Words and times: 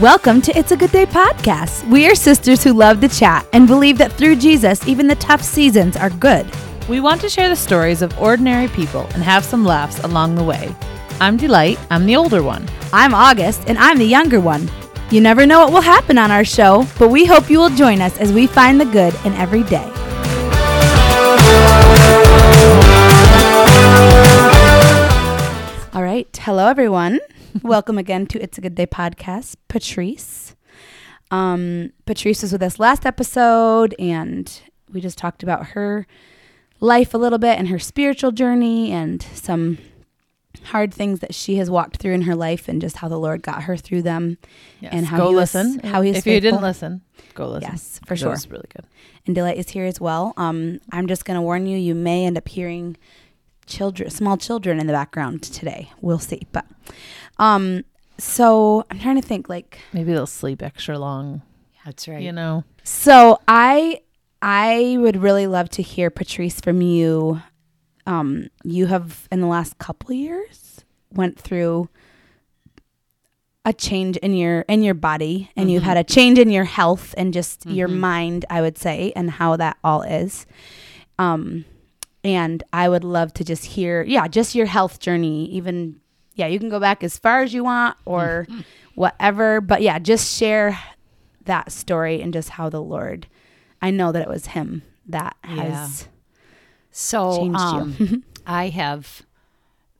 Welcome 0.00 0.42
to 0.42 0.52
It's 0.54 0.72
a 0.72 0.76
Good 0.76 0.92
Day 0.92 1.06
podcast. 1.06 1.88
We 1.88 2.06
are 2.06 2.14
sisters 2.14 2.62
who 2.62 2.74
love 2.74 3.00
to 3.00 3.08
chat 3.08 3.46
and 3.54 3.66
believe 3.66 3.96
that 3.96 4.12
through 4.12 4.36
Jesus, 4.36 4.86
even 4.86 5.06
the 5.06 5.14
tough 5.14 5.40
seasons 5.40 5.96
are 5.96 6.10
good. 6.10 6.46
We 6.86 7.00
want 7.00 7.22
to 7.22 7.30
share 7.30 7.48
the 7.48 7.56
stories 7.56 8.02
of 8.02 8.18
ordinary 8.18 8.68
people 8.68 9.06
and 9.14 9.22
have 9.22 9.42
some 9.42 9.64
laughs 9.64 9.98
along 10.00 10.34
the 10.34 10.44
way. 10.44 10.70
I'm 11.18 11.38
Delight, 11.38 11.78
I'm 11.88 12.04
the 12.04 12.14
older 12.14 12.42
one. 12.42 12.68
I'm 12.92 13.14
August, 13.14 13.62
and 13.68 13.78
I'm 13.78 13.96
the 13.96 14.04
younger 14.04 14.38
one. 14.38 14.70
You 15.10 15.22
never 15.22 15.46
know 15.46 15.60
what 15.60 15.72
will 15.72 15.80
happen 15.80 16.18
on 16.18 16.30
our 16.30 16.44
show, 16.44 16.86
but 16.98 17.08
we 17.08 17.24
hope 17.24 17.48
you 17.48 17.58
will 17.58 17.70
join 17.70 18.02
us 18.02 18.18
as 18.18 18.34
we 18.34 18.46
find 18.46 18.78
the 18.78 18.84
good 18.84 19.14
in 19.24 19.32
every 19.32 19.62
day. 19.62 19.90
All 25.94 26.02
right. 26.02 26.28
Hello, 26.42 26.66
everyone. 26.68 27.18
Welcome 27.62 27.98
again 27.98 28.26
to 28.28 28.42
It's 28.42 28.58
a 28.58 28.60
Good 28.60 28.74
Day 28.74 28.86
podcast. 28.86 29.56
Patrice. 29.68 30.54
Um, 31.30 31.92
Patrice 32.04 32.42
was 32.42 32.52
with 32.52 32.62
us 32.62 32.78
last 32.78 33.06
episode, 33.06 33.94
and 33.98 34.60
we 34.92 35.00
just 35.00 35.18
talked 35.18 35.42
about 35.42 35.68
her 35.68 36.06
life 36.80 37.14
a 37.14 37.18
little 37.18 37.38
bit 37.38 37.58
and 37.58 37.68
her 37.68 37.78
spiritual 37.78 38.32
journey 38.32 38.92
and 38.92 39.22
some 39.22 39.78
hard 40.64 40.92
things 40.92 41.20
that 41.20 41.34
she 41.34 41.56
has 41.56 41.70
walked 41.70 41.96
through 41.98 42.12
in 42.14 42.22
her 42.22 42.34
life 42.34 42.68
and 42.68 42.80
just 42.80 42.96
how 42.98 43.08
the 43.08 43.18
Lord 43.18 43.42
got 43.42 43.64
her 43.64 43.76
through 43.76 44.02
them 44.02 44.38
Yes, 44.80 44.92
and 44.92 45.06
how 45.06 45.16
go 45.18 45.28
he 45.30 45.34
was- 45.36 45.54
listen. 45.54 45.80
how 45.80 46.02
he's 46.02 46.16
if 46.16 46.26
you 46.26 46.40
didn't 46.40 46.62
listen, 46.62 47.02
go 47.34 47.48
listen. 47.48 47.70
Yes, 47.70 48.00
for 48.06 48.14
That 48.14 48.18
sure. 48.20 48.30
was 48.30 48.50
really 48.50 48.66
good. 48.74 48.84
and 49.26 49.34
Delight 49.34 49.56
is 49.58 49.70
here 49.70 49.84
as 49.84 50.00
well. 50.00 50.32
Um, 50.36 50.80
I'm 50.92 51.06
just 51.06 51.24
going 51.24 51.36
to 51.36 51.42
warn 51.42 51.66
you, 51.66 51.76
you 51.78 51.94
may 51.94 52.24
end 52.26 52.36
up 52.38 52.48
hearing 52.48 52.96
children, 53.66 54.10
small 54.10 54.36
children 54.36 54.80
in 54.80 54.86
the 54.86 54.92
background 54.92 55.42
today. 55.42 55.90
We'll 56.00 56.18
see. 56.18 56.42
But 56.52 56.66
um, 57.38 57.84
so 58.18 58.84
I'm 58.90 58.98
trying 58.98 59.20
to 59.20 59.26
think 59.26 59.48
like, 59.48 59.78
Maybe 59.92 60.12
they'll 60.12 60.26
sleep 60.26 60.62
extra 60.62 60.98
long. 60.98 61.42
That's 61.84 62.08
right. 62.08 62.22
You 62.22 62.32
know, 62.32 62.64
so 62.82 63.38
I, 63.46 64.00
I 64.42 64.96
would 64.98 65.16
really 65.16 65.46
love 65.46 65.68
to 65.70 65.82
hear 65.82 66.10
Patrice 66.10 66.60
from 66.60 66.80
you. 66.82 67.42
Um, 68.06 68.48
you 68.64 68.86
have 68.86 69.28
in 69.32 69.40
the 69.40 69.46
last 69.46 69.78
couple 69.78 70.12
years 70.12 70.84
went 71.12 71.38
through 71.38 71.88
a 73.64 73.72
change 73.72 74.16
in 74.18 74.32
your 74.34 74.60
in 74.68 74.82
your 74.84 74.94
body 74.94 75.50
and 75.56 75.70
you've 75.70 75.82
had 75.82 75.96
a 75.96 76.04
change 76.04 76.38
in 76.38 76.50
your 76.50 76.64
health 76.64 77.14
and 77.18 77.34
just 77.34 77.66
your 77.66 77.88
mind 77.88 78.44
i 78.48 78.60
would 78.60 78.78
say 78.78 79.12
and 79.16 79.28
how 79.28 79.56
that 79.56 79.76
all 79.82 80.02
is 80.02 80.46
um 81.18 81.64
and 82.26 82.62
i 82.72 82.88
would 82.88 83.04
love 83.04 83.32
to 83.32 83.44
just 83.44 83.64
hear 83.64 84.02
yeah 84.04 84.26
just 84.28 84.54
your 84.54 84.66
health 84.66 84.98
journey 85.00 85.46
even 85.50 86.00
yeah 86.34 86.46
you 86.46 86.58
can 86.58 86.68
go 86.68 86.80
back 86.80 87.02
as 87.04 87.18
far 87.18 87.42
as 87.42 87.54
you 87.54 87.64
want 87.64 87.96
or 88.04 88.46
whatever 88.94 89.60
but 89.60 89.80
yeah 89.82 89.98
just 89.98 90.36
share 90.36 90.78
that 91.44 91.70
story 91.70 92.20
and 92.20 92.32
just 92.32 92.50
how 92.50 92.68
the 92.68 92.82
lord 92.82 93.26
i 93.80 93.90
know 93.90 94.10
that 94.12 94.22
it 94.22 94.28
was 94.28 94.46
him 94.46 94.82
that 95.06 95.36
has 95.42 96.08
So 96.90 97.36
changed 97.36 97.60
um, 97.60 97.94
you 97.98 98.22
I 98.46 98.68
have, 98.68 99.22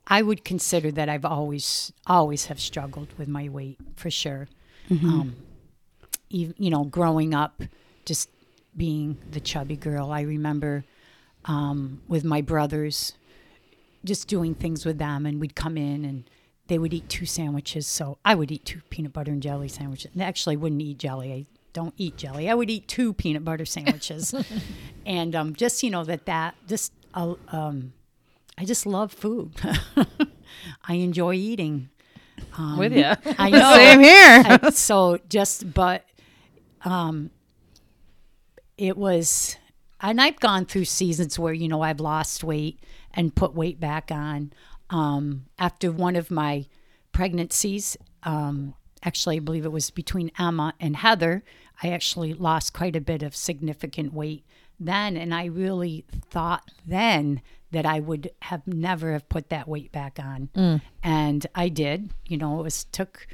I 0.07 0.21
would 0.21 0.45
consider 0.45 0.89
that 0.91 1.09
I've 1.09 1.25
always, 1.25 1.91
always 2.07 2.45
have 2.45 2.61
struggled 2.61 3.09
with 3.17 3.27
my 3.27 3.49
weight 3.49 3.77
for 3.97 4.09
sure. 4.09 4.47
Um, 4.89 5.35
you, 6.29 6.53
you 6.57 6.69
know, 6.69 6.85
growing 6.85 7.33
up, 7.33 7.61
just 8.05 8.29
being 8.75 9.17
the 9.29 9.41
chubby 9.41 9.75
girl. 9.75 10.11
I 10.13 10.21
remember 10.21 10.85
um, 11.47 12.01
with 12.07 12.23
my 12.23 12.41
brothers, 12.41 13.13
just 14.05 14.27
doing 14.27 14.53
things 14.55 14.85
with 14.85 14.97
them, 14.97 15.25
and 15.25 15.39
we'd 15.39 15.55
come 15.55 15.77
in 15.77 16.05
and 16.05 16.29
they 16.67 16.77
would 16.77 16.93
eat 16.93 17.07
two 17.09 17.25
sandwiches. 17.25 17.87
So 17.87 18.17
I 18.25 18.35
would 18.35 18.51
eat 18.51 18.65
two 18.65 18.81
peanut 18.89 19.13
butter 19.13 19.31
and 19.31 19.41
jelly 19.41 19.67
sandwiches. 19.69 20.11
And 20.13 20.21
Actually, 20.21 20.55
I 20.55 20.59
wouldn't 20.59 20.81
eat 20.81 20.97
jelly. 20.97 21.31
I 21.33 21.45
don't 21.73 21.93
eat 21.97 22.17
jelly. 22.17 22.49
I 22.49 22.53
would 22.53 22.69
eat 22.69 22.87
two 22.87 23.13
peanut 23.13 23.43
butter 23.45 23.65
sandwiches, 23.65 24.33
and 25.05 25.35
um, 25.35 25.55
just 25.55 25.81
you 25.83 25.89
know 25.89 26.03
that 26.03 26.25
that 26.25 26.55
just 26.67 26.91
uh, 27.13 27.35
um, 27.49 27.93
I 28.57 28.65
just 28.65 28.85
love 28.85 29.11
food. 29.13 29.51
I 30.87 30.95
enjoy 30.95 31.33
eating. 31.35 31.89
with 32.77 32.93
you. 32.93 33.03
I 33.37 33.49
know. 33.49 33.73
Same 33.75 33.99
here. 33.99 34.59
I- 34.63 34.69
so 34.71 35.19
just 35.29 35.73
but 35.73 36.03
um 36.85 37.29
it 38.77 38.95
was 38.97 39.57
and 40.01 40.21
I've 40.21 40.39
gone 40.39 40.65
through 40.65 40.85
seasons 40.85 41.37
where 41.39 41.53
you 41.53 41.67
know 41.67 41.81
I've 41.81 41.99
lost 41.99 42.43
weight 42.43 42.79
and 43.13 43.35
put 43.35 43.53
weight 43.53 43.79
back 43.79 44.11
on 44.11 44.53
um 44.89 45.45
after 45.59 45.91
one 45.91 46.15
of 46.15 46.31
my 46.31 46.65
pregnancies 47.11 47.97
um 48.23 48.73
actually 49.03 49.37
I 49.37 49.39
believe 49.39 49.65
it 49.65 49.71
was 49.71 49.89
between 49.89 50.31
Emma 50.39 50.73
and 50.79 50.95
Heather 50.95 51.43
I 51.81 51.89
actually 51.89 52.33
lost 52.33 52.73
quite 52.73 52.95
a 52.95 53.01
bit 53.01 53.21
of 53.23 53.35
significant 53.35 54.13
weight 54.13 54.43
then. 54.79 55.17
And 55.17 55.33
I 55.33 55.45
really 55.45 56.05
thought 56.29 56.69
then 56.85 57.41
that 57.71 57.85
I 57.85 57.99
would 57.99 58.31
have 58.43 58.65
never 58.67 59.11
have 59.13 59.27
put 59.29 59.49
that 59.49 59.67
weight 59.67 59.91
back 59.91 60.19
on. 60.19 60.49
And 61.03 61.45
I 61.53 61.69
did. 61.69 62.11
You 62.27 62.37
know 62.37 62.59
it 62.59 62.63
was 62.63 62.85
took 62.85 63.27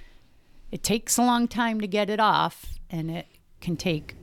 it 0.71 0.83
takes 0.83 1.17
a 1.17 1.21
long 1.21 1.47
time 1.47 1.79
to 1.81 1.87
get 1.87 2.09
it 2.09 2.19
off 2.19 2.79
and 2.89 3.11
it 3.11 3.27
can 3.61 3.77
take 3.77 4.15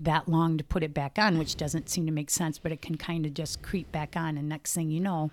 that 0.00 0.28
long 0.28 0.58
to 0.58 0.64
put 0.64 0.82
it 0.82 0.92
back 0.92 1.18
on 1.18 1.38
which 1.38 1.56
doesn't 1.56 1.88
seem 1.88 2.06
to 2.06 2.12
make 2.12 2.30
sense 2.30 2.58
but 2.58 2.72
it 2.72 2.82
can 2.82 2.96
kind 2.96 3.26
of 3.26 3.34
just 3.34 3.62
creep 3.62 3.90
back 3.92 4.16
on 4.16 4.36
and 4.36 4.48
next 4.48 4.74
thing 4.74 4.90
you 4.90 5.00
know. 5.00 5.30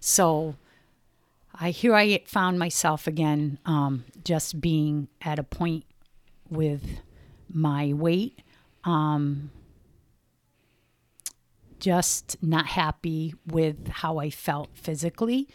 So 0.00 0.56
i 1.58 1.70
here 1.70 1.94
i 1.94 2.20
found 2.26 2.58
myself 2.58 3.06
again 3.06 3.58
um, 3.66 4.04
just 4.24 4.60
being 4.60 5.08
at 5.22 5.38
a 5.38 5.42
point 5.42 5.84
with 6.50 7.00
my 7.52 7.92
weight 7.92 8.40
um, 8.84 9.50
just 11.80 12.36
not 12.42 12.66
happy 12.66 13.34
with 13.46 13.88
how 13.88 14.18
i 14.18 14.30
felt 14.30 14.70
physically. 14.74 15.48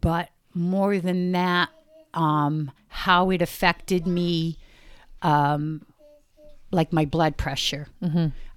But 0.00 0.30
more 0.54 0.98
than 0.98 1.32
that 1.32 1.70
um, 2.14 2.70
how 2.88 3.30
it 3.30 3.42
affected 3.42 4.06
me 4.06 4.58
um, 5.22 5.84
like 6.70 6.92
my 6.92 7.04
blood 7.04 7.36
pressure. 7.36 7.88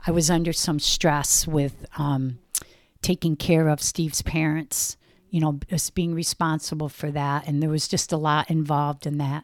I 0.06 0.12
was 0.12 0.30
under 0.30 0.54
some 0.54 0.80
stress 0.80 1.48
with 1.48 1.86
um, 1.98 2.40
taking 3.02 3.36
care 3.36 3.68
of 3.68 3.82
Steve's 3.82 4.22
parents, 4.22 4.98
you 5.30 5.40
know, 5.40 5.60
just 5.70 5.94
being 5.96 6.14
responsible 6.14 6.90
for 6.90 7.12
that. 7.12 7.48
And 7.48 7.62
there 7.62 7.70
was 7.70 7.88
just 7.88 8.12
a 8.12 8.18
lot 8.18 8.50
involved 8.50 9.06
in 9.06 9.18
that. 9.20 9.44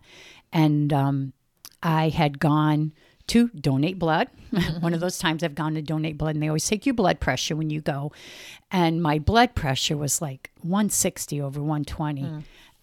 And 0.52 0.92
um, 0.92 1.34
I 1.82 2.10
had 2.10 2.40
gone 2.40 2.94
to 3.28 3.50
donate 3.50 4.00
blood. 4.00 4.30
One 4.80 4.94
of 4.94 5.00
those 5.02 5.18
times 5.18 5.44
I've 5.44 5.56
gone 5.56 5.74
to 5.76 5.82
donate 5.82 6.18
blood, 6.18 6.36
and 6.36 6.42
they 6.42 6.48
always 6.48 6.66
take 6.68 6.86
your 6.86 6.96
blood 6.96 7.20
pressure 7.20 7.56
when 7.56 7.70
you 7.70 7.82
go. 7.82 8.12
And 8.72 9.02
my 9.04 9.20
blood 9.20 9.54
pressure 9.54 9.98
was 9.98 10.22
like 10.22 10.52
160 10.62 11.42
over 11.42 11.60
120. 11.62 12.24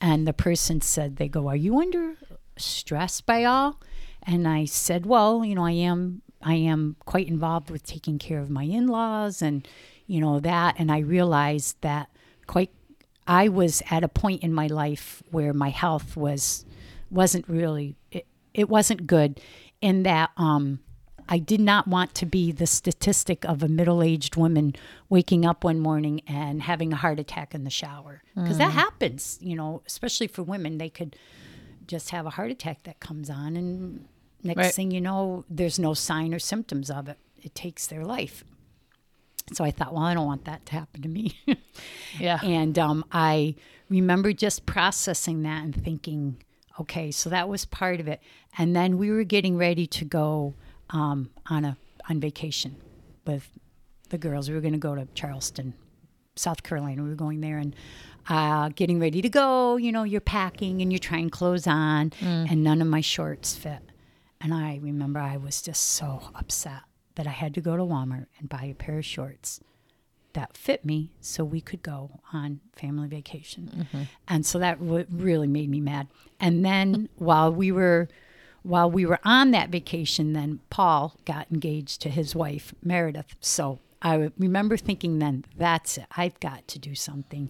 And 0.01 0.27
the 0.29 0.35
person 0.35 0.81
said, 0.83 1.17
They 1.17 1.29
go, 1.29 1.49
Are 1.49 1.57
you 1.57 1.81
under 1.81 2.15
stress 2.59 3.21
by 3.23 3.45
all? 3.45 3.81
And 4.27 4.49
I 4.49 4.65
said, 4.65 5.07
Well, 5.07 5.45
you 5.45 5.55
know, 5.55 5.65
I 5.65 5.73
am. 5.73 6.23
I 6.47 6.55
am 6.55 6.97
quite 7.07 7.27
involved 7.27 7.71
with 7.71 7.87
taking 7.87 8.19
care 8.19 8.39
of 8.39 8.51
my 8.51 8.65
in-laws 8.65 9.41
and 9.41 9.67
you 10.07 10.21
know 10.21 10.41
that 10.41 10.75
and 10.79 10.93
I 10.93 10.99
realized 10.99 11.81
that 11.81 12.11
quite 12.47 12.71
I 13.27 13.49
was 13.49 13.83
at 13.91 14.05
a 14.05 14.09
point 14.09 14.43
in 14.43 14.53
my 14.53 14.67
life 14.67 15.23
where 15.31 15.55
my 15.55 15.71
health 15.71 16.19
was 16.19 16.67
wasn't 17.11 17.49
really 17.49 17.97
it, 18.11 18.27
it 18.53 18.69
wasn't 18.69 19.07
good 19.07 19.41
in 19.81 20.03
that 20.03 20.33
um 20.37 20.81
I 21.27 21.39
did 21.39 21.61
not 21.61 21.89
want 21.89 22.15
to 22.17 22.27
be 22.27 22.53
the 22.53 22.67
statistic 22.67 23.47
of 23.47 23.63
a 23.63 23.69
middle-aged 23.69 24.37
woman 24.37 24.75
waking 25.09 25.47
up 25.47 25.65
one 25.65 25.81
morning 25.81 26.21
and 26.27 26.61
having 26.61 26.93
a 26.93 26.97
heart 26.97 27.19
attack 27.19 27.55
in 27.55 27.65
the 27.65 27.71
shower 27.71 28.23
because 28.35 28.59
that 28.59 28.73
happens, 28.73 29.39
you 29.41 29.57
know, 29.57 29.81
especially 29.87 30.27
for 30.27 30.43
women 30.43 30.77
they 30.77 30.91
could 30.91 31.17
just 31.87 32.11
have 32.11 32.27
a 32.27 32.31
heart 32.31 32.51
attack 32.51 32.83
that 32.83 33.01
comes 33.01 33.31
on 33.31 33.57
and 33.57 34.05
next 34.45 34.59
Right. 34.59 34.75
thing 34.75 34.91
you 34.91 35.01
know 35.01 35.45
there's 35.49 35.79
no 35.79 35.95
sign 35.95 36.33
or 36.35 36.39
symptoms 36.39 36.91
of 36.91 37.09
it. 37.09 37.19
It 37.43 37.55
takes 37.55 37.87
their 37.87 38.05
life. 38.05 38.45
So 39.53 39.63
I 39.65 39.71
thought, 39.71 39.93
well, 39.93 40.05
I 40.05 40.15
don't 40.15 40.27
want 40.27 40.45
that 40.47 40.65
to 40.67 40.73
happen 40.73 41.03
to 41.03 41.09
me. 41.09 41.37
Yeah. 42.21 42.39
And 42.45 42.79
um, 42.79 43.05
I 43.11 43.57
remember 43.91 44.33
just 44.33 44.65
processing 44.67 45.43
that 45.43 45.65
and 45.65 45.75
thinking, 45.75 46.37
okay, 46.81 47.11
so 47.11 47.29
that 47.29 47.49
was 47.49 47.65
part 47.65 47.99
of 47.99 48.07
it. 48.07 48.21
And 48.57 48.75
then 48.77 48.99
we 48.99 49.11
were 49.11 49.25
getting 49.25 49.57
ready 49.57 49.87
to 49.89 50.05
go 50.05 50.55
um, 50.91 51.31
on 51.51 51.65
a 51.65 51.77
on 52.09 52.21
vacation 52.21 52.77
with 53.27 53.51
the 54.11 54.19
girls. 54.19 54.49
We 54.49 54.55
were 54.55 54.61
going 54.61 54.75
to 54.75 54.79
go 54.79 54.95
to 54.95 55.09
Charleston, 55.15 55.75
South 56.37 56.63
Carolina. 56.63 57.03
We 57.03 57.09
were 57.09 57.15
going 57.17 57.41
there 57.41 57.59
and 57.59 57.75
uh, 58.29 58.69
getting 58.77 59.01
ready 59.01 59.21
to 59.21 59.29
go. 59.29 59.77
You 59.77 59.91
know, 59.91 60.05
you're 60.05 60.21
packing 60.21 60.81
and 60.81 60.93
you're 60.93 61.01
trying 61.01 61.31
clothes 61.31 61.67
on, 61.67 62.13
and 62.21 62.63
none 62.63 62.81
of 62.81 62.87
my 62.87 63.01
shorts 63.01 63.57
fit. 63.57 63.81
And 64.45 64.53
I 64.53 64.79
remember 64.83 65.21
I 65.21 65.39
was 65.39 65.63
just 65.63 65.83
so 65.83 66.21
upset 66.35 66.83
that 67.15 67.27
I 67.27 67.31
had 67.31 67.55
to 67.55 67.63
go 67.63 67.79
to 67.79 67.83
Walmart 67.83 68.27
and 68.39 68.47
buy 68.47 68.65
a 68.65 68.75
pair 68.75 68.99
of 68.99 69.05
shorts 69.07 69.61
that 70.35 70.55
fit 70.55 70.85
me 70.85 71.13
so 71.19 71.45
we 71.45 71.63
could 71.63 71.83
go 71.83 72.21
on 72.31 72.61
family 72.75 73.09
vacation. 73.09 73.71
Mm-hmm. 73.75 74.03
And 74.29 74.45
so 74.45 74.59
that 74.59 74.81
w- 74.81 75.07
really 75.11 75.47
made 75.47 75.71
me 75.71 75.81
mad. 75.81 76.09
And 76.39 76.63
then 76.63 77.09
while 77.17 77.55
we 77.55 77.73
were 77.73 78.09
while 78.63 78.91
we 78.91 79.07
were 79.07 79.21
on 79.25 79.51
that 79.53 79.71
vacation 79.71 80.35
then 80.35 80.61
Paul 80.69 81.17
got 81.25 81.51
engaged 81.51 82.03
to 82.03 82.11
his 82.11 82.35
wife 82.35 82.75
Meredith. 82.83 83.37
So 83.41 83.79
I 84.03 84.31
remember 84.37 84.77
thinking 84.77 85.21
then 85.21 85.47
that's 85.57 85.97
it. 85.97 86.05
I've 86.19 86.39
got 86.41 86.69
to 86.69 86.79
do 86.79 86.95
something. 86.95 87.49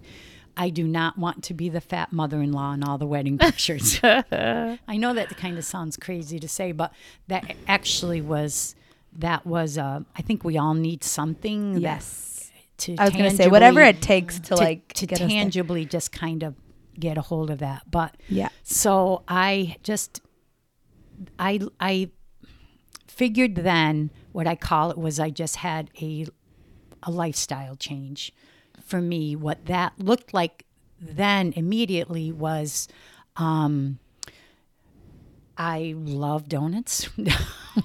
I 0.57 0.69
do 0.69 0.87
not 0.87 1.17
want 1.17 1.43
to 1.45 1.53
be 1.53 1.69
the 1.69 1.81
fat 1.81 2.13
mother-in-law 2.13 2.73
in 2.73 2.83
all 2.83 2.97
the 2.97 3.05
wedding 3.05 3.37
pictures. 3.47 3.99
I 4.03 4.77
know 4.89 5.13
that 5.13 5.35
kind 5.37 5.57
of 5.57 5.65
sounds 5.65 5.97
crazy 5.97 6.39
to 6.39 6.47
say, 6.47 6.71
but 6.71 6.93
that 7.27 7.55
actually 7.67 8.21
was 8.21 8.75
that 9.17 9.45
was 9.45 9.77
uh, 9.77 10.01
I 10.15 10.21
think 10.21 10.43
we 10.43 10.57
all 10.57 10.73
need 10.73 11.03
something 11.03 11.77
Yes. 11.77 12.51
to 12.79 12.95
I 12.97 13.05
was 13.05 13.13
going 13.13 13.29
to 13.29 13.35
say 13.35 13.47
whatever 13.47 13.81
it 13.81 14.01
takes 14.01 14.39
to, 14.41 14.55
like 14.55 14.91
to 14.93 15.05
get 15.05 15.21
us 15.21 15.31
tangibly 15.31 15.85
just 15.85 16.11
kind 16.11 16.43
of 16.43 16.55
get 16.99 17.17
a 17.17 17.21
hold 17.21 17.49
of 17.49 17.59
that. 17.59 17.83
But 17.89 18.15
Yeah. 18.29 18.49
so 18.63 19.23
I 19.27 19.77
just 19.83 20.21
I 21.39 21.59
I 21.79 22.09
figured 23.07 23.55
then 23.55 24.11
what 24.31 24.47
I 24.47 24.55
call 24.55 24.91
it 24.91 24.97
was 24.97 25.19
I 25.19 25.29
just 25.29 25.57
had 25.57 25.89
a 26.01 26.25
a 27.03 27.11
lifestyle 27.11 27.75
change 27.75 28.31
for 28.85 29.01
me. 29.01 29.35
What 29.35 29.65
that 29.65 29.93
looked 29.97 30.33
like 30.33 30.65
then 31.01 31.53
immediately 31.55 32.31
was 32.31 32.87
um 33.35 33.99
I 35.57 35.93
love 35.97 36.49
donuts. 36.49 37.09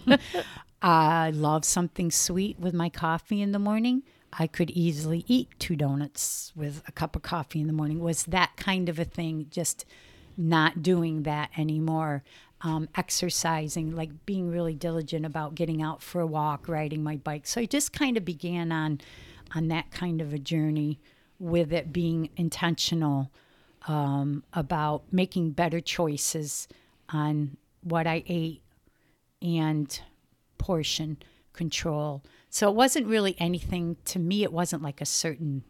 I 0.82 1.30
love 1.30 1.64
something 1.64 2.10
sweet 2.10 2.58
with 2.58 2.74
my 2.74 2.88
coffee 2.88 3.42
in 3.42 3.52
the 3.52 3.58
morning. 3.58 4.02
I 4.32 4.46
could 4.46 4.70
easily 4.70 5.24
eat 5.26 5.48
two 5.58 5.76
donuts 5.76 6.52
with 6.54 6.82
a 6.86 6.92
cup 6.92 7.16
of 7.16 7.22
coffee 7.22 7.60
in 7.60 7.66
the 7.66 7.72
morning. 7.72 8.00
Was 8.00 8.24
that 8.24 8.56
kind 8.56 8.88
of 8.88 8.98
a 8.98 9.04
thing? 9.04 9.46
Just 9.50 9.84
not 10.36 10.82
doing 10.82 11.24
that 11.24 11.50
anymore. 11.56 12.22
Um, 12.62 12.88
exercising, 12.94 13.94
like 13.96 14.26
being 14.26 14.50
really 14.50 14.74
diligent 14.74 15.24
about 15.24 15.54
getting 15.54 15.82
out 15.82 16.02
for 16.02 16.20
a 16.20 16.26
walk, 16.26 16.68
riding 16.68 17.02
my 17.02 17.16
bike. 17.16 17.46
So 17.46 17.62
I 17.62 17.64
just 17.64 17.92
kind 17.92 18.16
of 18.16 18.24
began 18.24 18.70
on 18.70 19.00
on 19.54 19.68
that 19.68 19.90
kind 19.90 20.20
of 20.20 20.32
a 20.32 20.38
journey 20.38 21.00
with 21.38 21.72
it 21.72 21.92
being 21.92 22.28
intentional 22.36 23.30
um, 23.88 24.44
about 24.52 25.04
making 25.10 25.52
better 25.52 25.80
choices 25.80 26.68
on 27.08 27.56
what 27.82 28.06
I 28.06 28.22
ate 28.26 28.62
and 29.40 30.00
portion 30.58 31.16
control. 31.52 32.22
So 32.50 32.68
it 32.68 32.74
wasn't 32.74 33.06
really 33.06 33.36
anything 33.38 33.96
to 34.06 34.18
me. 34.18 34.42
It 34.42 34.52
wasn't 34.52 34.82
like 34.82 35.00
a 35.00 35.06
certain 35.06 35.64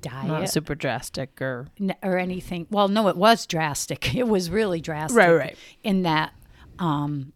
diet 0.00 0.28
Not 0.28 0.48
super 0.50 0.74
drastic 0.74 1.40
or 1.40 1.68
n- 1.80 1.96
or 2.02 2.18
anything. 2.18 2.66
Well, 2.70 2.88
no, 2.88 3.08
it 3.08 3.16
was 3.16 3.46
drastic. 3.46 4.14
It 4.16 4.28
was 4.28 4.50
really 4.50 4.80
drastic. 4.80 5.16
Right, 5.16 5.34
right. 5.34 5.58
In 5.82 6.02
that, 6.02 6.32
um, 6.78 7.32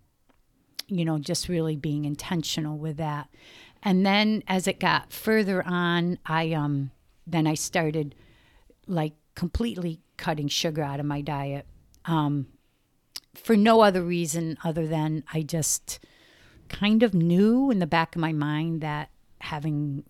you 0.87 1.05
know, 1.05 1.19
just 1.19 1.49
really 1.49 1.77
being 1.77 2.05
intentional 2.05 2.77
with 2.79 2.97
that. 2.97 3.29
And 3.83 4.05
then 4.05 4.43
as 4.49 4.67
it 4.67 4.81
got 4.81 5.13
further 5.13 5.63
on, 5.67 6.19
I 6.27 6.53
um, 6.53 6.91
then 7.27 7.47
I 7.47 7.55
started 7.55 8.15
like 8.87 9.15
completely 9.35 10.01
cutting 10.17 10.49
sugar 10.49 10.83
out 10.83 11.01
of 11.01 11.07
my 11.07 11.21
diet. 11.21 11.67
Um, 12.05 12.47
for 13.35 13.57
no 13.57 13.83
other 13.83 14.03
reason 14.03 14.59
other 14.65 14.87
than 14.87 15.23
I 15.33 15.43
just 15.43 16.01
kind 16.69 17.03
of 17.03 17.15
knew 17.15 17.71
in 17.71 17.79
the 17.79 17.87
back 17.87 18.17
of 18.17 18.21
my 18.21 18.33
mind 18.33 18.81
that 18.81 19.11
having 19.41 20.05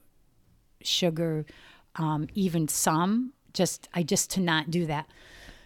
sugar, 0.81 1.45
um, 1.97 2.29
even 2.35 2.69
some, 2.69 3.33
just 3.53 3.89
I 3.93 4.03
just 4.03 4.31
to 4.31 4.41
not 4.41 4.71
do 4.71 4.87
that. 4.87 5.07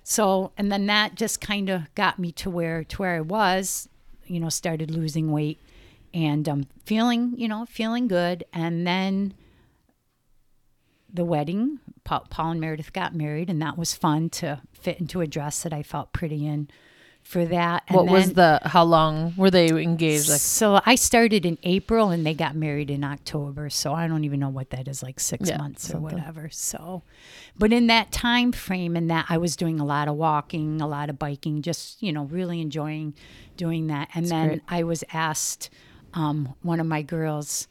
So 0.02 0.52
and 0.58 0.72
then 0.72 0.87
that 0.87 1.14
just 1.14 1.40
kind 1.40 1.69
of 1.69 1.94
got 1.94 2.19
me 2.19 2.32
to 2.32 2.50
where 2.50 2.82
to 2.84 2.96
where 2.98 3.16
I 3.16 3.20
was, 3.20 3.88
you 4.26 4.40
know, 4.40 4.48
started 4.48 4.90
losing 4.90 5.31
weight 5.31 5.60
and 6.14 6.48
um, 6.48 6.66
feeling 6.84 7.34
you 7.36 7.48
know 7.48 7.66
feeling 7.66 8.08
good, 8.08 8.44
and 8.52 8.86
then 8.86 9.34
the 11.12 11.24
wedding. 11.24 11.78
Paul, 12.04 12.26
Paul 12.30 12.52
and 12.52 12.60
Meredith 12.60 12.92
got 12.92 13.14
married, 13.14 13.48
and 13.48 13.62
that 13.62 13.78
was 13.78 13.94
fun 13.94 14.28
to 14.30 14.60
fit 14.72 14.98
into 14.98 15.20
a 15.20 15.26
dress 15.26 15.62
that 15.62 15.72
I 15.72 15.82
felt 15.82 16.12
pretty 16.12 16.46
in 16.46 16.68
for 17.22 17.44
that. 17.46 17.84
And 17.86 17.96
what 17.96 18.06
was 18.06 18.32
the 18.32 18.60
how 18.64 18.82
long 18.84 19.34
were 19.36 19.50
they 19.50 19.68
engaged? 19.68 20.28
Like 20.28 20.40
so 20.40 20.80
I 20.84 20.96
started 20.96 21.46
in 21.46 21.58
April 21.62 22.10
and 22.10 22.26
they 22.26 22.34
got 22.34 22.56
married 22.56 22.90
in 22.90 23.04
October. 23.04 23.70
So 23.70 23.94
I 23.94 24.08
don't 24.08 24.24
even 24.24 24.40
know 24.40 24.48
what 24.48 24.70
that 24.70 24.88
is 24.88 25.02
like 25.02 25.20
six 25.20 25.48
Yeah, 25.48 25.58
months 25.58 25.92
or 25.94 25.98
whatever. 25.98 26.48
So, 26.50 27.02
but 27.56 27.72
in 27.72 27.86
that 27.86 28.12
time 28.12 28.52
frame, 28.52 28.96
and 28.96 29.08
that 29.10 29.26
I 29.28 29.38
was 29.38 29.56
doing 29.56 29.78
a 29.78 29.84
lot 29.84 30.08
of 30.08 30.16
walking, 30.16 30.80
a 30.80 30.88
lot 30.88 31.08
of 31.08 31.18
biking, 31.18 31.62
just 31.62 32.02
you 32.02 32.12
know 32.12 32.24
really 32.24 32.60
enjoying 32.60 33.14
doing 33.56 33.86
that. 33.86 34.08
And 34.14 34.26
then 34.26 34.48
great. 34.48 34.62
I 34.68 34.82
was 34.82 35.04
asked, 35.12 35.70
um, 36.14 36.54
one 36.62 36.80
of 36.80 36.86
my 36.86 37.02
girls 37.02 37.68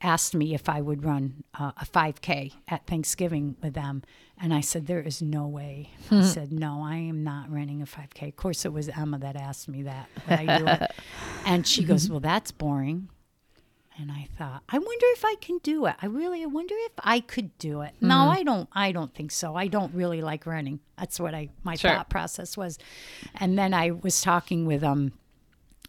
asked 0.00 0.34
me 0.34 0.54
if 0.54 0.68
I 0.68 0.80
would 0.80 1.04
run 1.04 1.42
uh, 1.58 1.72
a 1.76 1.84
5K 1.84 2.52
at 2.68 2.86
Thanksgiving 2.86 3.56
with 3.62 3.74
them. 3.74 4.02
And 4.40 4.54
I 4.54 4.60
said, 4.60 4.86
There 4.86 5.00
is 5.00 5.20
no 5.20 5.46
way. 5.48 5.90
I 6.10 6.22
said, 6.22 6.52
No, 6.52 6.82
I 6.84 6.96
am 6.96 7.24
not 7.24 7.50
running 7.50 7.82
a 7.82 7.86
5K. 7.86 8.28
Of 8.28 8.36
course, 8.36 8.64
it 8.64 8.72
was 8.72 8.88
Emma 8.88 9.18
that 9.18 9.34
asked 9.34 9.68
me 9.68 9.82
that. 9.82 10.08
I 10.28 10.58
do 10.58 10.66
it? 10.68 10.90
and 11.46 11.66
she 11.66 11.82
goes, 11.82 12.08
Well, 12.08 12.20
that's 12.20 12.52
boring. 12.52 13.08
And 14.00 14.12
I 14.12 14.28
thought, 14.38 14.62
I 14.68 14.78
wonder 14.78 15.06
if 15.08 15.24
I 15.24 15.34
can 15.40 15.58
do 15.58 15.86
it. 15.86 15.96
I 16.00 16.06
really 16.06 16.44
I 16.44 16.46
wonder 16.46 16.74
if 16.78 16.92
I 17.00 17.18
could 17.18 17.58
do 17.58 17.80
it. 17.80 17.94
No, 18.00 18.28
I 18.30 18.44
don't 18.44 18.68
I 18.72 18.92
don't 18.92 19.12
think 19.12 19.32
so. 19.32 19.56
I 19.56 19.66
don't 19.66 19.92
really 19.92 20.22
like 20.22 20.46
running. 20.46 20.78
That's 20.96 21.18
what 21.18 21.34
I 21.34 21.48
my 21.64 21.74
Sure. 21.74 21.90
thought 21.90 22.08
process 22.08 22.56
was. 22.56 22.78
And 23.34 23.58
then 23.58 23.74
I 23.74 23.90
was 23.90 24.20
talking 24.20 24.66
with 24.66 24.84
um 24.84 25.14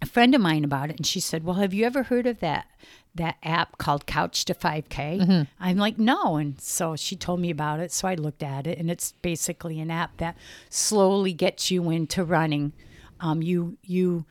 a 0.02 0.06
friend 0.06 0.34
of 0.34 0.42
mine 0.42 0.64
about 0.64 0.90
it 0.90 0.98
and 0.98 1.06
she 1.06 1.20
said 1.20 1.44
well 1.44 1.56
have 1.56 1.74
you 1.74 1.86
ever 1.86 2.04
heard 2.04 2.26
of 2.26 2.40
that 2.40 2.68
that 3.16 3.36
app 3.44 3.78
called 3.78 4.06
couch 4.06 4.46
to 4.46 4.54
5k 4.54 5.48
i'm 5.60 5.78
like 5.78 5.98
no. 5.98 6.38
And 6.38 6.60
so 6.62 6.96
she 6.96 7.16
told 7.16 7.40
me 7.40 7.50
about 7.50 7.80
it. 7.80 7.92
So 7.92 8.08
i 8.08 8.16
looked 8.16 8.44
at 8.44 8.68
it 8.68 8.78
and 8.78 8.90
it's 8.90 9.12
basically 9.22 9.80
an 9.80 9.92
app 9.92 10.18
that 10.18 10.38
slowly 10.70 11.34
gets 11.34 11.70
you 11.72 11.90
into 11.90 12.24
running. 12.24 12.74
Um, 13.20 13.42
you 13.42 13.78
you 13.84 14.26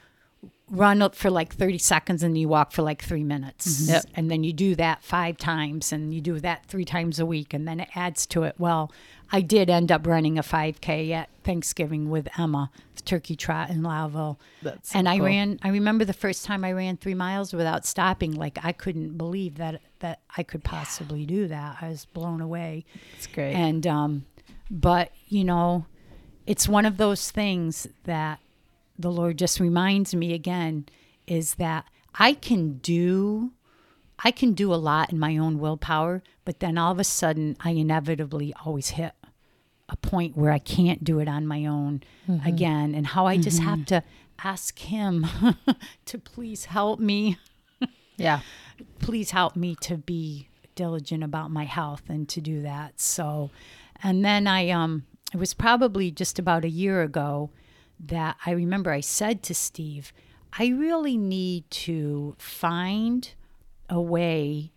run 0.70 1.00
up 1.00 1.14
for 1.14 1.30
like 1.30 1.54
30 1.54 1.78
seconds 1.78 2.22
and 2.22 2.36
you 2.36 2.46
walk 2.46 2.72
for 2.72 2.82
like 2.82 3.02
three 3.02 3.24
minutes 3.24 3.88
Yep. 3.88 4.04
and 4.14 4.30
then 4.30 4.44
you 4.44 4.52
do 4.52 4.74
that 4.74 5.02
five 5.02 5.38
times 5.38 5.92
and 5.92 6.12
you 6.12 6.20
do 6.20 6.38
that 6.40 6.66
three 6.66 6.84
times 6.84 7.18
a 7.18 7.24
week 7.24 7.54
and 7.54 7.66
then 7.66 7.80
it 7.80 7.88
adds 7.94 8.26
to 8.26 8.42
it 8.42 8.54
well 8.58 8.92
i 9.32 9.40
did 9.40 9.70
end 9.70 9.90
up 9.90 10.06
running 10.06 10.38
a 10.38 10.42
5k 10.42 11.10
at 11.10 11.30
thanksgiving 11.42 12.10
with 12.10 12.28
emma 12.38 12.70
the 12.96 13.00
turkey 13.02 13.34
trot 13.34 13.70
in 13.70 13.80
Laville. 13.80 14.36
That's 14.62 14.94
and 14.94 15.08
i 15.08 15.16
cool. 15.16 15.24
ran 15.24 15.58
i 15.62 15.70
remember 15.70 16.04
the 16.04 16.12
first 16.12 16.44
time 16.44 16.62
i 16.66 16.72
ran 16.72 16.98
three 16.98 17.14
miles 17.14 17.54
without 17.54 17.86
stopping 17.86 18.34
like 18.34 18.58
i 18.62 18.72
couldn't 18.72 19.16
believe 19.16 19.56
that 19.56 19.80
that 20.00 20.20
i 20.36 20.42
could 20.42 20.64
possibly 20.64 21.24
do 21.24 21.48
that 21.48 21.78
i 21.80 21.88
was 21.88 22.04
blown 22.04 22.42
away 22.42 22.84
it's 23.16 23.26
great. 23.26 23.54
and 23.54 23.86
um, 23.86 24.26
but 24.70 25.12
you 25.28 25.44
know, 25.44 25.86
it's 26.46 26.68
one 26.68 26.84
of 26.84 26.98
those 26.98 27.30
things 27.30 27.86
that 28.04 28.38
the 28.98 29.10
Lord 29.10 29.38
just 29.38 29.60
reminds 29.60 30.14
me 30.14 30.34
again 30.34 30.86
is 31.26 31.54
that 31.54 31.84
I 32.14 32.32
can 32.32 32.78
do 32.78 33.52
I 34.24 34.32
can 34.32 34.52
do 34.52 34.74
a 34.74 34.76
lot 34.76 35.12
in 35.12 35.18
my 35.20 35.36
own 35.36 35.60
willpower, 35.60 36.24
but 36.44 36.58
then 36.58 36.76
all 36.76 36.90
of 36.90 36.98
a 36.98 37.04
sudden 37.04 37.56
I 37.60 37.70
inevitably 37.70 38.52
always 38.64 38.90
hit 38.90 39.12
a 39.88 39.96
point 39.96 40.36
where 40.36 40.50
I 40.50 40.58
can't 40.58 41.04
do 41.04 41.20
it 41.20 41.28
on 41.28 41.46
my 41.46 41.64
own 41.66 42.02
again 42.44 42.94
and 42.94 43.06
how 43.06 43.26
I 43.26 43.36
just 43.36 43.62
have 43.62 43.86
to 43.86 44.02
ask 44.42 44.78
him 44.78 45.26
to 46.06 46.18
please 46.18 46.66
help 46.66 46.98
me 46.98 47.38
yeah. 48.16 48.40
please 48.98 49.30
help 49.30 49.56
me 49.56 49.76
to 49.82 49.96
be 49.96 50.48
diligent 50.74 51.24
about 51.24 51.50
my 51.50 51.64
health 51.64 52.02
and 52.08 52.28
to 52.28 52.40
do 52.40 52.62
that. 52.62 53.00
So, 53.00 53.50
and 54.02 54.24
then 54.24 54.46
I, 54.46 54.70
um, 54.70 55.04
it 55.32 55.38
was 55.38 55.54
probably 55.54 56.10
just 56.10 56.38
about 56.38 56.64
a 56.64 56.70
year 56.70 57.02
ago 57.02 57.50
that 58.00 58.36
I 58.44 58.52
remember 58.52 58.90
I 58.90 59.00
said 59.00 59.42
to 59.44 59.54
Steve, 59.54 60.12
I 60.58 60.68
really 60.68 61.16
need 61.16 61.70
to 61.70 62.34
find 62.38 63.30
a 63.88 64.00
way 64.00 64.72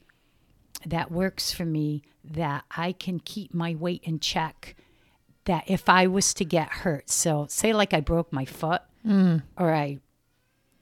that 0.86 1.12
works 1.12 1.52
for 1.52 1.66
me 1.66 2.04
that 2.24 2.64
I 2.72 2.92
can 2.92 3.20
keep 3.20 3.54
my 3.54 3.76
weight 3.76 4.02
in 4.04 4.20
check. 4.20 4.76
That 5.46 5.64
if 5.68 5.90
I 5.90 6.08
was 6.08 6.34
to 6.36 6.46
get 6.46 6.70
hurt, 6.70 7.10
so 7.10 7.48
say 7.50 7.74
like 7.74 7.94
I 7.94 8.00
broke 8.00 8.32
my 8.32 8.46
foot 8.46 8.82
mm. 9.06 9.42
or 9.58 9.74
I 9.74 10.00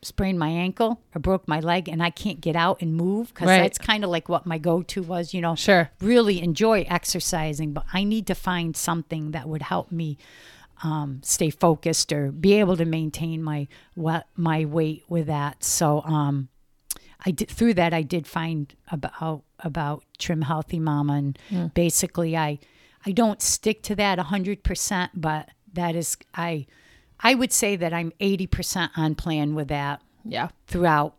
sprained 0.01 0.39
my 0.39 0.49
ankle 0.49 1.01
or 1.13 1.19
broke 1.19 1.47
my 1.47 1.59
leg 1.59 1.87
and 1.89 2.01
I 2.01 2.09
can't 2.09 2.41
get 2.41 2.55
out 2.55 2.81
and 2.81 2.93
move 2.93 3.29
because 3.29 3.47
Right. 3.47 3.61
that's 3.61 3.77
kind 3.77 4.03
of 4.03 4.09
like 4.09 4.29
what 4.29 4.45
my 4.45 4.57
go 4.57 4.81
to 4.83 5.01
was, 5.01 5.33
you 5.33 5.41
know. 5.41 5.55
Sure. 5.55 5.91
Really 6.01 6.41
enjoy 6.41 6.85
exercising, 6.89 7.73
but 7.73 7.85
I 7.93 8.03
need 8.03 8.27
to 8.27 8.35
find 8.35 8.75
something 8.75 9.31
that 9.31 9.47
would 9.47 9.61
help 9.61 9.91
me 9.91 10.17
um, 10.83 11.21
stay 11.23 11.49
focused 11.49 12.11
or 12.13 12.31
be 12.31 12.53
able 12.53 12.77
to 12.77 12.85
maintain 12.85 13.43
my 13.43 13.67
what 13.95 14.27
my 14.35 14.65
weight 14.65 15.03
with 15.09 15.27
that. 15.27 15.63
So 15.63 16.01
um, 16.03 16.49
I 17.25 17.31
did 17.31 17.49
through 17.49 17.73
that 17.75 17.93
I 17.93 18.01
did 18.01 18.25
find 18.27 18.73
about 18.91 19.43
about 19.59 20.03
trim 20.17 20.43
healthy 20.43 20.79
mama 20.79 21.13
and 21.51 21.73
basically 21.73 22.37
I 22.37 22.59
I 23.05 23.11
don't 23.11 23.41
stick 23.41 23.81
to 23.83 23.95
that 23.95 24.19
100% 24.19 25.09
but 25.15 25.49
that 25.73 25.95
is 25.95 26.17
I 26.33 26.65
I 27.19 27.35
would 27.35 27.51
say 27.51 27.75
that 27.75 27.93
I'm 27.93 28.11
80% 28.21 28.91
on 28.95 29.15
plan 29.15 29.53
with 29.55 29.67
that 29.67 30.01
Yeah. 30.23 30.49
throughout 30.67 31.15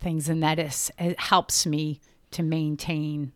things 0.00 0.28
and 0.28 0.42
that 0.42 0.58
is 0.58 0.90
it 0.98 1.20
helps 1.20 1.66
me 1.66 2.00
to 2.32 2.42
maintain 2.42 3.32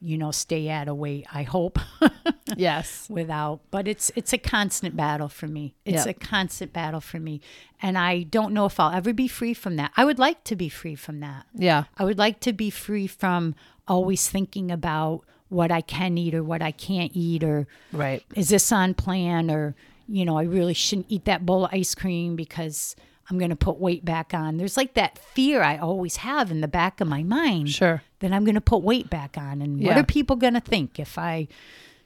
you 0.00 0.16
know 0.16 0.30
stay 0.30 0.68
at 0.68 0.86
a 0.88 0.94
weight 0.94 1.26
I 1.32 1.42
hope 1.42 1.78
Yes. 2.56 3.06
without 3.10 3.60
but 3.70 3.86
it's 3.86 4.10
it's 4.16 4.32
a 4.32 4.38
constant 4.38 4.96
battle 4.96 5.28
for 5.28 5.46
me 5.46 5.74
it's 5.84 6.06
Yep. 6.06 6.16
a 6.16 6.18
constant 6.26 6.72
battle 6.72 7.00
for 7.00 7.18
me 7.20 7.40
and 7.82 7.98
i 7.98 8.22
don't 8.22 8.54
know 8.54 8.64
if 8.66 8.80
i'll 8.80 8.92
ever 8.94 9.12
be 9.12 9.28
free 9.28 9.54
from 9.54 9.76
that 9.76 9.92
i 9.96 10.04
would 10.04 10.18
like 10.18 10.44
to 10.44 10.56
be 10.56 10.68
free 10.68 10.94
from 10.94 11.20
that 11.20 11.46
Yeah. 11.54 11.84
i 11.98 12.04
would 12.04 12.18
like 12.18 12.40
to 12.40 12.52
be 12.52 12.70
free 12.70 13.06
from 13.06 13.54
always 13.86 14.28
thinking 14.28 14.70
about 14.70 15.22
what 15.48 15.70
i 15.70 15.80
can 15.80 16.16
eat 16.16 16.34
or 16.34 16.42
what 16.42 16.62
i 16.62 16.70
can't 16.70 17.12
eat 17.14 17.42
or 17.44 17.66
Right. 17.92 18.22
is 18.34 18.48
this 18.48 18.70
on 18.72 18.94
plan 18.94 19.50
or 19.50 19.74
you 20.08 20.24
know 20.24 20.38
i 20.38 20.42
really 20.42 20.74
shouldn't 20.74 21.06
eat 21.10 21.24
that 21.26 21.44
bowl 21.44 21.64
of 21.66 21.70
ice 21.72 21.94
cream 21.94 22.34
because 22.36 22.96
i'm 23.30 23.38
going 23.38 23.50
to 23.50 23.56
put 23.56 23.78
weight 23.78 24.04
back 24.04 24.32
on 24.34 24.56
there's 24.56 24.76
like 24.76 24.94
that 24.94 25.18
fear 25.18 25.62
i 25.62 25.76
always 25.76 26.16
have 26.16 26.50
in 26.50 26.60
the 26.60 26.68
back 26.68 27.00
of 27.00 27.08
my 27.08 27.22
mind 27.22 27.70
Sure. 27.70 28.02
that 28.20 28.32
i'm 28.32 28.44
going 28.44 28.54
to 28.54 28.60
put 28.60 28.82
weight 28.82 29.08
back 29.10 29.36
on 29.38 29.60
and 29.62 29.80
what 29.82 29.96
are 29.96 30.02
people 30.04 30.36
going 30.36 30.54
to 30.54 30.60
think 30.60 30.98
if 30.98 31.18
i 31.18 31.46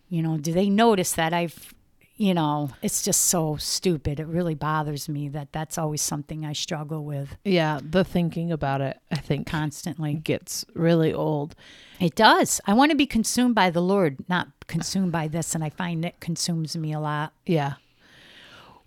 you 0.09 0.23
know 0.23 0.37
do 0.38 0.52
they 0.52 0.69
notice 0.69 1.12
that 1.12 1.33
i've 1.33 1.75
you 2.17 2.35
know 2.35 2.69
it's 2.83 3.02
just 3.02 3.23
so 3.23 3.57
stupid 3.57 4.21
it 4.21 4.26
really 4.26 4.55
bothers 4.55 5.09
me 5.09 5.29
that 5.31 5.50
that's 5.52 5.79
always 5.79 6.02
something 6.02 6.45
i 6.45 6.52
struggle 6.52 7.02
with 7.05 7.37
Yeah. 7.45 7.81
The 7.83 8.05
thinking 8.05 8.52
about 8.52 8.83
it, 8.83 8.99
I 9.11 9.17
think, 9.17 9.47
constantly 9.47 10.14
gets 10.14 10.64
really 10.75 11.12
old. 11.12 11.55
it 11.99 12.14
does 12.14 12.61
i 12.67 12.75
want 12.75 12.91
to 12.91 12.97
be 12.97 13.07
consumed 13.07 13.55
by 13.55 13.71
the 13.71 13.81
lord 13.81 14.19
not 14.29 14.49
consumed 14.67 15.11
by 15.11 15.26
this 15.26 15.55
and 15.55 15.64
i 15.64 15.71
find 15.71 16.05
it 16.05 16.21
consumes 16.21 16.76
me 16.76 16.93
a 16.93 17.00
lot 17.00 17.33
Yeah. 17.47 17.75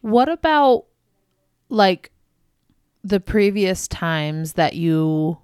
What 0.02 0.30
about 0.30 0.86
like 1.68 2.12
the 3.06 3.20
previous 3.20 3.88
times 3.88 4.54
that 4.54 4.74
you 4.74 5.38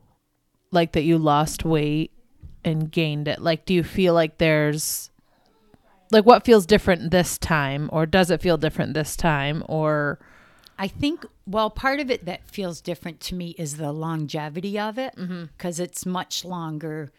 like 0.71 0.93
that 0.93 1.03
you 1.03 1.17
lost 1.17 1.63
weight 1.63 2.11
and 2.65 2.91
gained 2.91 3.27
it? 3.27 3.39
Like 3.39 3.65
do 3.65 3.73
you 3.73 3.83
feel 3.83 4.13
like 4.13 4.37
there's 4.37 5.11
like 6.11 6.25
what 6.25 6.43
feels 6.43 6.65
different 6.65 7.11
this 7.11 7.37
time 7.37 7.89
or 7.93 8.05
does 8.05 8.31
it 8.31 8.41
feel 8.41 8.57
different 8.57 8.93
this 8.93 9.15
time 9.15 9.63
or 9.69 10.19
I 10.81 10.87
think, 10.87 11.27
well, 11.45 11.69
part 11.69 11.99
of 11.99 12.09
it 12.09 12.25
that 12.25 12.49
feels 12.49 12.81
different 12.81 13.19
to 13.21 13.35
me 13.35 13.53
is 13.55 13.77
the 13.77 13.91
longevity 13.91 14.79
of 14.79 14.97
it 14.97 15.15
mm-hmm. 15.15 15.43
because 15.55 15.79
it's 15.79 16.07
much 16.07 16.43
longer. 16.43 17.11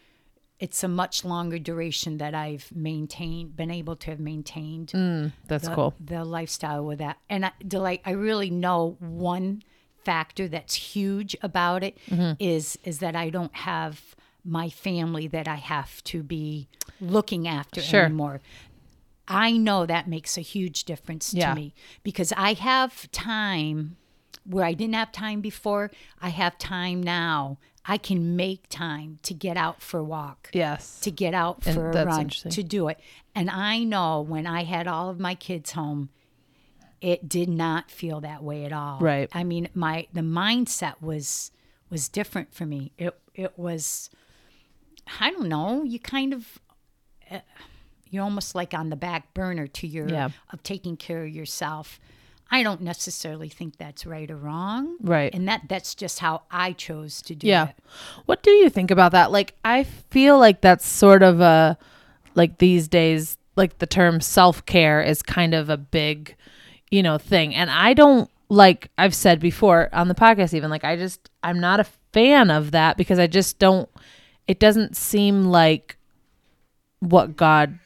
It's 0.59 0.83
a 0.83 0.89
much 0.89 1.23
longer 1.23 1.57
duration 1.59 2.17
that 2.17 2.35
I've 2.35 2.69
maintained, 2.75 3.55
been 3.55 3.71
able 3.71 3.95
to 3.95 4.09
have 4.11 4.19
maintained 4.19 4.89
mm, 4.89 5.31
that's 5.47 5.69
the, 5.69 5.75
cool. 5.75 5.93
the 5.97 6.25
lifestyle 6.25 6.83
with 6.83 6.99
that. 6.99 7.19
And 7.29 7.45
I, 7.45 7.51
Delight, 7.65 8.01
I 8.05 8.11
really 8.11 8.49
know 8.49 8.97
one 8.99 9.63
factor 10.05 10.47
that's 10.47 10.75
huge 10.75 11.35
about 11.41 11.83
it 11.83 11.97
is 12.39 12.77
Mm-hmm. 12.77 12.89
is 12.89 12.99
that 12.99 13.15
I 13.15 13.29
don't 13.29 13.55
have 13.55 14.15
my 14.45 14.69
family 14.69 15.27
that 15.27 15.47
I 15.47 15.55
have 15.55 16.03
to 16.05 16.21
be 16.23 16.67
looking 16.99 17.47
after 17.47 17.81
Sure. 17.81 18.05
anymore. 18.05 18.41
I 19.27 19.51
know 19.53 19.85
that 19.85 20.07
makes 20.07 20.37
a 20.37 20.41
huge 20.41 20.83
difference 20.83 21.33
Yeah. 21.33 21.49
to 21.49 21.55
me 21.55 21.73
because 22.03 22.33
I 22.35 22.53
have 22.53 23.09
time 23.11 23.95
where 24.45 24.65
I 24.65 24.73
didn't 24.73 24.95
have 24.95 25.11
time 25.13 25.39
before. 25.39 25.91
I 26.21 26.29
have 26.29 26.57
time 26.57 27.01
now. 27.01 27.57
I 27.85 27.97
can 27.97 28.35
make 28.35 28.67
time 28.69 29.19
to 29.23 29.33
get 29.33 29.55
out 29.57 29.81
for 29.81 29.99
a 29.99 30.03
walk 30.03 30.49
Yes. 30.53 30.99
to 31.01 31.11
get 31.11 31.33
out 31.33 31.65
And 31.65 31.75
for 31.75 31.89
a 31.89 31.93
that's 31.93 32.07
run 32.07 32.27
to 32.29 32.63
do 32.63 32.87
it. 32.89 32.99
And 33.35 33.49
I 33.49 33.83
know 33.83 34.21
when 34.21 34.45
I 34.47 34.63
had 34.65 34.87
all 34.87 35.09
of 35.09 35.19
my 35.19 35.35
kids 35.35 35.71
home, 35.71 36.09
it 37.03 37.27
did 37.27 37.49
not 37.49 37.91
feel 37.91 38.21
that 38.21 38.41
way 38.41 38.63
at 38.65 38.71
all. 38.71 38.97
Right. 38.99 39.29
I 39.33 39.43
mean, 39.43 39.67
my 39.75 40.07
the 40.13 40.21
mindset 40.21 41.01
was 41.01 41.51
was 41.89 42.07
different 42.07 42.53
for 42.53 42.65
me. 42.65 42.93
It 42.97 43.13
it 43.35 43.53
was 43.59 44.09
I 45.19 45.31
don't 45.31 45.49
know, 45.49 45.83
you 45.83 45.99
kind 45.99 46.33
of 46.33 46.59
uh, 47.29 47.39
you're 48.09 48.23
almost 48.23 48.55
like 48.55 48.73
on 48.73 48.89
the 48.89 48.95
back 48.95 49.33
burner 49.33 49.67
to 49.67 49.87
your 49.87 50.07
Yeah. 50.07 50.29
of 50.51 50.63
taking 50.63 50.95
care 50.97 51.23
of 51.23 51.29
yourself. 51.29 51.99
I 52.51 52.61
don't 52.61 52.81
necessarily 52.81 53.49
think 53.49 53.77
that's 53.77 54.05
right 54.05 54.29
or 54.29 54.37
wrong. 54.37 54.97
Right. 55.01 55.33
And 55.33 55.47
that 55.47 55.63
that's 55.67 55.95
just 55.95 56.19
how 56.19 56.43
I 56.51 56.71
chose 56.73 57.21
to 57.23 57.35
do 57.35 57.47
Yeah. 57.47 57.69
it. 57.69 57.75
What 58.27 58.43
do 58.43 58.51
you 58.51 58.69
think 58.69 58.91
about 58.91 59.11
that? 59.11 59.31
Like, 59.31 59.55
I 59.65 59.83
feel 59.83 60.37
like 60.39 60.61
that's 60.61 60.85
sort 60.87 61.23
of 61.23 61.41
a, 61.41 61.77
like 62.35 62.59
these 62.59 62.87
days, 62.87 63.37
like 63.55 63.79
the 63.79 63.87
term 63.87 64.21
self 64.21 64.65
care 64.65 65.01
is 65.01 65.21
kind 65.23 65.53
of 65.55 65.69
a 65.69 65.77
big, 65.77 66.35
you 66.93 67.01
know, 67.01 67.17
thing. 67.17 67.55
And 67.55 67.71
I 67.71 67.95
don't, 67.95 68.29
like 68.49 68.91
I've 68.99 69.15
said 69.15 69.39
before 69.39 69.89
on 69.93 70.09
the 70.09 70.13
podcast, 70.15 70.53
even, 70.53 70.69
like, 70.69 70.83
I 70.83 70.95
just, 70.95 71.31
I'm 71.41 71.59
not 71.59 71.79
a 71.79 71.85
fan 72.13 72.51
of 72.51 72.69
that 72.71 72.97
because 72.97 73.17
I 73.17 73.25
just 73.25 73.57
don't, 73.57 73.89
it 74.47 74.59
doesn't 74.59 74.95
seem 74.95 75.45
like 75.45 75.97
what 76.99 77.35
God 77.35 77.79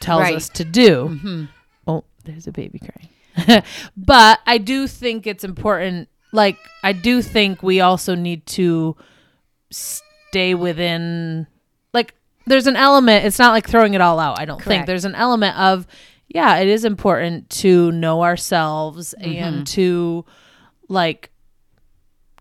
tells 0.00 0.22
Right. 0.22 0.34
us 0.34 0.48
to 0.50 0.64
do. 0.64 1.08
Mm-hmm. 1.10 1.44
Oh, 1.86 2.04
there's 2.24 2.46
a 2.46 2.52
baby 2.52 2.78
crying. 2.80 3.62
but 3.98 4.40
I 4.46 4.56
do 4.56 4.86
think 4.86 5.26
it's 5.26 5.44
important. 5.44 6.08
Like, 6.32 6.56
I 6.82 6.92
do 6.94 7.20
think 7.20 7.62
we 7.62 7.80
also 7.80 8.14
need 8.14 8.46
to 8.46 8.96
stay 9.70 10.54
within, 10.54 11.46
like, 11.92 12.14
there's 12.46 12.66
an 12.66 12.76
element, 12.76 13.26
it's 13.26 13.38
not 13.38 13.52
like 13.52 13.68
throwing 13.68 13.92
it 13.92 14.00
all 14.00 14.18
out, 14.18 14.38
I 14.40 14.46
don't 14.46 14.62
think. 14.62 14.86
There's 14.86 15.04
an 15.04 15.14
element 15.14 15.58
of, 15.58 15.86
yeah, 16.28 16.56
it 16.58 16.68
is 16.68 16.84
important 16.84 17.50
to 17.50 17.92
know 17.92 18.22
ourselves 18.22 19.14
Mm-hmm. 19.20 19.30
and 19.44 19.66
to, 19.68 20.24
like, 20.88 21.30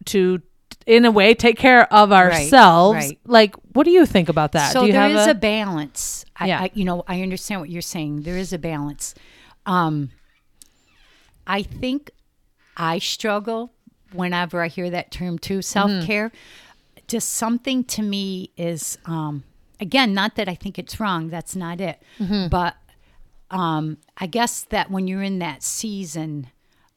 to, 0.06 0.42
in 0.86 1.06
a 1.06 1.12
way, 1.12 1.34
take 1.34 1.58
care 1.58 1.92
of 1.94 2.12
ourselves. 2.12 2.96
right. 2.98 3.20
Like, 3.26 3.56
what 3.74 3.84
do 3.86 3.92
you 3.92 4.06
think 4.06 4.30
about 4.30 4.52
that? 4.54 4.74
So 4.74 4.82
do 4.82 4.88
you 4.88 4.94
there 4.94 5.02
have 5.10 5.12
is 5.22 5.28
a, 5.28 5.32
a, 5.32 5.36
balance. 5.36 6.26
I, 6.36 6.48
Yeah. 6.48 6.62
I, 6.64 6.72
you 6.74 6.86
know, 6.86 7.04
I 7.08 7.22
understand 7.22 7.62
what 7.62 7.70
you're 7.70 7.82
saying. 7.82 8.24
There 8.24 8.38
is 8.38 8.52
a 8.54 8.58
balance. 8.58 9.14
Um, 9.66 10.10
I 11.48 11.64
think 11.64 12.12
I 12.78 13.00
struggle 13.00 13.72
whenever 14.12 14.62
I 14.62 14.68
hear 14.68 14.90
that 14.90 15.12
term 15.12 15.38
too. 15.40 15.62
Self 15.62 16.06
care. 16.06 16.32
Just 17.08 17.30
something 17.34 17.84
to 17.86 18.02
me 18.02 18.52
is, 18.58 18.98
um, 19.06 19.44
again, 19.80 20.14
not 20.14 20.36
that 20.36 20.48
I 20.48 20.56
think 20.56 20.80
it's 20.80 21.00
wrong. 21.00 21.30
That's 21.30 21.56
not 21.56 21.80
it. 21.82 22.02
But 22.50 22.76
um, 23.54 23.98
I 24.18 24.26
guess 24.26 24.64
that 24.64 24.90
when 24.90 25.08
you're 25.08 25.22
in 25.22 25.38
that 25.40 25.62
season 25.62 26.48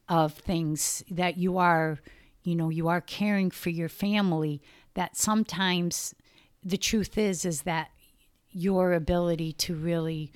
of 0.09 0.33
things 0.33 1.03
that 1.09 1.37
you 1.37 1.59
are, 1.59 1.99
you 2.43 2.55
know, 2.55 2.69
you 2.69 2.87
are 2.87 2.99
caring 2.99 3.51
for 3.51 3.69
your 3.69 3.89
family, 3.89 4.59
that 4.95 5.15
sometimes 5.15 6.15
the 6.63 6.77
truth 6.77 7.15
is, 7.15 7.45
is 7.45 7.61
that 7.61 7.91
your 8.51 8.93
ability 8.93 9.53
to 9.53 9.75
really 9.75 10.31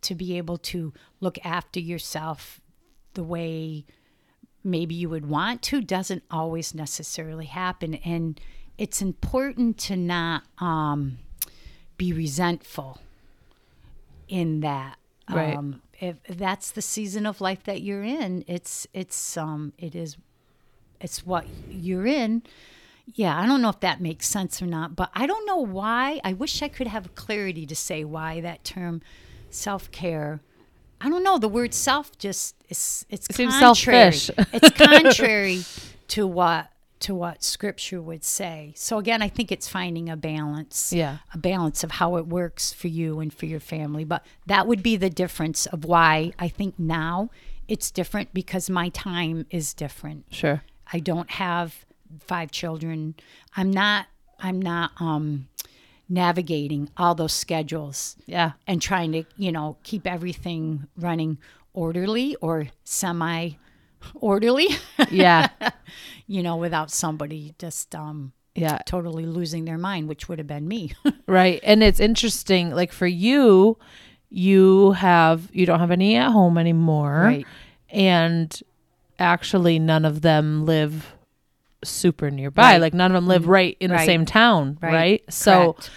to 0.00 0.14
be 0.14 0.38
able 0.38 0.56
to 0.56 0.94
look 1.20 1.38
after 1.44 1.78
yourself 1.78 2.62
the 3.12 3.22
way 3.22 3.84
maybe 4.64 4.94
you 4.94 5.10
would 5.10 5.28
want 5.28 5.60
to 5.60 5.82
doesn't 5.82 6.22
always 6.30 6.74
necessarily 6.74 7.46
happen. 7.46 7.96
And 7.96 8.40
it's 8.78 9.02
important 9.02 9.76
to 9.78 9.96
not 9.96 10.44
um, 10.58 11.18
be 11.98 12.14
resentful 12.14 13.02
in 14.28 14.60
that 14.60 14.96
Right. 15.30 15.56
um, 15.56 15.82
if 16.00 16.16
that's 16.28 16.70
the 16.70 16.82
season 16.82 17.26
of 17.26 17.40
life 17.40 17.64
that 17.64 17.82
you're 17.82 18.04
in 18.04 18.44
it's 18.46 18.86
it's 18.94 19.36
um 19.36 19.72
it 19.78 19.94
is 19.94 20.16
it's 21.00 21.26
what 21.26 21.44
you're 21.68 22.06
in 22.06 22.42
yeah 23.14 23.38
i 23.40 23.46
don't 23.46 23.60
know 23.60 23.68
if 23.68 23.80
that 23.80 24.00
makes 24.00 24.26
sense 24.28 24.62
or 24.62 24.66
not 24.66 24.94
but 24.96 25.10
i 25.14 25.26
don't 25.26 25.44
know 25.46 25.58
why 25.58 26.20
i 26.24 26.32
wish 26.32 26.62
i 26.62 26.68
could 26.68 26.86
have 26.86 27.14
clarity 27.14 27.66
to 27.66 27.74
say 27.76 28.04
why 28.04 28.40
that 28.40 28.62
term 28.64 29.02
self-care 29.50 30.40
i 31.00 31.08
don't 31.08 31.22
know 31.24 31.38
the 31.38 31.48
word 31.48 31.74
self 31.74 32.16
just 32.18 32.54
is 32.68 33.04
it's 33.10 33.26
It 33.30 33.34
seems 33.36 33.58
contrary 33.58 34.12
selfish. 34.12 34.46
it's 34.52 34.70
contrary 34.70 35.62
to 36.08 36.26
what 36.26 36.70
to 37.00 37.14
what 37.14 37.42
scripture 37.42 38.00
would 38.02 38.24
say 38.24 38.72
so 38.76 38.98
again 38.98 39.22
i 39.22 39.28
think 39.28 39.50
it's 39.52 39.68
finding 39.68 40.08
a 40.08 40.16
balance 40.16 40.92
Yeah. 40.92 41.18
a 41.34 41.38
balance 41.38 41.82
of 41.84 41.92
how 41.92 42.16
it 42.16 42.26
works 42.26 42.72
for 42.72 42.88
you 42.88 43.20
and 43.20 43.32
for 43.32 43.46
your 43.46 43.60
family 43.60 44.04
but 44.04 44.24
that 44.46 44.66
would 44.66 44.82
be 44.82 44.96
the 44.96 45.10
difference 45.10 45.66
of 45.66 45.84
why 45.84 46.32
i 46.38 46.48
think 46.48 46.78
now 46.78 47.30
it's 47.68 47.90
different 47.90 48.32
because 48.32 48.68
my 48.70 48.88
time 48.90 49.46
is 49.50 49.74
different 49.74 50.24
sure. 50.30 50.62
I 50.90 51.00
don't 51.00 51.30
have 51.32 51.84
five 52.20 52.50
children. 52.50 53.14
I'm 53.54 53.70
not 53.70 54.06
I'm 54.40 54.60
not 54.62 54.92
um 54.98 55.48
navigating 56.08 56.88
all 56.96 57.14
those 57.14 57.32
schedules 57.34 58.16
Yeah. 58.26 58.52
and 58.66 58.80
trying 58.80 59.12
to, 59.12 59.24
you 59.36 59.52
know, 59.52 59.76
keep 59.82 60.06
everything 60.06 60.86
running 60.96 61.38
orderly 61.74 62.34
or 62.40 62.68
semi 62.84 63.50
orderly. 64.14 64.68
Yeah. 65.10 65.48
you 66.26 66.42
know, 66.42 66.56
without 66.56 66.90
somebody 66.90 67.54
just 67.58 67.94
um, 67.94 68.32
Yeah. 68.54 68.78
totally 68.86 69.26
losing 69.26 69.64
their 69.64 69.78
mind, 69.78 70.08
which 70.08 70.28
would 70.28 70.38
have 70.38 70.48
been 70.48 70.66
me. 70.68 70.92
Right. 71.26 71.60
And 71.62 71.82
it's 71.82 72.00
interesting 72.00 72.70
like 72.70 72.90
for 72.92 73.06
you 73.06 73.76
you 74.30 74.92
have 74.92 75.48
you 75.52 75.66
don't 75.66 75.80
have 75.80 75.90
any 75.90 76.16
at 76.16 76.30
home 76.30 76.56
anymore. 76.58 77.20
Right. 77.22 77.46
And 77.90 78.62
actually 79.18 79.78
none 79.78 80.04
of 80.04 80.22
them 80.22 80.64
live 80.64 81.14
super 81.84 82.30
nearby. 82.30 82.62
Right. 82.62 82.80
Like 82.80 82.94
none 82.94 83.10
of 83.10 83.14
them 83.14 83.26
live 83.26 83.46
right 83.46 83.76
in 83.80 83.90
the 83.90 84.04
same 84.04 84.24
town, 84.24 84.78
right? 84.80 84.92
Right. 84.92 85.32
So 85.32 85.74
Correct. 85.74 85.90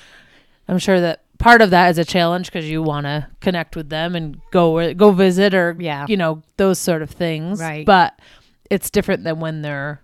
I'm 0.68 0.80
sure 0.80 1.00
that 1.02 1.24
part 1.42 1.62
of 1.62 1.72
that 1.72 1.90
is 1.90 1.98
a 1.98 2.06
challenge 2.06 2.46
because 2.48 2.70
you 2.70 2.82
want 2.84 3.06
to 3.06 3.28
connect 3.42 3.76
with 3.76 3.90
them 3.90 4.16
and 4.16 4.40
go 4.52 4.94
go 4.94 5.12
visit 5.12 5.54
or 5.54 5.76
Yeah. 5.80 6.06
you 6.08 6.16
know 6.18 6.42
those 6.58 6.80
sort 6.80 7.02
of 7.02 7.10
things. 7.10 7.60
Right. 7.60 7.86
But 7.86 8.18
it's 8.70 8.90
different 8.90 9.24
than 9.24 9.40
when 9.40 9.62
they're 9.62 10.02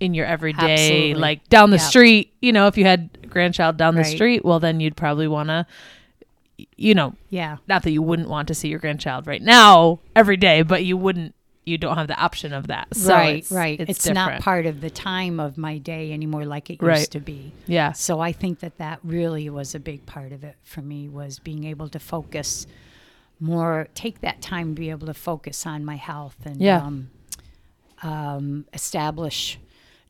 in 0.00 0.14
your 0.14 0.26
everyday, 0.26 0.72
Absolutely. 0.72 1.14
like 1.14 1.48
down 1.48 1.70
the 1.70 1.76
Yeah. 1.76 1.82
street. 1.82 2.32
You 2.40 2.52
know, 2.52 2.66
if 2.66 2.76
you 2.78 2.84
had 2.84 3.10
a 3.22 3.26
grandchild 3.26 3.76
down 3.76 3.94
the 3.94 4.04
street, 4.04 4.44
well, 4.44 4.58
then 4.60 4.80
you'd 4.80 4.96
probably 4.96 5.28
want 5.28 5.48
to, 5.50 5.66
you 6.76 6.94
know, 6.94 7.14
yeah. 7.28 7.56
not 7.68 7.82
that 7.82 7.90
you 7.90 8.02
wouldn't 8.02 8.28
want 8.28 8.48
to 8.48 8.54
see 8.54 8.68
your 8.68 8.78
grandchild 8.78 9.26
right 9.26 9.42
now 9.42 10.00
every 10.16 10.36
day, 10.36 10.62
but 10.62 10.84
you 10.84 10.96
wouldn't. 10.96 11.34
You 11.70 11.78
don't 11.78 11.96
have 11.96 12.08
the 12.08 12.20
option 12.20 12.52
of 12.52 12.66
that. 12.66 12.94
So 12.96 13.14
right, 13.14 13.36
it's, 13.38 13.50
right. 13.52 13.80
It's, 13.80 14.06
It's, 14.06 14.14
not 14.14 14.40
part 14.40 14.66
of 14.66 14.80
the 14.80 14.90
time 14.90 15.38
of 15.38 15.56
my 15.56 15.78
day 15.78 16.12
anymore 16.12 16.44
like 16.44 16.68
it 16.68 16.74
used 16.74 16.82
Right. 16.82 17.10
to 17.12 17.20
be. 17.20 17.52
Yeah. 17.66 17.92
So 17.92 18.20
I 18.20 18.32
think 18.32 18.58
that 18.60 18.76
that 18.78 18.98
really 19.04 19.48
was 19.48 19.74
a 19.74 19.78
big 19.80 20.04
part 20.04 20.32
of 20.32 20.42
it 20.44 20.56
for 20.64 20.82
me 20.82 21.08
was 21.08 21.38
being 21.38 21.64
able 21.64 21.88
to 21.90 21.98
focus 21.98 22.66
more, 23.38 23.88
take 23.94 24.20
that 24.20 24.42
time 24.42 24.74
to 24.74 24.80
be 24.80 24.90
able 24.90 25.06
to 25.06 25.14
focus 25.14 25.64
on 25.66 25.84
my 25.84 25.96
health 25.96 26.36
and 26.44 26.60
Yeah. 26.60 26.82
um, 26.84 27.10
um, 28.02 28.66
establish 28.72 29.58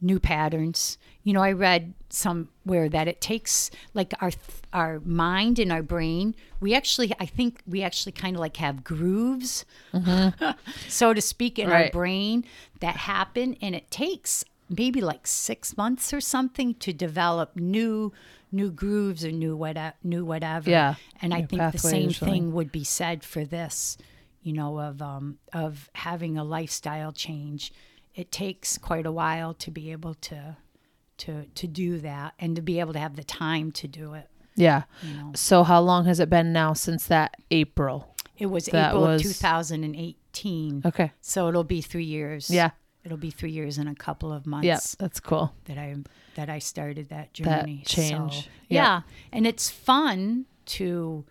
new 0.00 0.18
patterns. 0.18 0.96
You 1.22 1.34
know, 1.34 1.42
I 1.42 1.52
read 1.52 1.94
somewhere 2.08 2.88
that 2.88 3.06
it 3.06 3.20
takes 3.20 3.70
like 3.94 4.14
our 4.20 4.30
our 4.72 5.00
mind 5.00 5.58
and 5.58 5.70
our 5.70 5.82
brain. 5.82 6.34
We 6.60 6.74
actually, 6.74 7.12
I 7.20 7.26
think, 7.26 7.60
we 7.66 7.82
actually 7.82 8.12
kind 8.12 8.36
of 8.36 8.40
like 8.40 8.56
have 8.56 8.84
grooves, 8.84 9.64
so 10.88 11.12
to 11.14 11.20
speak, 11.20 11.58
in 11.58 11.70
our 11.70 11.80
Mm-hmm. 11.82 11.98
Brain 11.98 12.44
that 12.80 12.96
happen, 12.96 13.56
and 13.60 13.74
it 13.74 13.90
takes 13.90 14.44
maybe 14.68 15.00
like 15.00 15.26
six 15.26 15.76
months 15.76 16.12
or 16.12 16.20
something 16.20 16.74
to 16.74 16.92
develop 16.92 17.56
new 17.56 18.12
new 18.52 18.70
grooves 18.70 19.24
or 19.24 19.30
new 19.30 19.56
what 19.56 19.76
new 20.02 20.24
whatever. 20.24 20.70
Yeah, 20.70 20.94
and 21.20 21.32
I 21.34 21.42
think 21.42 21.72
the 21.72 21.78
same 21.78 22.04
usually. 22.04 22.30
thing 22.30 22.52
would 22.52 22.72
be 22.72 22.84
said 22.84 23.22
for 23.24 23.44
this. 23.44 23.96
You 24.42 24.54
know, 24.54 24.78
of 24.80 25.02
um, 25.02 25.38
of 25.52 25.90
having 25.94 26.38
a 26.38 26.44
lifestyle 26.44 27.12
change. 27.12 27.72
It 28.14 28.32
takes 28.32 28.76
quite 28.78 29.06
a 29.06 29.12
while 29.12 29.54
to 29.54 29.70
be 29.70 29.92
able 29.92 30.14
to 30.14 30.56
to 31.20 31.46
to 31.46 31.66
do 31.66 31.98
that 31.98 32.34
and 32.38 32.56
to 32.56 32.62
be 32.62 32.80
able 32.80 32.92
to 32.92 32.98
have 32.98 33.16
the 33.16 33.24
time 33.24 33.72
to 33.72 33.88
do 33.88 34.14
it. 34.14 34.28
Yeah. 34.56 34.82
You 35.02 35.14
know, 35.14 35.32
So 35.34 35.62
how 35.64 35.80
long 35.80 36.04
has 36.06 36.20
it 36.20 36.28
been 36.28 36.52
now 36.52 36.72
since 36.74 37.06
that 37.06 37.36
April? 37.50 38.14
it 38.36 38.46
was 38.46 38.66
That 38.66 38.90
April 38.90 39.02
was- 39.02 39.20
of 39.24 39.32
2018, 39.32 40.82
Okay. 40.84 41.12
so 41.20 41.48
it'll 41.48 41.64
be 41.64 41.80
three 41.82 42.04
years. 42.04 42.50
Yeah. 42.50 42.70
it'll 43.04 43.16
be 43.16 43.30
three 43.30 43.50
years 43.52 43.78
in 43.78 43.88
a 43.88 43.94
couple 43.94 44.30
of 44.30 44.46
months. 44.46 44.66
Yeah. 44.66 44.80
That's 44.98 45.20
cool. 45.20 45.54
that 45.64 45.78
I 45.78 45.94
that 46.34 46.48
I 46.50 46.58
started 46.58 47.08
that 47.08 47.32
journey. 47.32 47.78
That 47.78 47.86
change. 47.86 48.34
So, 48.44 48.50
Yeah. 48.68 48.82
yeah, 48.82 49.00
and 49.32 49.46
it's 49.46 49.70
fun 49.70 50.44
to 50.76 51.24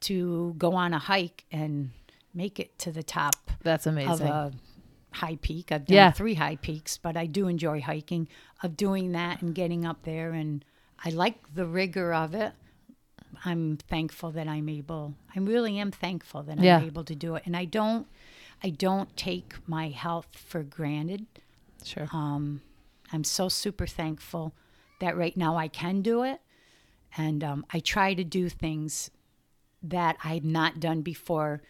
to 0.00 0.54
go 0.58 0.74
on 0.74 0.92
a 0.92 0.98
hike 0.98 1.44
and 1.50 1.90
make 2.34 2.60
it 2.60 2.78
to 2.80 2.92
the 2.92 3.02
top 3.02 3.50
That's 3.62 3.86
amazing. 3.86 4.60
High 5.14 5.36
peak. 5.36 5.70
I've 5.72 5.86
done 5.86 5.94
Yeah. 5.96 6.10
three 6.10 6.34
high 6.34 6.56
peaks, 6.56 6.98
but 6.98 7.16
I 7.16 7.26
do 7.26 7.48
enjoy 7.48 7.80
hiking. 7.80 8.28
Of 8.62 8.76
doing 8.76 9.12
that 9.12 9.42
and 9.42 9.54
getting 9.54 9.84
up 9.84 10.02
there, 10.04 10.32
and 10.32 10.64
I 11.04 11.10
like 11.10 11.54
the 11.54 11.66
rigor 11.66 12.14
of 12.14 12.34
it. 12.34 12.52
I'm 13.44 13.76
thankful 13.76 14.30
that 14.32 14.48
I'm 14.48 14.68
able. 14.68 15.14
I 15.34 15.40
really 15.40 15.78
am 15.78 15.90
thankful 15.90 16.42
that 16.44 16.58
Yeah. 16.58 16.78
I'm 16.78 16.84
able 16.84 17.04
to 17.04 17.14
do 17.14 17.34
it, 17.34 17.42
and 17.46 17.56
I 17.56 17.64
don't. 17.66 18.06
I 18.62 18.70
don't 18.70 19.14
take 19.16 19.54
my 19.68 19.88
health 19.90 20.28
for 20.36 20.62
granted. 20.62 21.26
sure. 21.84 22.08
Um, 22.12 22.62
I'm 23.12 23.24
so 23.24 23.50
super 23.50 23.86
thankful 23.86 24.54
that 25.00 25.16
right 25.18 25.36
now 25.36 25.56
I 25.58 25.68
can 25.68 26.00
do 26.00 26.22
it. 26.22 26.40
And 27.16 27.44
um, 27.44 27.66
I 27.70 27.80
try 27.80 28.14
to 28.14 28.24
do 28.24 28.48
things 28.48 29.10
that 29.82 30.16
I've 30.24 30.44
not 30.46 30.80
done 30.80 31.02
before 31.02 31.62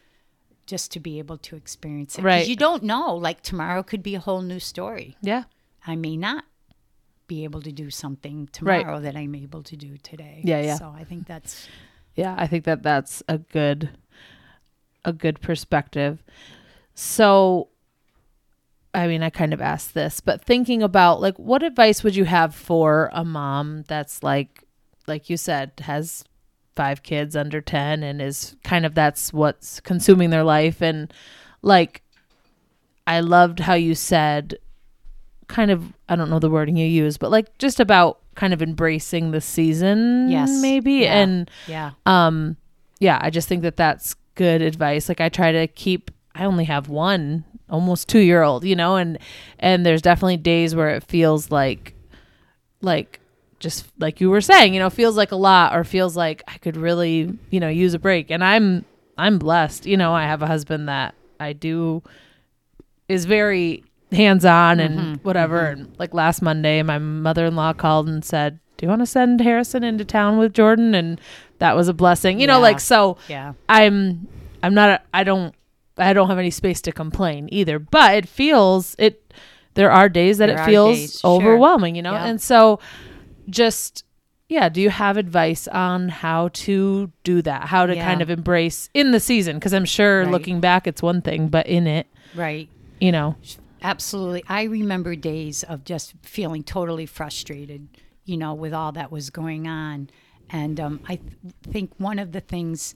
just 0.67 0.91
to 0.93 1.01
be 1.01 1.19
able 1.19 1.39
to 1.39 1.57
experience 1.57 2.19
it. 2.19 2.23
Right. 2.23 2.47
You 2.47 2.57
don't 2.57 2.83
know. 2.83 3.15
Like 3.17 3.43
tomorrow 3.43 3.83
could 3.83 4.03
be 4.03 4.15
a 4.15 4.21
whole 4.21 4.43
new 4.43 4.61
story. 4.61 5.17
yeah. 5.21 5.45
I 5.87 5.97
may 5.97 6.17
not 6.17 6.45
be 7.27 7.45
able 7.45 7.61
to 7.63 7.71
do 7.73 7.91
something 7.91 8.49
Right. 8.61 8.81
tomorrow 8.83 9.01
that 9.01 9.17
I'm 9.17 9.35
able 9.35 9.63
to 9.65 9.77
do 9.77 9.97
today. 9.99 10.41
Yeah, 10.45 10.61
yeah. 10.63 10.77
So 10.77 10.95
I 10.97 11.05
think 11.05 11.27
that's 11.27 11.69
Yeah, 12.15 12.35
I 12.39 12.47
think 12.47 12.65
that 12.65 12.83
that's 12.83 13.23
a 13.29 13.39
good 13.39 13.91
a 15.05 15.13
good 15.13 15.41
perspective. 15.43 16.23
So 16.95 17.69
I 18.95 19.09
mean, 19.09 19.23
I 19.25 19.31
kind 19.31 19.53
of 19.53 19.61
asked 19.61 19.93
this, 19.95 20.21
but 20.21 20.45
thinking 20.45 20.83
about 20.83 21.21
like 21.21 21.37
what 21.39 21.63
advice 21.65 22.05
would 22.05 22.15
you 22.15 22.25
have 22.27 22.55
for 22.55 23.11
a 23.13 23.25
mom 23.25 23.85
that's 23.89 24.23
like 24.23 24.63
like 25.07 25.29
you 25.29 25.37
said 25.37 25.73
has 25.81 26.25
five 26.77 27.03
kids 27.03 27.37
under 27.37 27.61
10 27.61 28.03
and 28.03 28.21
is 28.21 28.57
kind 28.65 28.85
of 28.85 28.95
that's 28.95 29.33
what's 29.33 29.81
consuming 29.81 30.31
their 30.31 30.43
life 30.45 30.81
and 30.83 31.13
like 31.63 32.03
I 33.07 33.21
loved 33.21 33.61
how 33.61 33.75
you 33.75 33.95
said 33.95 34.57
kind 35.47 35.71
of 35.71 35.93
I 36.09 36.17
don't 36.17 36.31
know 36.31 36.39
the 36.39 36.51
wording 36.51 36.77
you 36.77 36.87
use, 36.87 37.17
but 37.19 37.31
like 37.31 37.57
just 37.59 37.79
about 37.81 38.19
kind 38.35 38.53
of 38.53 38.61
embracing 38.63 39.31
the 39.31 39.41
season 39.41 40.29
Yes. 40.31 40.51
maybe 40.61 40.93
Yeah. 40.95 41.19
and 41.23 41.51
yeah. 41.69 41.91
um 42.07 42.57
yeah 42.99 43.19
i 43.23 43.31
just 43.31 43.47
think 43.47 43.63
that 43.63 43.77
that's 43.77 44.15
good 44.35 44.61
advice 44.61 45.09
like 45.09 45.21
i 45.21 45.29
try 45.29 45.53
to 45.53 45.69
keep 45.69 46.11
i 46.35 46.45
only 46.45 46.65
have 46.65 46.89
one 46.89 47.45
almost 47.71 48.09
two 48.09 48.19
year 48.19 48.43
old 48.43 48.65
you 48.65 48.75
know 48.75 48.97
and 48.97 49.19
and 49.61 49.87
there's 49.87 50.03
definitely 50.03 50.37
days 50.37 50.75
where 50.75 50.89
it 50.91 51.05
feels 51.05 51.53
like 51.53 51.95
like 52.81 53.21
just 53.65 53.87
like 53.99 54.21
you 54.21 54.29
were 54.29 54.43
saying 54.43 54.75
you 54.75 54.79
know 54.79 54.91
feels 54.91 55.17
like 55.17 55.33
a 55.33 55.37
lot 55.37 55.75
or 55.75 55.85
feels 55.85 56.15
like 56.15 56.43
i 56.47 56.59
could 56.59 56.77
really 56.77 57.33
you 57.49 57.59
know 57.59 57.69
use 57.69 57.95
a 57.95 57.99
break. 57.99 58.31
And 58.31 58.45
i'm 58.45 58.85
i'm 59.17 59.39
blessed. 59.39 59.87
You 59.87 59.97
know 59.97 60.13
i 60.13 60.25
have 60.25 60.43
a 60.43 60.47
husband 60.47 60.87
that 60.91 61.15
i 61.41 61.55
do 61.55 62.03
is 63.09 63.25
very 63.25 63.83
hands 64.13 64.45
on 64.45 64.81
and 64.81 64.99
mm-hmm. 64.99 65.15
whatever. 65.23 65.63
Mm-hmm. 65.63 65.81
And 65.81 65.99
like 65.99 66.13
last 66.13 66.43
monday 66.43 66.83
my 66.83 66.99
mother-in-law 66.99 67.73
called 67.73 68.07
and 68.07 68.23
said 68.23 68.61
do 68.77 68.85
you 68.85 68.91
want 68.91 69.01
to 69.01 69.07
send 69.07 69.41
harrison 69.41 69.83
into 69.83 70.05
town 70.05 70.37
with 70.37 70.53
jordan? 70.53 70.95
And 70.95 71.19
that 71.59 71.75
was 71.75 71.89
a 71.89 71.95
blessing. 71.95 72.41
You 72.41 72.47
know 72.47 72.61
like 72.61 72.81
so 72.81 73.17
Yeah. 73.29 73.55
i'm 73.67 74.29
i'm 74.63 74.75
not 74.75 75.03
i 75.15 75.25
don't 75.25 75.55
i 75.97 76.13
don't 76.13 76.29
have 76.29 76.39
any 76.39 76.51
space 76.51 76.83
to 76.83 76.93
complain 76.93 77.49
either. 77.51 77.79
But 77.79 78.15
it 78.17 78.29
feels 78.29 78.95
it 78.99 79.33
there 79.73 79.91
are 79.91 80.11
days 80.11 80.37
that 80.37 80.49
There 80.49 80.63
it 80.63 80.67
feels 80.67 80.99
days, 80.99 81.21
sure. 81.21 81.31
overwhelming 81.31 81.97
you 81.97 82.03
know? 82.03 82.13
Yeah. 82.13 82.27
and 82.27 82.39
so 82.43 82.79
just 83.49 84.05
yeah 84.49 84.69
do 84.69 84.81
you 84.81 84.91
have 84.91 85.17
advice 85.17 85.67
on 85.69 86.09
how 86.09 86.49
to 86.49 87.11
do 87.25 87.41
that 87.43 87.67
how 87.69 87.87
to 87.87 87.95
Yeah. 87.95 88.05
kind 88.05 88.21
of 88.23 88.31
embrace 88.31 88.89
in 88.95 89.11
the 89.13 89.21
season 89.21 89.57
because 89.57 89.73
i'm 89.75 89.85
sure 89.85 90.23
Right. 90.23 90.31
looking 90.31 90.61
back 90.61 90.87
it's 90.87 91.03
one 91.03 91.23
thing 91.23 91.49
but 91.49 91.67
in 91.67 91.87
it 91.87 92.07
Right. 92.35 92.69
you 93.01 93.13
know 93.13 93.37
Absolutely. 93.83 94.43
I 94.49 94.63
remember 94.63 95.15
days 95.15 95.63
of 95.63 95.85
just 95.85 96.15
feeling 96.23 96.63
totally 96.63 97.05
frustrated, 97.05 97.87
you 98.25 98.39
know, 98.39 98.55
with 98.55 98.73
all 98.73 98.93
that 98.93 99.13
was 99.13 99.29
going 99.29 99.69
on. 99.69 100.09
And 100.49 100.81
um, 100.81 101.01
I 101.07 101.17
th- 101.17 101.33
think 101.65 101.93
one 101.99 102.19
of 102.19 102.33
the 102.33 102.41
things 102.41 102.95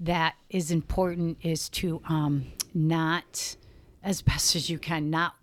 that 0.00 0.34
is 0.50 0.72
important 0.72 1.38
is 1.42 1.68
to 1.68 2.02
um, 2.08 2.46
not, 2.74 3.54
as 4.02 4.20
best 4.30 4.56
as 4.56 4.68
you 4.68 4.80
can, 4.80 5.10
not 5.10 5.34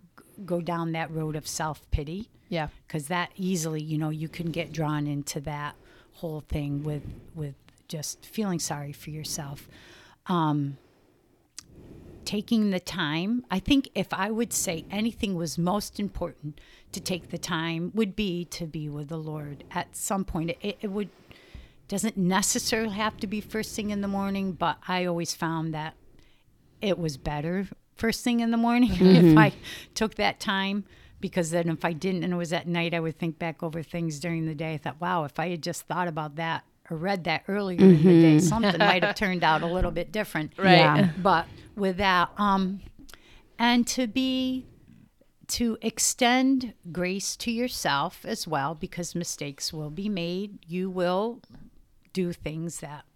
go 0.44 0.60
down 0.60 0.92
that 0.92 1.10
road 1.10 1.34
of 1.34 1.48
self 1.48 1.90
pity 1.90 2.28
yeah 2.54 2.68
because 2.86 3.08
that 3.08 3.30
easily, 3.36 3.82
you 3.82 3.98
know, 3.98 4.10
you 4.10 4.28
can 4.28 4.52
get 4.52 4.72
drawn 4.72 5.08
into 5.08 5.40
that 5.40 5.74
whole 6.14 6.40
thing 6.40 6.84
with 6.84 7.02
with 7.34 7.56
just 7.88 8.24
feeling 8.24 8.60
sorry 8.60 8.92
for 8.92 9.10
yourself. 9.10 9.68
Um, 10.26 10.78
taking 12.24 12.70
the 12.70 12.80
time. 12.80 13.44
I 13.50 13.58
think 13.58 13.90
if 13.94 14.06
I 14.12 14.30
would 14.30 14.52
say 14.52 14.84
anything 14.90 15.34
was 15.34 15.58
most 15.58 16.00
important 16.00 16.60
to 16.92 17.00
take 17.00 17.30
the 17.30 17.38
time 17.38 17.90
would 17.94 18.16
be 18.16 18.44
to 18.46 18.66
be 18.66 18.88
with 18.88 19.08
the 19.08 19.18
Lord 19.18 19.64
at 19.72 19.94
some 19.96 20.24
point. 20.24 20.50
It, 20.62 20.78
it 20.80 20.90
would 20.90 21.10
doesn't 21.88 22.16
necessarily 22.16 22.94
have 22.94 23.16
to 23.18 23.26
be 23.26 23.40
first 23.40 23.74
thing 23.74 23.90
in 23.90 24.00
the 24.00 24.08
morning, 24.08 24.52
but 24.52 24.78
I 24.88 25.04
always 25.04 25.34
found 25.34 25.74
that 25.74 25.94
it 26.80 26.98
was 26.98 27.16
better 27.16 27.68
first 27.96 28.24
thing 28.24 28.40
in 28.40 28.50
the 28.52 28.56
morning 28.56 28.90
if 29.00 29.36
I 29.36 29.52
took 29.94 30.14
that 30.14 30.40
time 30.40 30.84
because 31.24 31.50
then 31.52 31.70
if 31.70 31.86
I 31.86 31.94
didn't 31.94 32.22
and 32.22 32.34
it 32.34 32.36
was 32.36 32.52
at 32.52 32.68
night, 32.68 32.92
I 32.92 33.00
would 33.00 33.18
think 33.18 33.38
back 33.38 33.62
over 33.62 33.82
things 33.82 34.20
during 34.20 34.44
the 34.44 34.54
day. 34.54 34.74
I 34.74 34.76
thought, 34.76 35.00
wow, 35.00 35.24
if 35.24 35.38
I 35.38 35.48
had 35.48 35.62
just 35.62 35.86
thought 35.86 36.06
about 36.06 36.36
that 36.36 36.64
or 36.90 36.98
read 36.98 37.24
that 37.24 37.44
earlier 37.48 37.80
in 37.80 37.96
the 37.96 38.20
day, 38.20 38.38
something 38.40 38.76
might 38.76 39.02
have 39.02 39.14
turned 39.24 39.42
out 39.42 39.62
a 39.62 39.66
little 39.66 39.90
bit 39.90 40.12
different. 40.12 40.52
Right. 40.58 40.72
Yeah. 40.76 41.08
But 41.16 41.46
with 41.76 41.96
that, 41.96 42.28
um, 42.36 42.82
and 43.58 43.86
to 43.86 44.06
be 44.06 44.66
to 45.46 45.78
extend 45.80 46.74
grace 46.92 47.36
to 47.36 47.50
yourself 47.50 48.26
as 48.26 48.46
well 48.46 48.74
because 48.74 49.14
mistakes 49.14 49.72
will 49.72 49.88
be 49.88 50.10
made. 50.10 50.58
You 50.66 50.90
will 50.90 51.40
do 52.12 52.34
things 52.34 52.80
that 52.80 53.06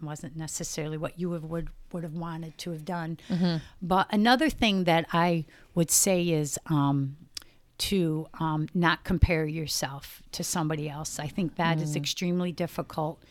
wasn't 0.00 0.36
necessarily 0.36 0.98
what 0.98 1.18
you 1.18 1.32
have, 1.32 1.42
would 1.42 1.70
would 1.92 2.04
have 2.04 2.14
wanted 2.14 2.56
to 2.58 2.70
have 2.70 2.84
done. 2.84 3.18
But 3.82 4.06
another 4.12 4.48
thing 4.50 4.84
that 4.84 5.06
I 5.12 5.46
would 5.74 5.90
say 5.90 6.28
is 6.28 6.60
um, 6.66 7.16
to 7.80 8.26
um, 8.38 8.68
not 8.74 9.04
compare 9.04 9.46
yourself 9.46 10.22
to 10.32 10.44
somebody 10.44 10.88
else. 10.88 11.18
I 11.18 11.28
think 11.28 11.56
that 11.56 11.80
is 11.80 11.96
extremely 11.96 12.52
difficult 12.52 13.22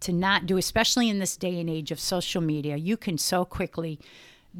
to 0.00 0.12
not 0.12 0.46
do, 0.46 0.56
especially 0.56 1.08
in 1.08 1.18
this 1.18 1.36
day 1.36 1.58
and 1.58 1.68
age 1.68 1.90
of 1.90 1.98
social 1.98 2.40
media. 2.40 2.76
You 2.76 2.96
can 2.96 3.18
so 3.18 3.44
quickly 3.44 3.98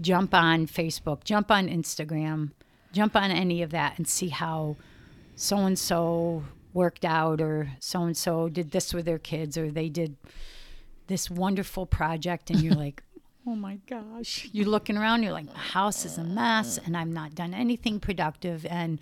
jump 0.00 0.34
on 0.34 0.66
Facebook, 0.66 1.22
jump 1.22 1.50
on 1.52 1.68
Instagram, 1.68 2.50
jump 2.92 3.14
on 3.14 3.30
any 3.30 3.62
of 3.62 3.70
that 3.70 3.96
and 3.98 4.08
see 4.08 4.28
how 4.28 4.76
so 5.36 5.58
and 5.58 5.78
so 5.78 6.42
worked 6.72 7.04
out 7.04 7.40
or 7.40 7.70
so 7.78 8.02
and 8.02 8.16
so 8.16 8.48
did 8.48 8.72
this 8.72 8.92
with 8.92 9.04
their 9.04 9.18
kids 9.18 9.56
or 9.56 9.70
they 9.70 9.88
did 9.88 10.16
this 11.06 11.30
wonderful 11.30 11.86
project 11.86 12.50
and 12.50 12.60
you're 12.60 12.74
like 12.86 13.02
oh 13.46 13.54
my 13.54 13.78
gosh 13.88 14.48
you're 14.52 14.66
looking 14.66 14.96
around 14.96 15.22
you're 15.22 15.32
like 15.32 15.46
my 15.46 15.58
house 15.58 16.04
is 16.04 16.18
a 16.18 16.24
mess 16.24 16.78
and 16.84 16.96
i've 16.96 17.08
not 17.08 17.34
done 17.34 17.54
anything 17.54 18.00
productive 18.00 18.66
and 18.66 18.98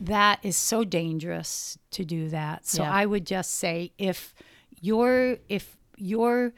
that 0.00 0.38
is 0.42 0.56
so 0.56 0.84
dangerous 0.84 1.78
to 1.90 2.04
do 2.04 2.28
that 2.28 2.66
so 2.66 2.82
Yeah. 2.82 2.92
i 2.92 3.06
would 3.06 3.24
just 3.26 3.52
say 3.52 3.92
if 3.98 4.34
your 4.80 5.38
if 5.48 5.76
your 5.96 6.52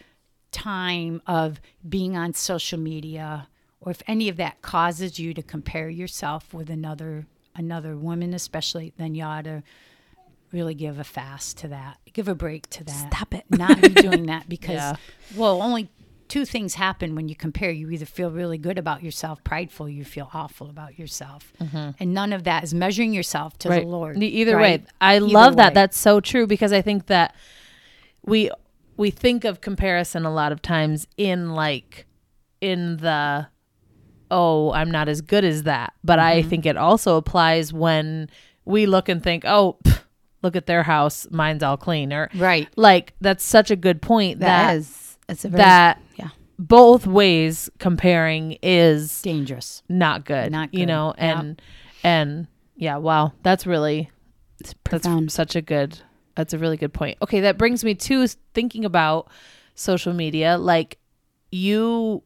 time 0.53 1.21
of 1.27 1.61
being 1.89 2.17
on 2.17 2.33
social 2.33 2.79
media 2.79 3.49
or 3.81 3.91
if 3.91 4.03
any 4.07 4.29
of 4.29 4.37
that 4.39 4.63
causes 4.63 5.19
you 5.19 5.35
to 5.35 5.43
compare 5.43 5.89
yourself 5.89 6.55
with 6.55 6.71
another 6.71 7.27
another 7.55 7.97
woman 7.97 8.33
especially 8.35 8.93
then 8.97 9.15
you 9.15 9.23
ought 9.25 9.45
to 9.45 9.63
really 10.53 10.75
give 10.75 10.99
a 10.99 11.05
fast 11.05 11.59
to 11.59 11.69
that 11.69 11.99
give 12.13 12.29
a 12.29 12.35
break 12.35 12.69
to 12.71 12.85
that 12.85 13.13
Stop 13.13 13.35
it. 13.35 13.45
not 13.51 13.81
be 13.81 13.89
doing 13.91 14.27
that 14.27 14.49
because 14.49 14.75
Yeah. 14.77 14.97
well 15.37 15.61
only 15.61 15.89
two 16.29 16.45
things 16.45 16.75
happen 16.75 17.15
when 17.15 17.29
you 17.29 17.37
compare 17.37 17.71
you 17.71 17.91
either 17.91 18.05
feel 18.07 18.31
really 18.31 18.59
good 18.59 18.79
about 18.79 19.03
yourself 19.03 19.43
prideful 19.45 19.89
you 19.89 20.05
feel 20.05 20.29
awful 20.35 20.69
about 20.69 20.99
yourself 20.99 21.53
and 22.01 22.13
none 22.15 22.33
of 22.33 22.45
that 22.45 22.65
is 22.65 22.73
measuring 22.75 23.13
yourself 23.13 23.57
to 23.59 23.69
right. 23.69 23.83
the 23.83 23.89
lord 23.89 24.23
Either 24.23 24.57
right? 24.57 24.83
way, 24.83 24.87
I 25.01 25.17
Either 25.17 25.27
love 25.27 25.57
that. 25.57 25.75
That's 25.75 25.99
so 25.99 26.21
true 26.21 26.47
because 26.47 26.73
I 26.73 26.83
think 26.83 27.07
that 27.07 27.35
we 28.25 28.51
we 28.97 29.11
think 29.11 29.45
of 29.45 29.61
comparison 29.61 30.25
a 30.25 30.33
lot 30.33 30.53
of 30.53 30.63
times 30.63 31.07
in 31.17 31.55
like 31.55 32.07
in 32.61 32.97
the 32.97 33.47
oh 34.31 34.73
I'm 34.73 34.91
not 34.91 35.09
as 35.09 35.21
good 35.21 35.45
as 35.45 35.63
that, 35.65 35.93
but 36.03 36.19
I 36.19 36.41
Mm-hmm. 36.41 36.49
think 36.51 36.67
it 36.67 36.77
also 36.77 37.17
applies 37.17 37.73
when 37.73 38.29
we 38.65 38.87
look 38.87 39.09
and 39.09 39.23
think 39.23 39.45
oh 39.47 39.77
pff, 39.85 40.01
look 40.43 40.57
at 40.57 40.67
their 40.67 40.83
house, 40.83 41.27
mine's 41.31 41.63
all 41.63 41.77
clean 41.77 42.13
or 42.13 42.29
right 42.35 42.69
like 42.77 43.13
that's 43.21 43.45
such 43.45 43.71
a 43.71 43.77
good 43.77 44.03
point 44.03 44.41
that 44.41 44.47
that 44.73 44.77
is. 44.77 45.06
It's 45.29 45.45
a 45.45 45.49
very, 45.49 45.59
that 45.59 46.01
yeah. 46.17 46.29
both 46.59 47.07
ways 47.07 47.69
comparing 47.79 48.59
is 48.63 49.21
dangerous 49.23 49.83
not 49.89 50.25
good, 50.25 50.53
Not 50.53 50.73
you 50.73 50.81
good. 50.81 50.87
know 50.87 51.15
Yep. 51.19 51.39
and 51.39 51.63
and 52.05 52.47
yeah 52.77 52.97
wow 52.97 53.33
that's 53.43 53.67
really 53.67 54.11
It's 54.61 54.75
that's 54.89 55.09
such 55.35 55.57
a 55.57 55.63
good 55.63 55.99
that's 56.35 56.53
a 56.55 56.59
really 56.59 56.77
good 56.77 56.93
point 56.93 57.19
okay 57.23 57.41
that 57.41 57.59
brings 57.59 57.83
me 57.85 57.95
to 57.95 58.27
thinking 58.55 58.85
about 58.85 59.29
social 59.75 60.13
media 60.13 60.57
like 60.59 60.99
you 61.51 62.23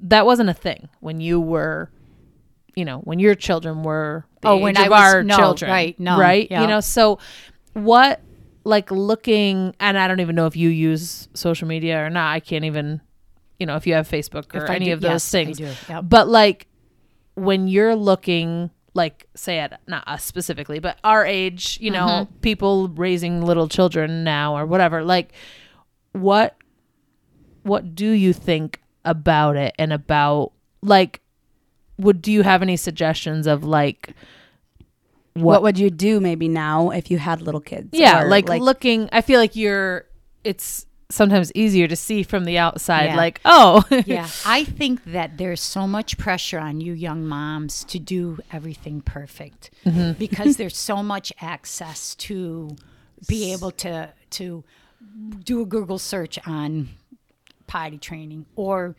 that 0.00 0.24
wasn't 0.24 0.48
a 0.48 0.54
thing 0.54 0.88
when 1.00 1.20
you 1.20 1.40
were 1.40 1.90
you 2.74 2.84
know 2.84 2.98
when 3.00 3.18
your 3.18 3.34
children 3.34 3.82
were 3.82 4.24
Oh, 4.42 4.56
when 4.56 4.76
I 4.78 4.88
was- 4.88 5.00
our 5.00 5.22
no, 5.22 5.36
children 5.36 5.70
right, 5.70 6.00
no, 6.00 6.18
right 6.18 6.48
yeah. 6.50 6.62
you 6.62 6.66
know 6.66 6.80
so 6.80 7.18
what 7.74 8.20
like 8.64 8.90
looking 8.90 9.74
and 9.80 9.96
i 9.98 10.06
don't 10.06 10.20
even 10.20 10.34
know 10.36 10.46
if 10.46 10.56
you 10.56 10.68
use 10.68 11.28
social 11.34 11.66
media 11.66 12.04
or 12.04 12.10
not 12.10 12.32
i 12.32 12.40
can't 12.40 12.64
even 12.64 13.00
you 13.58 13.66
know 13.66 13.76
if 13.76 13.86
you 13.86 13.94
have 13.94 14.08
facebook 14.08 14.54
or 14.54 14.64
If 14.64 14.70
any 14.70 14.86
do- 14.86 14.92
of 14.92 15.00
those 15.00 15.10
yes, 15.10 15.30
things 15.30 15.60
yep. 15.60 16.04
but 16.06 16.28
like 16.28 16.66
when 17.34 17.68
you're 17.68 17.94
looking 17.96 18.70
like 18.92 19.26
say 19.34 19.58
at 19.60 19.80
not 19.86 20.06
us 20.08 20.24
specifically 20.24 20.78
but 20.78 20.98
our 21.04 21.24
age 21.24 21.78
you 21.80 21.90
know 21.90 22.06
Mm-hmm. 22.06 22.34
people 22.40 22.88
raising 22.88 23.42
little 23.42 23.68
children 23.68 24.24
now 24.24 24.56
or 24.56 24.66
whatever 24.66 25.02
like 25.04 25.32
what 26.12 26.56
what 27.62 27.94
do 27.94 28.10
you 28.10 28.32
think 28.32 28.80
about 29.04 29.56
it 29.56 29.74
and 29.78 29.92
about 29.92 30.52
like 30.82 31.20
would 31.98 32.20
do 32.22 32.32
you 32.32 32.42
have 32.42 32.62
any 32.62 32.76
suggestions 32.76 33.46
of 33.46 33.62
like 33.64 34.14
What, 35.34 35.44
what, 35.44 35.62
would 35.62 35.78
you 35.78 35.90
do 35.90 36.20
maybe 36.20 36.48
now 36.48 36.90
if 36.90 37.10
you 37.10 37.18
had 37.18 37.40
little 37.42 37.60
kids? 37.60 37.88
yeah 37.92 38.22
Or, 38.24 38.28
like, 38.28 38.48
looking 38.48 39.08
i 39.12 39.20
feel 39.20 39.38
like 39.40 39.54
you're 39.56 40.04
it's 40.44 40.86
sometimes 41.08 41.50
easier 41.54 41.88
to 41.88 41.96
see 41.96 42.22
from 42.22 42.44
the 42.44 42.56
outside 42.58 43.06
Yeah. 43.06 43.16
like 43.16 43.40
oh 43.44 43.82
yeah, 44.06 44.28
I 44.46 44.64
think 44.64 45.02
that 45.06 45.38
there's 45.38 45.60
so 45.60 45.86
much 45.86 46.16
pressure 46.18 46.58
on 46.58 46.80
you 46.80 46.92
young 46.92 47.26
moms 47.26 47.82
to 47.84 47.98
do 47.98 48.38
everything 48.52 49.00
perfect 49.00 49.70
Mm-hmm. 49.84 50.12
because 50.18 50.56
there's 50.58 50.76
so 50.76 51.02
much 51.02 51.32
access 51.40 52.14
to 52.16 52.76
be 53.28 53.52
able 53.52 53.70
to 53.72 54.12
to 54.38 54.64
do 55.44 55.60
a 55.62 55.66
Google 55.66 55.98
search 55.98 56.38
on 56.46 56.90
potty 57.66 57.98
training 57.98 58.46
or 58.56 58.94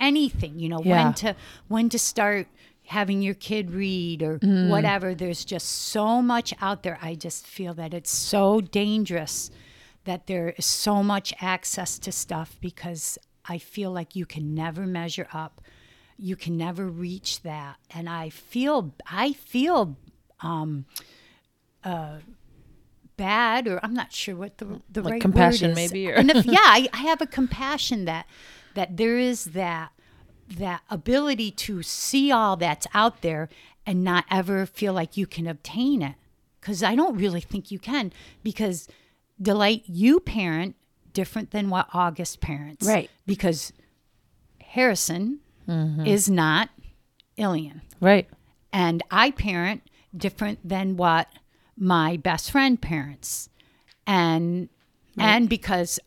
anything, 0.00 0.58
you 0.58 0.68
know, 0.68 0.80
Yeah. 0.82 1.04
when 1.04 1.14
to 1.14 1.36
when 1.68 1.88
to 1.90 1.98
start 1.98 2.46
having 2.86 3.22
your 3.22 3.34
kid 3.34 3.70
read 3.70 4.22
or 4.22 4.38
Mm-hmm. 4.38 4.68
whatever. 4.68 5.14
There's 5.14 5.44
just 5.44 5.68
so 5.68 6.20
much 6.22 6.52
out 6.60 6.82
there. 6.82 6.98
I 7.00 7.14
just 7.14 7.46
feel 7.46 7.74
that 7.74 7.94
it's 7.94 8.10
so 8.10 8.60
dangerous 8.60 9.50
that 10.04 10.26
there 10.26 10.50
is 10.58 10.66
so 10.66 11.02
much 11.02 11.32
access 11.40 11.98
to 12.00 12.12
stuff 12.12 12.56
because 12.60 13.18
I 13.46 13.56
feel 13.58 13.90
like 13.90 14.14
you 14.14 14.26
can 14.26 14.54
never 14.54 14.86
measure 14.86 15.28
up. 15.32 15.62
You 16.18 16.36
can 16.36 16.56
never 16.56 16.86
reach 16.88 17.40
that. 17.42 17.76
And 17.90 18.08
I 18.08 18.28
feel 18.30 18.94
I 19.10 19.32
feel 19.32 19.96
um 20.40 20.84
uh 21.82 22.18
bad 23.16 23.66
or 23.68 23.80
I'm 23.82 23.94
not 23.94 24.12
sure 24.12 24.34
what 24.36 24.58
the 24.58 24.80
the 24.90 25.02
Like 25.02 25.12
right 25.12 25.20
compassion 25.22 25.70
word 25.70 25.78
is. 25.78 25.90
maybe, 25.92 26.10
or- 26.10 26.14
and 26.14 26.30
if, 26.30 26.44
yeah, 26.46 26.58
I, 26.60 26.88
I 26.92 26.98
have 26.98 27.20
a 27.22 27.26
compassion 27.26 28.04
that 28.04 28.26
that 28.74 28.96
there 28.96 29.16
is 29.18 29.46
that 29.46 29.92
that 30.48 30.82
ability 30.90 31.50
to 31.50 31.82
see 31.82 32.30
all 32.30 32.56
that's 32.56 32.86
out 32.94 33.22
there 33.22 33.48
and 33.86 34.04
not 34.04 34.24
ever 34.30 34.66
feel 34.66 34.92
like 34.92 35.16
you 35.16 35.26
can 35.26 35.46
obtain 35.46 36.02
it. 36.02 36.14
Because 36.60 36.82
I 36.82 36.94
don't 36.94 37.16
really 37.16 37.40
think 37.40 37.70
you 37.70 37.78
can 37.78 38.12
because 38.42 38.88
delight 39.40 39.82
you 39.86 40.20
parent 40.20 40.76
different 41.12 41.50
than 41.50 41.68
what 41.68 41.88
August 41.92 42.40
parents. 42.40 42.86
Right. 42.86 43.10
because 43.26 43.72
Harrison 44.60 45.40
mm-hmm. 45.68 46.06
is 46.06 46.28
not 46.28 46.70
Ilian 47.36 47.82
right. 48.00 48.28
And 48.72 49.02
I 49.10 49.30
parent 49.30 49.82
different 50.16 50.68
than 50.68 50.96
what 50.96 51.28
my 51.76 52.16
best 52.16 52.50
friend 52.50 52.80
parents, 52.80 53.48
and 54.06 54.68
and 55.16 55.48
because 55.48 56.00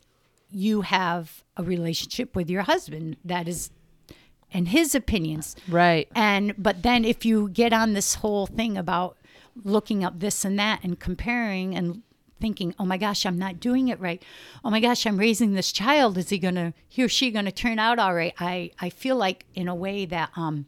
you 0.49 0.81
have 0.81 1.43
a 1.55 1.63
relationship 1.63 2.35
with 2.35 2.49
your 2.49 2.63
husband 2.63 3.17
that 3.23 3.47
is, 3.47 3.69
and 4.53 4.69
his 4.69 4.95
opinions, 4.95 5.55
right 5.67 6.07
and 6.15 6.53
but 6.57 6.83
then 6.83 7.03
if 7.05 7.25
you 7.25 7.49
get 7.49 7.73
on 7.73 7.93
this 7.93 8.15
whole 8.15 8.47
thing 8.47 8.77
about 8.77 9.17
looking 9.63 10.03
up 10.03 10.19
this 10.19 10.45
and 10.45 10.57
that 10.59 10.83
and 10.83 10.99
comparing 10.99 11.75
and 11.75 12.01
thinking, 12.39 12.73
oh 12.77 12.85
my 12.85 12.97
gosh, 12.97 13.25
I'm 13.25 13.39
not 13.39 13.59
doing 13.59 13.87
it 13.87 13.99
right. 13.99 14.21
Oh 14.63 14.69
my 14.69 14.79
gosh, 14.79 15.05
I'm 15.05 15.17
raising 15.17 15.53
this 15.53 15.71
child. 15.71 16.17
Is 16.17 16.29
he 16.29 16.37
gonna 16.37 16.73
he 16.87 17.03
or 17.03 17.09
she 17.09 17.31
gonna 17.31 17.51
turn 17.51 17.79
out 17.79 17.99
all 17.99 18.13
right? 18.13 18.33
I 18.39 18.71
I 18.79 18.89
feel 18.89 19.15
like 19.15 19.45
in 19.55 19.67
a 19.67 19.75
way 19.75 20.05
that 20.05 20.29
um 20.35 20.67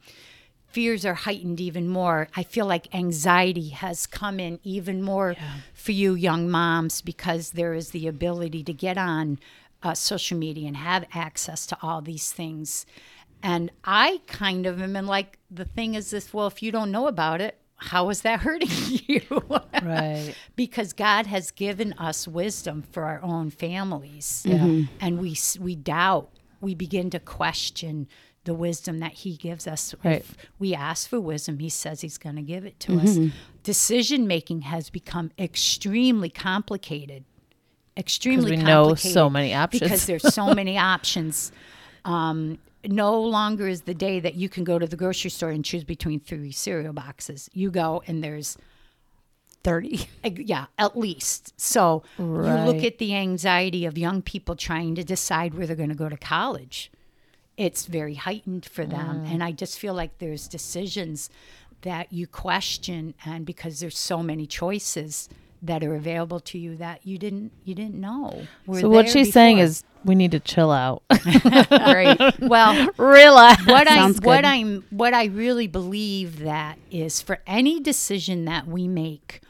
fears 0.68 1.06
are 1.06 1.16
heightened 1.16 1.60
even 1.60 1.88
more. 1.88 2.28
I 2.36 2.44
feel 2.44 2.66
like 2.66 2.94
anxiety 2.94 3.70
has 3.70 4.06
come 4.06 4.40
in 4.40 4.60
even 4.64 5.02
more 5.02 5.36
for 5.74 5.92
you 5.92 6.14
young 6.14 6.50
moms 6.50 7.02
because 7.02 7.52
there 7.52 7.74
is 7.74 7.90
the 7.90 8.08
ability 8.08 8.64
to 8.66 8.74
get 8.74 8.98
on 8.98 9.40
uh, 9.82 9.94
social 9.94 10.38
media 10.38 10.68
and 10.68 10.78
have 10.78 11.06
access 11.14 11.66
to 11.66 11.78
all 11.82 12.02
these 12.02 12.32
things. 12.32 12.86
And 13.42 13.72
I 13.84 14.22
kind 14.28 14.66
of 14.66 14.82
am 14.82 14.96
in 14.96 15.06
like, 15.08 15.40
the 15.50 15.66
thing 15.66 15.96
is 15.96 16.12
this 16.12 16.34
well, 16.34 16.48
if 16.48 16.62
you 16.62 16.72
don't 16.72 16.92
know 16.92 17.08
about 17.08 17.42
it, 17.42 17.58
how 17.78 18.10
is 18.10 18.22
that 18.22 18.40
hurting 18.48 18.70
you? 19.08 19.22
right 19.82 20.36
because 20.56 20.92
God 20.94 21.26
has 21.28 21.52
given 21.52 21.94
us 21.94 22.28
wisdom 22.28 22.82
for 22.92 23.04
our 23.04 23.22
own 23.24 23.50
families, 23.50 24.46
and 24.46 25.20
we 25.20 25.38
we 25.60 25.76
doubt, 25.76 26.30
we 26.62 26.76
begin 26.76 27.10
to 27.12 27.20
question 27.20 28.08
the 28.44 28.54
wisdom 28.54 29.00
that 29.00 29.14
He 29.14 29.36
gives 29.38 29.68
us. 29.68 29.94
Right. 30.04 30.18
If 30.22 30.36
we 30.58 30.74
ask 30.74 31.10
for 31.10 31.20
wisdom, 31.22 31.60
He 31.60 31.70
says 31.70 32.02
He's 32.02 32.18
going 32.18 32.36
to 32.36 32.42
give 32.42 32.66
it 32.66 32.80
to 32.82 33.00
us. 33.00 33.18
Decision 33.64 34.28
making 34.28 34.62
has 34.62 34.90
become 34.90 35.32
extremely 35.40 36.30
complicated, 36.30 37.24
extremely 37.96 38.52
we 38.52 38.58
know 38.58 38.96
so 38.96 39.30
many 39.30 39.54
options. 39.54 39.82
because 39.82 40.06
there's 40.06 40.34
so 40.34 40.54
many 40.62 40.78
options. 40.78 41.52
Um, 42.06 42.58
no 42.86 43.22
longer 43.22 43.68
is 43.68 43.82
the 43.82 43.94
day 43.94 44.20
that 44.20 44.36
you 44.36 44.50
can 44.50 44.64
go 44.64 44.80
to 44.80 44.88
the 44.88 44.96
grocery 44.96 45.30
store 45.30 45.50
and 45.50 45.64
choose 45.66 45.84
between 45.84 46.20
three 46.20 46.52
cereal 46.52 46.94
boxes. 46.94 47.50
You 47.54 47.72
go 47.72 48.04
and 48.08 48.24
there's 48.24 48.58
30. 49.64 50.08
uh, 50.24 50.30
yeah, 50.36 50.66
at 50.78 50.98
least. 50.98 51.54
So 51.60 52.04
you 52.18 52.26
look 52.26 52.84
at 52.84 52.98
the 52.98 53.16
anxiety 53.16 53.86
of 53.86 53.98
young 53.98 54.22
people 54.22 54.56
trying 54.56 54.96
to 54.96 55.04
decide 55.04 55.54
where 55.54 55.68
they're 55.68 55.76
going 55.76 55.90
to 55.90 55.96
go 55.96 56.10
to 56.10 56.18
college. 56.18 56.92
It's 57.58 57.86
very 57.86 58.16
heightened 58.16 58.66
for 58.66 58.86
them. 58.86 59.26
And 59.28 59.44
I 59.44 59.52
just 59.52 59.78
feel 59.78 59.94
like 59.94 60.20
there's 60.20 60.48
decisions 60.48 61.30
that 61.82 62.12
you 62.12 62.28
question 62.28 63.14
and 63.26 63.46
because 63.46 63.80
there's 63.80 63.98
so 63.98 64.24
many 64.24 64.46
choices 64.46 65.30
that 65.62 65.84
are 65.84 65.96
available 65.96 66.40
to 66.40 66.58
you 66.58 66.76
that 66.78 67.06
you 67.06 67.18
didn't 67.18 67.52
you 67.66 67.76
didn't 67.76 67.96
know. 67.96 68.44
were 68.66 68.80
So 68.80 68.90
what 68.90 69.10
she's 69.10 69.34
saying 69.34 69.60
is 69.60 69.84
we 70.04 70.16
need 70.16 70.32
to 70.32 70.40
chill 70.40 70.72
out. 70.72 71.04
Great. 71.24 72.40
well, 72.40 72.90
Relax. 72.98 73.66
what 73.66 73.88
I 73.88 73.96
Sounds 73.96 74.22
what 74.22 74.38
good. 74.38 74.46
I'm 74.46 74.86
what 74.90 75.14
I 75.14 75.26
really 75.26 75.68
believe 75.68 76.40
that 76.40 76.78
is 76.90 77.22
for 77.22 77.40
any 77.46 77.80
decision 77.80 78.46
that 78.46 78.68
we 78.68 78.88
make, 78.88 79.42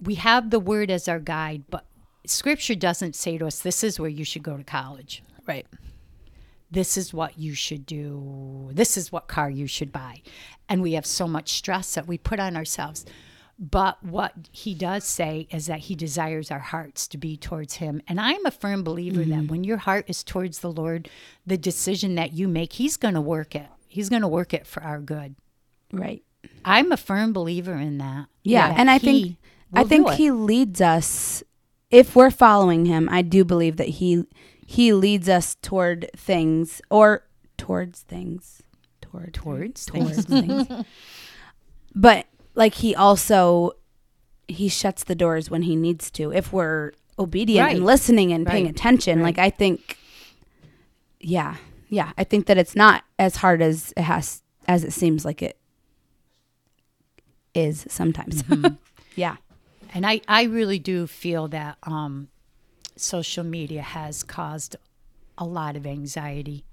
we 0.00 0.14
have 0.16 0.50
the 0.50 0.60
word 0.60 0.90
as 0.90 1.08
our 1.08 1.20
guide, 1.20 1.64
but 1.70 1.84
scripture 2.26 2.74
doesn't 2.74 3.16
say 3.16 3.38
to 3.38 3.46
us, 3.46 3.60
This 3.60 3.82
is 3.82 3.98
where 3.98 4.08
you 4.08 4.24
should 4.24 4.42
go 4.42 4.56
to 4.56 4.64
college. 4.64 5.22
Right. 5.46 5.66
This 6.70 6.96
is 6.96 7.12
what 7.12 7.36
you 7.36 7.54
should 7.54 7.84
do. 7.84 8.70
This 8.72 8.96
is 8.96 9.10
what 9.10 9.26
car 9.26 9.50
you 9.50 9.66
should 9.66 9.90
buy. 9.90 10.22
And 10.68 10.82
we 10.82 10.92
have 10.92 11.04
so 11.04 11.26
much 11.26 11.50
stress 11.54 11.94
that 11.94 12.06
we 12.06 12.16
put 12.16 12.38
on 12.38 12.56
ourselves. 12.56 13.04
But 13.62 14.02
what 14.02 14.32
he 14.50 14.74
does 14.74 15.04
say 15.04 15.46
is 15.50 15.66
that 15.66 15.80
he 15.80 15.94
desires 15.94 16.50
our 16.50 16.60
hearts 16.60 17.06
to 17.08 17.18
be 17.18 17.36
towards 17.36 17.74
him. 17.74 18.00
And 18.08 18.18
I'm 18.18 18.46
a 18.46 18.50
firm 18.50 18.82
believer 18.82 19.22
that 19.22 19.26
mm-hmm. 19.26 19.48
when 19.48 19.64
your 19.64 19.76
heart 19.76 20.06
is 20.08 20.24
towards 20.24 20.60
the 20.60 20.72
Lord, 20.72 21.10
the 21.46 21.58
decision 21.58 22.14
that 22.14 22.32
you 22.32 22.48
make, 22.48 22.72
he's 22.72 22.96
going 22.96 23.14
to 23.14 23.20
work 23.20 23.54
it. 23.54 23.66
He's 23.86 24.08
going 24.08 24.22
to 24.22 24.28
work 24.28 24.54
it 24.54 24.66
for 24.66 24.82
our 24.82 24.98
good. 24.98 25.34
Right. 25.92 26.22
I'm 26.64 26.90
a 26.90 26.96
firm 26.96 27.34
believer 27.34 27.74
in 27.74 27.98
that. 27.98 28.28
Yeah, 28.44 28.68
that 28.68 28.78
and 28.78 28.90
I 28.90 28.98
think 28.98 29.36
I 29.74 29.84
think 29.84 30.10
he 30.12 30.30
leads 30.30 30.80
us 30.80 31.42
if 31.90 32.16
we're 32.16 32.30
following 32.30 32.86
him. 32.86 33.08
I 33.10 33.20
do 33.20 33.44
believe 33.44 33.76
that 33.76 33.88
he 33.88 34.24
he 34.66 34.94
leads 34.94 35.28
us 35.28 35.56
toward 35.56 36.10
things 36.16 36.80
or 36.90 37.24
towards 37.58 38.00
things 38.00 38.62
toward 39.02 39.34
Towards 39.34 39.86
towards 39.86 40.24
things. 40.24 40.66
But 41.94 42.26
like 42.60 42.74
he 42.74 42.94
also 42.94 43.72
he 44.46 44.68
shuts 44.68 45.02
the 45.04 45.14
doors 45.14 45.50
when 45.50 45.62
he 45.62 45.74
needs 45.74 46.10
to 46.10 46.32
if 46.32 46.52
we're 46.52 46.92
obedient 47.18 47.70
and 47.72 47.84
listening 47.84 48.32
and 48.32 48.46
paying 48.46 48.66
Right. 48.66 48.74
attention. 48.74 49.22
Like 49.22 49.38
I 49.38 49.50
think 49.50 49.96
yeah. 51.20 51.56
Yeah, 51.88 52.12
I 52.16 52.22
think 52.22 52.46
that 52.46 52.56
it's 52.56 52.76
not 52.76 53.02
as 53.18 53.36
hard 53.36 53.60
as 53.62 53.92
it 53.96 54.02
has 54.02 54.42
as 54.68 54.84
it 54.84 54.92
seems 54.92 55.24
like 55.24 55.42
it 55.42 55.56
is 57.54 57.86
sometimes. 57.88 58.44
yeah. 59.16 59.36
And 59.92 60.06
I, 60.06 60.20
I 60.28 60.44
really 60.44 60.78
do 60.78 61.08
feel 61.08 61.48
that 61.48 61.76
um, 61.82 62.28
social 62.96 63.42
media 63.42 63.82
has 63.82 64.22
caused 64.22 64.76
a 65.36 65.44
lot 65.44 65.74
of 65.76 65.84
anxiety, 65.84 66.64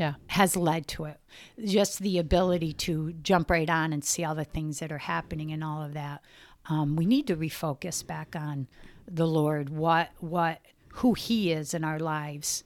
Yeah. 0.00 0.14
has 0.28 0.56
led 0.56 0.88
to 0.88 1.04
it. 1.04 1.18
Just 1.64 1.98
the 2.00 2.18
ability 2.18 2.72
to 2.72 3.12
jump 3.22 3.50
right 3.50 3.68
on 3.68 3.92
and 3.92 4.02
see 4.02 4.24
all 4.24 4.34
the 4.34 4.44
things 4.44 4.78
that 4.80 4.90
are 4.90 4.98
happening 4.98 5.52
and 5.52 5.62
all 5.62 5.82
of 5.82 5.92
that. 5.94 6.22
Um, 6.70 6.96
we 6.96 7.04
need 7.04 7.26
to 7.26 7.36
refocus 7.36 8.04
back 8.06 8.34
on 8.34 8.66
the 9.06 9.26
Lord, 9.26 9.68
what, 9.68 10.08
what, 10.20 10.60
who 10.94 11.12
He 11.14 11.52
is 11.52 11.74
in 11.74 11.84
our 11.84 11.98
lives. 11.98 12.64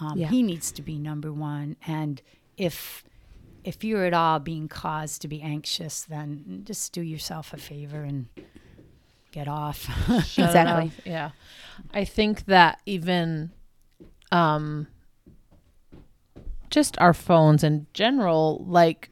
Um, 0.00 0.16
Yeah. 0.18 0.28
He 0.28 0.42
needs 0.42 0.72
to 0.72 0.82
be 0.82 0.98
number 0.98 1.32
one. 1.32 1.76
And 1.86 2.22
if 2.56 3.04
if 3.62 3.84
you're 3.84 4.06
at 4.06 4.14
all 4.14 4.38
being 4.38 4.68
caused 4.68 5.20
to 5.20 5.28
be 5.28 5.42
anxious, 5.42 6.04
then 6.04 6.62
just 6.64 6.94
do 6.94 7.02
yourself 7.02 7.52
a 7.52 7.58
favor 7.58 8.02
and 8.04 8.26
get 9.32 9.48
off. 9.48 9.86
Exactly. 10.08 10.86
off. 10.86 11.00
Yeah. 11.06 11.30
I 11.92 12.04
think 12.06 12.46
that 12.46 12.80
even 12.86 13.50
um 14.32 14.86
just 16.70 16.98
our 17.00 17.12
phones 17.12 17.62
in 17.64 17.86
general 17.92 18.64
like 18.66 19.10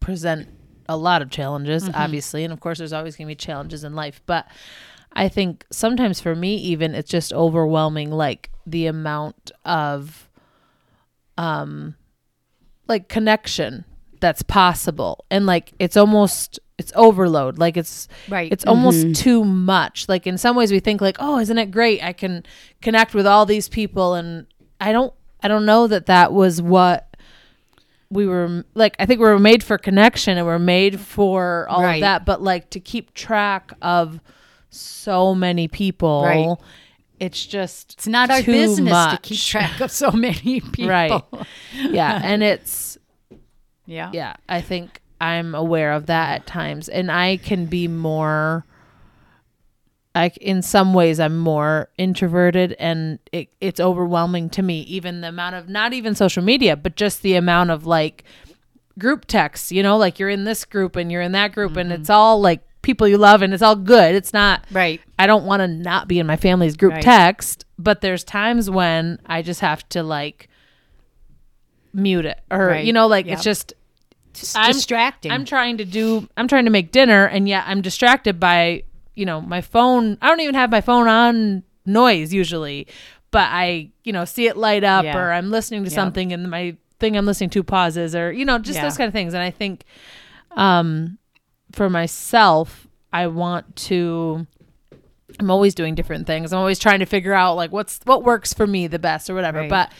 present 0.00 0.48
a 0.88 0.96
lot 0.96 1.22
of 1.22 1.30
challenges 1.30 1.88
obviously. 1.94 2.44
And 2.44 2.52
of 2.52 2.60
course 2.60 2.78
there's 2.78 2.92
always 2.92 3.16
going 3.16 3.26
to 3.26 3.30
be 3.30 3.36
challenges 3.36 3.84
in 3.84 3.94
life. 3.94 4.20
But 4.26 4.46
I 5.12 5.28
think 5.28 5.64
sometimes 5.70 6.20
for 6.20 6.34
me 6.34 6.56
even 6.56 6.94
it's 6.94 7.10
just 7.10 7.32
overwhelming 7.32 8.10
like 8.10 8.50
the 8.66 8.86
amount 8.86 9.50
of 9.64 10.28
um 11.36 11.94
like 12.86 13.08
connection 13.08 13.84
that's 14.20 14.42
possible. 14.42 15.24
And 15.30 15.46
like 15.46 15.72
it's 15.78 15.96
almost 15.96 16.58
it's 16.78 16.92
overload. 16.94 17.58
Like 17.58 17.76
it's 17.76 18.08
Right. 18.28 18.50
it's 18.52 18.64
almost 18.64 19.14
too 19.14 19.44
much. 19.44 20.08
Like 20.08 20.26
in 20.26 20.38
some 20.38 20.56
ways 20.56 20.72
we 20.72 20.80
think 20.80 21.00
like 21.00 21.16
oh 21.20 21.38
isn't 21.38 21.58
it 21.58 21.70
great? 21.70 22.02
I 22.02 22.12
can 22.12 22.44
connect 22.80 23.14
with 23.14 23.26
all 23.26 23.46
these 23.46 23.68
people. 23.68 24.14
And 24.14 24.46
i 24.80 24.92
don't 24.92 25.12
i 25.42 25.48
don't 25.48 25.66
know 25.66 25.86
that 25.86 26.06
that 26.06 26.32
was 26.32 26.60
what 26.62 27.16
we 28.10 28.26
were 28.26 28.64
like 28.74 28.96
i 28.98 29.06
think 29.06 29.20
we 29.20 29.26
were 29.26 29.38
made 29.38 29.62
for 29.62 29.76
connection 29.78 30.38
and 30.38 30.46
we're 30.46 30.58
made 30.58 30.98
for 31.00 31.66
all 31.68 31.82
Right. 31.82 31.96
of 31.96 32.00
that 32.00 32.24
but 32.24 32.42
like 32.42 32.70
to 32.70 32.80
keep 32.80 33.14
track 33.14 33.72
of 33.82 34.20
so 34.70 35.34
many 35.34 35.68
people 35.68 36.22
Right. 36.24 36.56
it's 37.20 37.44
just 37.44 37.94
It's 37.94 38.06
not 38.08 38.30
our 38.30 38.42
business 38.42 39.12
to 39.12 39.18
keep 39.22 39.38
track 39.40 39.80
of 39.80 39.90
so 39.90 40.10
many 40.26 40.60
people. 40.60 40.88
right 40.88 41.22
yeah 41.74 42.20
and 42.22 42.42
it's 42.42 42.96
Yeah. 43.86 44.10
yeah 44.12 44.34
i 44.48 44.60
think 44.60 45.00
i'm 45.20 45.54
aware 45.54 45.92
of 45.92 46.06
that 46.06 46.40
at 46.40 46.46
times 46.46 46.88
and 46.88 47.10
i 47.10 47.36
can 47.38 47.66
be 47.66 47.88
more 47.88 48.64
I, 50.18 50.32
in 50.40 50.62
some 50.62 50.92
ways 50.94 51.20
i'm 51.20 51.38
more 51.38 51.88
introverted 51.96 52.72
and 52.78 53.18
it, 53.32 53.48
it's 53.60 53.78
overwhelming 53.80 54.50
to 54.50 54.62
me 54.62 54.80
even 54.82 55.20
the 55.20 55.28
amount 55.28 55.54
of 55.54 55.68
not 55.68 55.92
even 55.92 56.14
social 56.14 56.42
media 56.42 56.76
but 56.76 56.96
just 56.96 57.22
the 57.22 57.34
amount 57.34 57.70
of 57.70 57.86
like 57.86 58.24
group 58.98 59.26
texts 59.26 59.70
you 59.72 59.82
know 59.82 59.96
like 59.96 60.18
you're 60.18 60.28
in 60.28 60.44
this 60.44 60.64
group 60.64 60.96
and 60.96 61.10
you're 61.12 61.22
in 61.22 61.32
that 61.32 61.52
group 61.52 61.76
and 61.76 61.90
Mm-hmm. 61.90 62.00
it's 62.00 62.10
all 62.10 62.40
like 62.40 62.60
people 62.82 63.06
you 63.06 63.18
love 63.18 63.42
and 63.42 63.52
it's 63.54 63.62
all 63.62 63.76
good 63.76 64.14
it's 64.14 64.32
not 64.32 64.64
Right. 64.72 65.00
I 65.18 65.26
don't 65.26 65.44
want 65.44 65.60
to 65.60 65.68
not 65.68 66.08
be 66.08 66.18
in 66.18 66.26
my 66.26 66.36
family's 66.36 66.76
group 66.76 66.92
Right. 66.94 67.02
text, 67.02 67.64
but 67.78 68.00
there's 68.00 68.22
times 68.24 68.70
when 68.70 69.18
I 69.26 69.42
just 69.42 69.60
have 69.60 69.88
to 69.90 70.02
like 70.02 70.48
mute 71.92 72.24
it 72.26 72.40
or 72.50 72.66
Right. 72.66 72.84
you 72.84 72.92
know 72.92 73.06
like 73.06 73.26
Yep. 73.26 73.34
it's 73.34 73.44
just 73.44 73.72
It's 74.30 74.54
I'm- 74.54 74.72
distracting. 74.72 75.32
I'm 75.32 75.44
trying 75.44 75.78
to 75.78 75.84
do 75.84 76.28
I'm 76.36 76.46
trying 76.48 76.64
to 76.66 76.70
make 76.70 76.92
dinner 76.92 77.24
and 77.26 77.48
yet 77.48 77.64
I'm 77.66 77.80
distracted 77.82 78.38
by, 78.38 78.84
you 79.18 79.26
know, 79.26 79.40
my 79.40 79.60
phone. 79.60 80.16
I 80.22 80.28
don't 80.28 80.40
even 80.40 80.54
have 80.54 80.70
my 80.70 80.80
phone 80.80 81.08
on 81.08 81.62
noise 81.84 82.32
usually, 82.32 82.86
but 83.30 83.48
I, 83.50 83.90
you 84.04 84.12
know, 84.12 84.24
see 84.24 84.46
it 84.46 84.56
light 84.56 84.84
up 84.84 85.04
Yeah. 85.04 85.16
or 85.18 85.32
I'm 85.32 85.50
listening 85.50 85.82
to 85.84 85.90
Yep. 85.90 85.94
something 85.94 86.32
and 86.32 86.50
my 86.50 86.76
thing 87.00 87.16
I'm 87.16 87.26
listening 87.26 87.50
to 87.50 87.62
pauses 87.62 88.14
or 88.14 88.32
you 88.32 88.44
know, 88.44 88.58
just 88.58 88.76
Yeah. 88.76 88.82
those 88.84 88.96
kind 88.96 89.08
of 89.08 89.12
things 89.12 89.34
and 89.34 89.42
I 89.42 89.50
think 89.50 89.84
um 90.52 91.18
for 91.72 91.90
myself, 91.90 92.86
I 93.12 93.26
want 93.26 93.76
to 93.88 94.46
I'm 95.38 95.50
always 95.50 95.74
doing 95.74 95.94
different 95.94 96.26
things. 96.26 96.52
I'm 96.52 96.58
always 96.58 96.78
trying 96.78 97.00
to 97.00 97.06
figure 97.06 97.34
out 97.34 97.54
like 97.54 97.70
what's 97.72 98.00
what 98.04 98.24
works 98.24 98.54
for 98.54 98.66
me 98.66 98.86
the 98.86 98.98
best 98.98 99.28
or 99.28 99.34
whatever. 99.34 99.60
Right. 99.60 99.70
But 99.70 99.92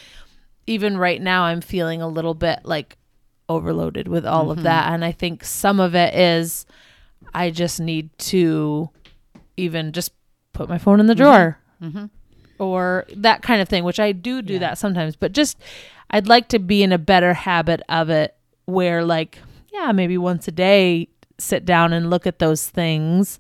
even 0.66 0.96
right 0.96 1.20
now 1.20 1.44
I'm 1.44 1.60
feeling 1.60 2.00
a 2.02 2.08
little 2.08 2.34
bit 2.34 2.60
like 2.64 2.96
overloaded 3.48 4.08
with 4.08 4.26
all 4.26 4.44
Mm-hmm. 4.48 4.58
of 4.58 4.62
that 4.64 4.92
and 4.92 5.04
I 5.04 5.12
think 5.12 5.44
some 5.44 5.80
of 5.80 5.94
it 5.94 6.14
is 6.14 6.66
I 7.34 7.50
just 7.50 7.78
need 7.80 8.10
to 8.18 8.90
even 9.58 9.92
just 9.92 10.12
put 10.52 10.68
my 10.68 10.78
phone 10.78 11.00
in 11.00 11.06
the 11.06 11.14
drawer 11.14 11.58
or 12.58 13.04
that 13.16 13.42
kind 13.42 13.60
of 13.62 13.68
thing, 13.68 13.84
which 13.84 14.00
I 14.00 14.12
do 14.12 14.42
do 14.42 14.54
Mm-hmm. 14.54 14.62
Yeah. 14.62 14.68
that 14.70 14.78
sometimes, 14.78 15.14
but 15.16 15.32
just 15.32 15.58
I'd 16.10 16.26
like 16.26 16.48
to 16.48 16.58
be 16.58 16.82
in 16.82 16.92
a 16.92 16.98
better 16.98 17.34
habit 17.34 17.82
of 17.88 18.10
it 18.10 18.34
where 18.64 19.04
like 19.04 19.38
yeah, 19.72 19.92
maybe 19.92 20.18
once 20.18 20.48
a 20.48 20.52
day 20.52 21.08
sit 21.38 21.64
down 21.64 21.92
and 21.92 22.10
look 22.10 22.26
at 22.26 22.38
those 22.40 22.66
things 22.68 23.38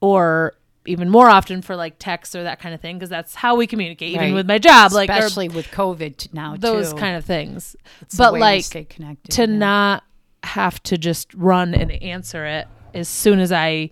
or 0.00 0.54
even 0.84 1.08
more 1.08 1.28
often 1.28 1.62
for 1.62 1.74
like 1.76 1.98
texts 1.98 2.34
or 2.34 2.42
that 2.42 2.60
kind 2.60 2.74
of 2.74 2.80
thing 2.80 2.96
because 2.96 3.08
that's 3.10 3.34
how 3.34 3.54
we 3.56 3.66
communicate 3.66 4.10
even 4.10 4.20
Right. 4.28 4.34
with 4.34 4.46
my 4.46 4.58
job 4.58 4.92
like 4.92 5.08
especially 5.10 5.48
with 5.48 5.66
COVID 5.68 6.32
now. 6.34 6.56
those 6.56 6.92
too. 6.92 6.98
kind 6.98 7.16
of 7.16 7.24
things 7.24 7.76
It's 8.02 8.16
but 8.16 8.34
like 8.34 8.64
stay 8.64 8.84
connected. 8.84 9.30
to 9.32 9.42
yeah. 9.42 9.58
not 9.58 10.04
have 10.44 10.82
to 10.84 10.96
just 10.98 11.32
run 11.34 11.74
and 11.74 11.90
answer 11.92 12.44
it 12.46 12.68
as 12.94 13.08
soon 13.08 13.38
as 13.38 13.52
I 13.52 13.90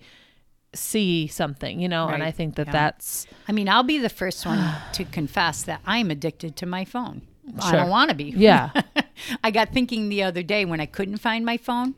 see 0.76 1.26
something, 1.26 1.80
you 1.80 1.88
know, 1.88 2.08
and 2.08 2.22
I 2.22 2.30
think 2.30 2.56
that 2.56 2.66
Yeah. 2.66 2.72
that's 2.72 3.26
I 3.48 3.52
mean, 3.52 3.68
I'll 3.68 3.82
be 3.82 3.98
the 3.98 4.08
first 4.08 4.44
one 4.46 4.74
to 4.92 5.04
confess 5.18 5.62
that 5.64 5.80
I'm 5.86 6.10
addicted 6.10 6.56
to 6.56 6.66
my 6.66 6.84
phone. 6.84 7.22
I 7.60 7.72
don't 7.76 7.88
want 7.90 8.10
to 8.10 8.16
be. 8.16 8.24
yeah, 8.36 8.70
I 9.44 9.50
got 9.52 9.70
thinking 9.72 10.08
the 10.08 10.22
other 10.24 10.42
day 10.42 10.64
when 10.64 10.80
I 10.80 10.86
couldn't 10.86 11.18
find 11.18 11.44
my 11.44 11.56
phone, 11.56 11.94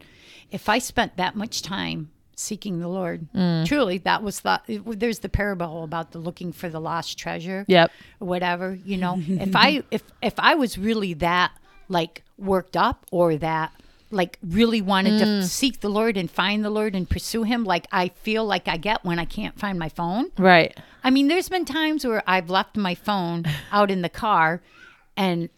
if 0.51 0.69
I 0.69 0.79
spent 0.79 1.17
that 1.17 1.35
much 1.37 1.63
time 1.63 2.11
seeking 2.37 2.79
the 2.81 2.89
Lord, 2.89 3.27
Mm. 3.35 3.67
truly, 3.67 3.99
that 3.99 4.23
was 4.23 4.41
the. 4.41 4.61
There's 4.87 5.21
the 5.21 5.29
parable 5.29 5.83
about 5.85 6.13
the 6.13 6.19
looking 6.19 6.53
for 6.53 6.69
the 6.69 6.81
lost 6.81 7.19
treasure. 7.19 7.65
yep, 7.67 7.91
whatever 8.19 8.79
you 8.85 8.97
know 8.99 9.21
if 9.27 9.57
i 9.57 9.83
if 9.91 10.03
if 10.23 10.35
i 10.39 10.55
was 10.55 10.77
really 10.79 11.15
that 11.15 11.51
like 11.89 12.23
worked 12.37 12.77
up 12.77 13.07
or 13.11 13.37
that 13.37 13.73
like 14.11 14.39
really 14.43 14.81
wanted 14.81 15.19
to 15.19 15.25
mm. 15.25 15.45
seek 15.45 15.81
the 15.81 15.89
Lord 15.91 16.17
and 16.17 16.31
find 16.31 16.65
the 16.65 16.71
Lord 16.71 16.95
and 16.95 17.09
pursue 17.09 17.43
him 17.43 17.65
like 17.65 17.87
I 17.93 18.09
feel 18.09 18.45
like 18.45 18.69
I 18.69 18.77
get 18.77 19.05
when 19.05 19.19
I 19.19 19.25
can't 19.25 19.59
find 19.59 19.79
my 19.79 19.89
phone. 19.89 20.31
Right. 20.39 20.77
I 21.05 21.11
mean, 21.11 21.29
there's 21.29 21.49
been 21.49 21.65
times 21.65 22.07
where 22.07 22.23
I've 22.27 22.51
left 22.51 22.77
my 22.77 22.95
phone 22.95 23.45
out 23.73 23.91
in 23.91 24.03
the 24.03 24.09
car 24.09 24.63
and 25.17 25.49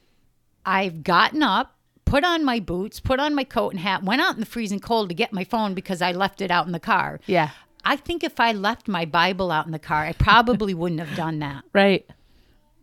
I've 0.66 1.02
gotten 1.02 1.42
up, 1.42 1.76
put 2.04 2.24
on 2.24 2.44
my 2.44 2.60
boots, 2.60 3.00
put 3.00 3.20
on 3.20 3.34
my 3.34 3.44
coat 3.44 3.72
and 3.72 3.80
hat, 3.80 4.02
went 4.02 4.20
out 4.20 4.34
in 4.34 4.40
the 4.40 4.46
freezing 4.46 4.80
cold 4.80 5.08
to 5.10 5.14
get 5.14 5.32
my 5.32 5.44
phone 5.44 5.74
because 5.74 6.02
I 6.02 6.12
left 6.12 6.40
it 6.42 6.50
out 6.50 6.66
in 6.66 6.72
the 6.72 6.80
car. 6.80 7.20
Yeah. 7.26 7.50
I 7.84 7.96
think 7.96 8.22
if 8.24 8.38
I 8.40 8.52
left 8.52 8.88
my 8.88 9.04
Bible 9.04 9.50
out 9.50 9.64
in 9.66 9.72
the 9.72 9.78
car, 9.78 10.04
I 10.04 10.12
probably 10.12 10.74
wouldn't 10.74 11.00
have 11.00 11.16
done 11.16 11.38
that. 11.38 11.64
Right. 11.72 12.06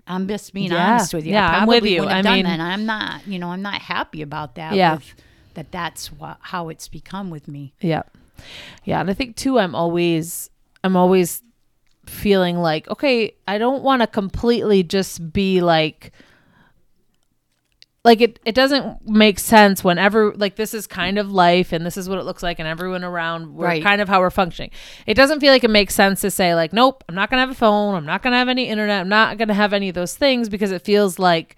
I'm 0.10 0.26
just 0.30 0.54
being 0.54 0.72
Yeah. 0.72 0.94
honest 0.94 1.14
with 1.14 1.26
you. 1.26 1.34
Yeah, 1.34 1.50
I 1.52 1.60
I'm 1.60 1.68
with 1.68 1.84
you. 1.84 2.00
wouldn't 2.00 2.12
have 2.16 2.20
I 2.26 2.30
done 2.30 2.34
mean- 2.38 2.46
that. 2.46 2.52
And 2.54 2.62
I'm 2.62 2.86
not, 2.86 3.28
you 3.28 3.40
know, 3.40 3.50
I'm 3.50 3.62
not 3.62 3.82
happy 3.82 4.22
about 4.22 4.56
that. 4.56 4.74
Yeah. 4.74 4.96
with- 4.96 5.16
that 5.58 5.72
that's 5.72 6.08
what 6.12 6.38
how 6.40 6.70
it's 6.70 6.88
become 6.88 7.30
with 7.30 7.48
me. 7.48 7.74
Yeah. 7.82 8.04
Yeah. 8.86 9.02
And 9.02 9.10
I 9.10 9.14
think 9.14 9.36
too, 9.36 9.58
I'm 9.60 9.74
always, 9.74 10.50
I'm 10.84 10.96
always 10.96 11.42
feeling 12.06 12.58
like, 12.58 12.88
okay, 12.90 13.34
I 13.48 13.58
don't 13.58 13.82
want 13.84 14.02
to 14.04 14.08
completely 14.08 14.84
just 14.84 15.34
be 15.34 15.60
like, 15.62 16.12
like 18.06 18.22
it, 18.22 18.40
it 18.46 18.54
doesn't 18.54 19.06
make 19.10 19.40
sense 19.40 19.84
whenever 19.84 20.32
like 20.36 20.56
this 20.56 20.74
is 20.76 20.86
kind 20.88 21.18
of 21.18 21.32
life 21.32 21.74
and 21.74 21.84
this 21.86 21.98
is 21.98 22.08
what 22.08 22.20
it 22.20 22.24
looks 22.26 22.42
like 22.44 22.60
and 22.60 22.68
everyone 22.68 23.04
around 23.04 23.56
we're 23.56 23.66
Right. 23.66 23.84
kind 23.84 24.00
of 24.00 24.08
how 24.08 24.20
we're 24.22 24.30
functioning 24.30 24.72
it 25.06 25.16
doesn't 25.16 25.42
feel 25.42 25.52
like 25.52 25.66
it 25.66 25.70
makes 25.70 25.94
sense 25.94 26.22
to 26.22 26.32
say 26.32 26.56
like 26.56 26.72
nope 26.72 27.04
i'm 27.10 27.16
not 27.16 27.30
gonna 27.30 27.42
have 27.42 27.50
a 27.50 27.56
phone 27.56 27.96
i'm 27.96 28.06
not 28.06 28.22
gonna 28.22 28.38
have 28.38 28.48
any 28.48 28.70
internet 28.70 29.02
i'm 29.02 29.10
not 29.10 29.38
gonna 29.38 29.54
have 29.54 29.74
any 29.74 29.90
of 29.90 29.96
those 29.96 30.16
things 30.16 30.48
because 30.48 30.72
it 30.72 30.84
feels 30.84 31.20
like 31.20 31.58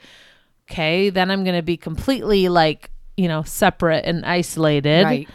okay 0.71 1.11
then 1.11 1.29
i'm 1.29 1.43
gonna 1.43 1.61
be 1.61 1.77
completely 1.77 2.49
like 2.49 2.89
you 3.19 3.27
know 3.27 3.43
separate 3.43 4.05
and 4.05 4.25
isolated 4.25 5.03
Right. 5.03 5.29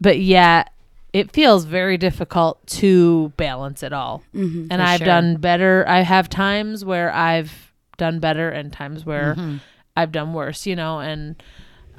but 0.00 0.18
yet 0.18 0.72
it 1.12 1.30
feels 1.32 1.64
very 1.64 1.96
difficult 1.96 2.64
to 2.66 3.32
balance 3.38 3.82
it 3.82 3.94
all. 3.94 4.22
Mm-hmm, 4.34 4.66
and 4.70 4.82
I've 4.82 4.98
sure. 4.98 5.06
done 5.06 5.36
better. 5.36 5.84
I 5.88 6.02
have 6.02 6.28
times 6.28 6.84
where 6.84 7.10
I've 7.10 7.72
done 7.96 8.20
better 8.20 8.50
and 8.50 8.70
times 8.70 9.06
where 9.06 9.34
mm-hmm. 9.34 9.56
I've 9.96 10.12
done 10.12 10.34
worse, 10.34 10.66
you 10.66 10.76
know, 10.76 11.00
and 11.00 11.42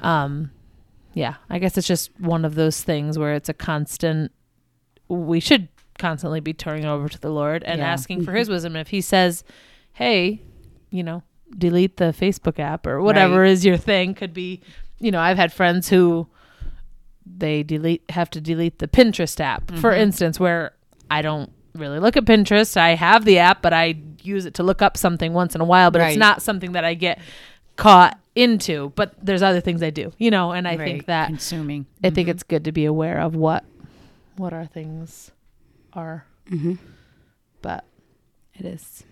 um 0.00 0.50
yeah, 1.12 1.34
I 1.48 1.58
guess 1.58 1.76
it's 1.76 1.88
just 1.88 2.10
one 2.20 2.44
of 2.44 2.54
those 2.54 2.82
things 2.82 3.18
where 3.18 3.34
it's 3.34 3.48
a 3.48 3.54
constant 3.54 4.32
we 5.08 5.40
should 5.40 5.68
constantly 5.98 6.40
be 6.40 6.54
turning 6.54 6.86
over 6.86 7.08
to 7.08 7.20
the 7.20 7.30
Lord 7.30 7.62
and 7.64 7.78
Yeah. 7.78 7.92
asking 7.92 8.24
for 8.24 8.30
mm-hmm. 8.30 8.38
his 8.38 8.48
wisdom. 8.48 8.76
If 8.76 8.88
he 8.88 9.00
says, 9.00 9.44
"Hey, 9.92 10.40
you 10.90 11.02
know, 11.02 11.22
delete 11.56 11.96
the 11.96 12.14
Facebook 12.16 12.58
app 12.60 12.86
or 12.86 13.02
whatever 13.02 13.44
is 13.44 13.66
your 13.66 13.76
thing," 13.76 14.14
could 14.14 14.32
be, 14.32 14.62
you 15.00 15.10
know, 15.10 15.20
I've 15.20 15.36
had 15.38 15.52
friends 15.52 15.88
who 15.88 16.28
they 17.26 17.62
delete 17.62 18.02
have 18.10 18.30
to 18.30 18.40
delete 18.40 18.78
the 18.78 18.88
Pinterest 18.88 19.40
app, 19.40 19.70
for 19.76 19.92
instance, 19.92 20.38
where 20.38 20.72
I 21.10 21.22
don't 21.22 21.50
really 21.74 21.98
look 21.98 22.16
at 22.16 22.24
Pinterest. 22.24 22.76
I 22.76 22.94
have 22.94 23.24
the 23.24 23.38
app, 23.38 23.62
but 23.62 23.72
I 23.72 23.96
use 24.22 24.44
it 24.46 24.54
to 24.54 24.62
look 24.62 24.82
up 24.82 24.96
something 24.96 25.32
once 25.32 25.54
in 25.54 25.60
a 25.60 25.64
while, 25.64 25.90
but 25.90 26.00
it's 26.02 26.16
not 26.18 26.42
something 26.42 26.72
that 26.72 26.84
I 26.84 26.94
get 26.94 27.18
caught 27.76 28.18
into. 28.34 28.92
But 28.96 29.14
there's 29.24 29.42
other 29.42 29.60
things 29.60 29.82
I 29.82 29.90
do, 29.90 30.12
you 30.18 30.30
know, 30.30 30.52
and 30.52 30.66
I 30.68 30.76
think 30.76 30.98
Right. 31.02 31.06
that 31.06 31.26
consuming. 31.28 31.86
I 32.04 32.10
think 32.10 32.28
it's 32.28 32.42
good 32.42 32.64
to 32.64 32.72
be 32.72 32.84
aware 32.84 33.20
of 33.20 33.34
what 33.36 33.64
what 34.36 34.52
our 34.52 34.66
things 34.66 35.30
are. 35.92 36.24
Mm-hmm. 36.50 36.74
But 37.62 37.84
It 38.54 38.64
is. 38.66 39.04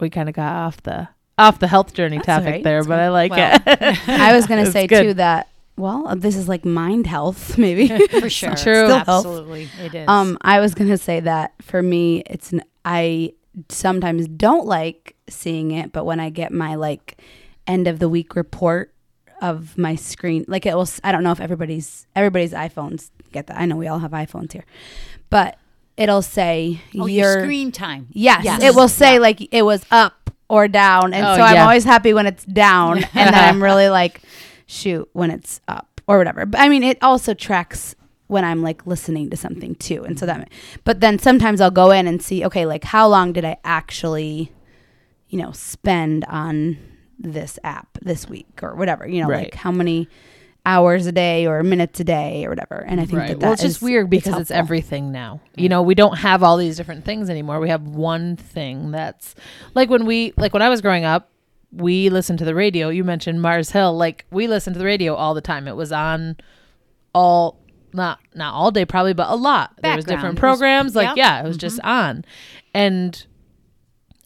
we 0.00 0.10
kind 0.10 0.28
of 0.28 0.34
got 0.34 0.52
off 0.52 0.82
the 0.82 1.08
off 1.38 1.58
the 1.58 1.68
health 1.68 1.94
journey 1.94 2.16
That's 2.16 2.26
topic 2.26 2.46
all 2.46 2.52
right. 2.52 2.64
there, 2.64 2.78
That's 2.80 2.88
but 2.88 2.98
I 3.00 3.08
like 3.10 3.30
Well, 3.30 3.58
it. 3.66 4.08
I 4.08 4.34
was 4.34 4.46
going 4.46 4.64
to 4.64 4.70
say 4.72 4.86
good. 4.86 5.02
too 5.02 5.14
that 5.14 5.48
well, 5.76 6.08
uh, 6.08 6.14
this 6.16 6.34
is 6.34 6.48
like 6.48 6.64
mind 6.64 7.06
health 7.06 7.56
maybe. 7.58 7.86
For 8.20 8.28
sure. 8.28 8.50
True. 8.56 8.56
Still 8.86 8.88
health. 8.88 9.08
Absolutely. 9.26 9.68
It 9.80 9.94
is. 9.94 10.08
Um, 10.08 10.36
I 10.42 10.58
was 10.60 10.74
gonna 10.74 10.98
say 10.98 11.20
that 11.20 11.52
for 11.62 11.80
me, 11.82 12.24
it's 12.26 12.52
n- 12.52 12.64
I 12.84 13.34
sometimes 13.68 14.26
don't 14.26 14.66
like 14.66 15.14
seeing 15.28 15.70
it, 15.70 15.92
but 15.92 16.04
when 16.04 16.18
I 16.20 16.30
get 16.30 16.52
my 16.52 16.74
like 16.74 17.22
end 17.68 17.86
of 17.86 18.00
the 18.00 18.08
week 18.08 18.34
report 18.34 18.92
of 19.40 19.78
my 19.78 19.94
screen, 19.94 20.44
like 20.48 20.66
it 20.66 20.74
will. 20.74 20.88
I 21.04 21.12
don't 21.12 21.22
know 21.22 21.30
if 21.30 21.40
everybody's 21.40 22.06
everybody's 22.16 22.52
iPhones 22.52 23.10
get 23.30 23.46
that. 23.46 23.56
I 23.60 23.64
know 23.66 23.76
we 23.76 23.86
all 23.86 24.00
have 24.00 24.10
iPhones 24.10 24.52
here, 24.52 24.64
but 25.30 25.58
it'll 25.96 26.22
say 26.22 26.80
oh, 26.98 27.06
your, 27.06 27.34
your 27.34 27.42
screen 27.44 27.70
time. 27.70 28.08
Yes, 28.10 28.42
Yes. 28.44 28.62
it 28.64 28.74
will 28.74 28.88
say 28.88 29.14
Yeah. 29.14 29.20
like 29.20 29.48
it 29.54 29.62
was 29.62 29.84
up 29.92 30.27
or 30.48 30.68
down, 30.68 31.12
and 31.14 31.26
Oh, 31.26 31.36
so 31.36 31.42
I'm 31.42 31.54
yeah. 31.56 31.62
always 31.64 31.84
happy 31.84 32.14
when 32.14 32.26
it's 32.26 32.44
down, 32.44 32.98
and 33.14 33.34
then 33.34 33.34
I'm 33.34 33.62
really 33.62 33.88
like, 33.88 34.20
shoot, 34.66 35.08
when 35.12 35.30
it's 35.30 35.60
up 35.68 36.00
or 36.06 36.18
whatever. 36.18 36.46
But 36.46 36.60
I 36.60 36.68
mean, 36.68 36.82
it 36.82 36.98
also 37.02 37.34
tracks 37.34 37.94
when 38.28 38.44
I'm 38.44 38.62
like 38.62 38.86
listening 38.86 39.30
to 39.30 39.36
something 39.36 39.74
too, 39.76 40.04
and 40.04 40.18
so 40.18 40.26
that. 40.26 40.50
But 40.84 41.00
then 41.00 41.18
sometimes 41.18 41.60
I'll 41.60 41.70
go 41.70 41.90
in 41.90 42.06
and 42.06 42.22
see, 42.22 42.44
okay, 42.46 42.66
like 42.66 42.84
how 42.84 43.08
long 43.08 43.32
did 43.32 43.44
I 43.44 43.56
actually, 43.64 44.52
you 45.28 45.38
know, 45.38 45.52
spend 45.52 46.24
on 46.26 46.78
this 47.18 47.58
app 47.64 47.98
this 48.00 48.28
week 48.28 48.62
or 48.62 48.74
whatever, 48.76 49.06
you 49.06 49.20
know, 49.22 49.28
Right. 49.28 49.44
like 49.46 49.54
how 49.54 49.72
many 49.72 50.08
hours 50.66 51.06
a 51.06 51.12
day 51.12 51.46
or 51.46 51.62
minutes 51.62 51.98
a 52.00 52.04
day 52.04 52.44
or 52.44 52.50
whatever. 52.50 52.84
And 52.86 53.00
I 53.00 53.06
think 53.06 53.20
that, 53.20 53.28
that 53.28 53.46
well, 53.46 53.52
it's 53.52 53.62
just 53.62 53.80
weird 53.80 54.10
because 54.10 54.38
it's, 54.38 54.50
helpful. 54.50 54.56
everything 54.56 55.12
now. 55.12 55.40
You 55.56 55.68
know, 55.68 55.82
we 55.82 55.94
don't 55.94 56.18
have 56.18 56.42
all 56.42 56.56
these 56.56 56.76
different 56.76 57.04
things 57.04 57.30
anymore. 57.30 57.60
We 57.60 57.70
have 57.70 57.82
one 57.82 58.36
thing 58.36 58.90
that's 58.90 59.34
like 59.74 59.88
when 59.88 60.04
we 60.04 60.34
like 60.36 60.52
when 60.52 60.62
I 60.62 60.68
was 60.68 60.80
growing 60.80 61.04
up, 61.04 61.30
we 61.72 62.10
listened 62.10 62.38
to 62.40 62.44
the 62.44 62.54
radio. 62.54 62.88
You 62.88 63.04
mentioned 63.04 63.40
Mars 63.40 63.70
Hill. 63.70 63.96
Like 63.96 64.26
we 64.30 64.46
listened 64.46 64.74
to 64.74 64.78
the 64.78 64.84
radio 64.84 65.14
all 65.14 65.34
the 65.34 65.40
time. 65.40 65.68
It 65.68 65.76
was 65.76 65.92
on 65.92 66.36
all 67.14 67.58
not 67.92 68.20
not 68.34 68.54
all 68.54 68.70
day 68.70 68.84
probably, 68.84 69.14
but 69.14 69.30
a 69.30 69.36
lot. 69.36 69.74
There 69.82 69.96
was 69.96 70.04
different 70.04 70.36
Background. 70.36 70.38
It 70.38 70.52
was- 70.52 70.58
programs. 70.58 70.96
like 70.96 71.08
yep. 71.08 71.16
yeah, 71.16 71.40
it 71.40 71.44
was 71.44 71.56
mm-hmm. 71.56 71.60
just 71.60 71.80
on. 71.80 72.24
And 72.74 73.26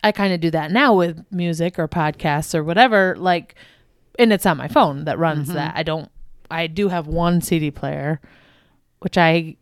I 0.05 0.13
kind 0.13 0.33
of 0.33 0.41
do 0.41 0.51
that 0.51 0.73
now 0.73 0.95
with 0.95 1.25
music 1.31 1.79
or 1.79 1.89
podcasts 1.89 2.55
or 2.55 2.65
whatever. 2.65 3.15
Like, 3.17 3.55
and 4.19 4.33
it's 4.33 4.47
on 4.47 4.57
my 4.57 4.69
phone 4.69 5.05
that 5.05 5.19
runs 5.19 5.49
mm-hmm. 5.49 5.57
that. 5.57 5.77
I 5.77 5.83
don't. 5.83 6.11
I 6.53 6.67
do 6.67 6.89
have 6.89 7.07
one 7.07 7.41
CD 7.41 7.71
player, 7.71 8.21
which 9.01 9.17
I, 9.19 9.57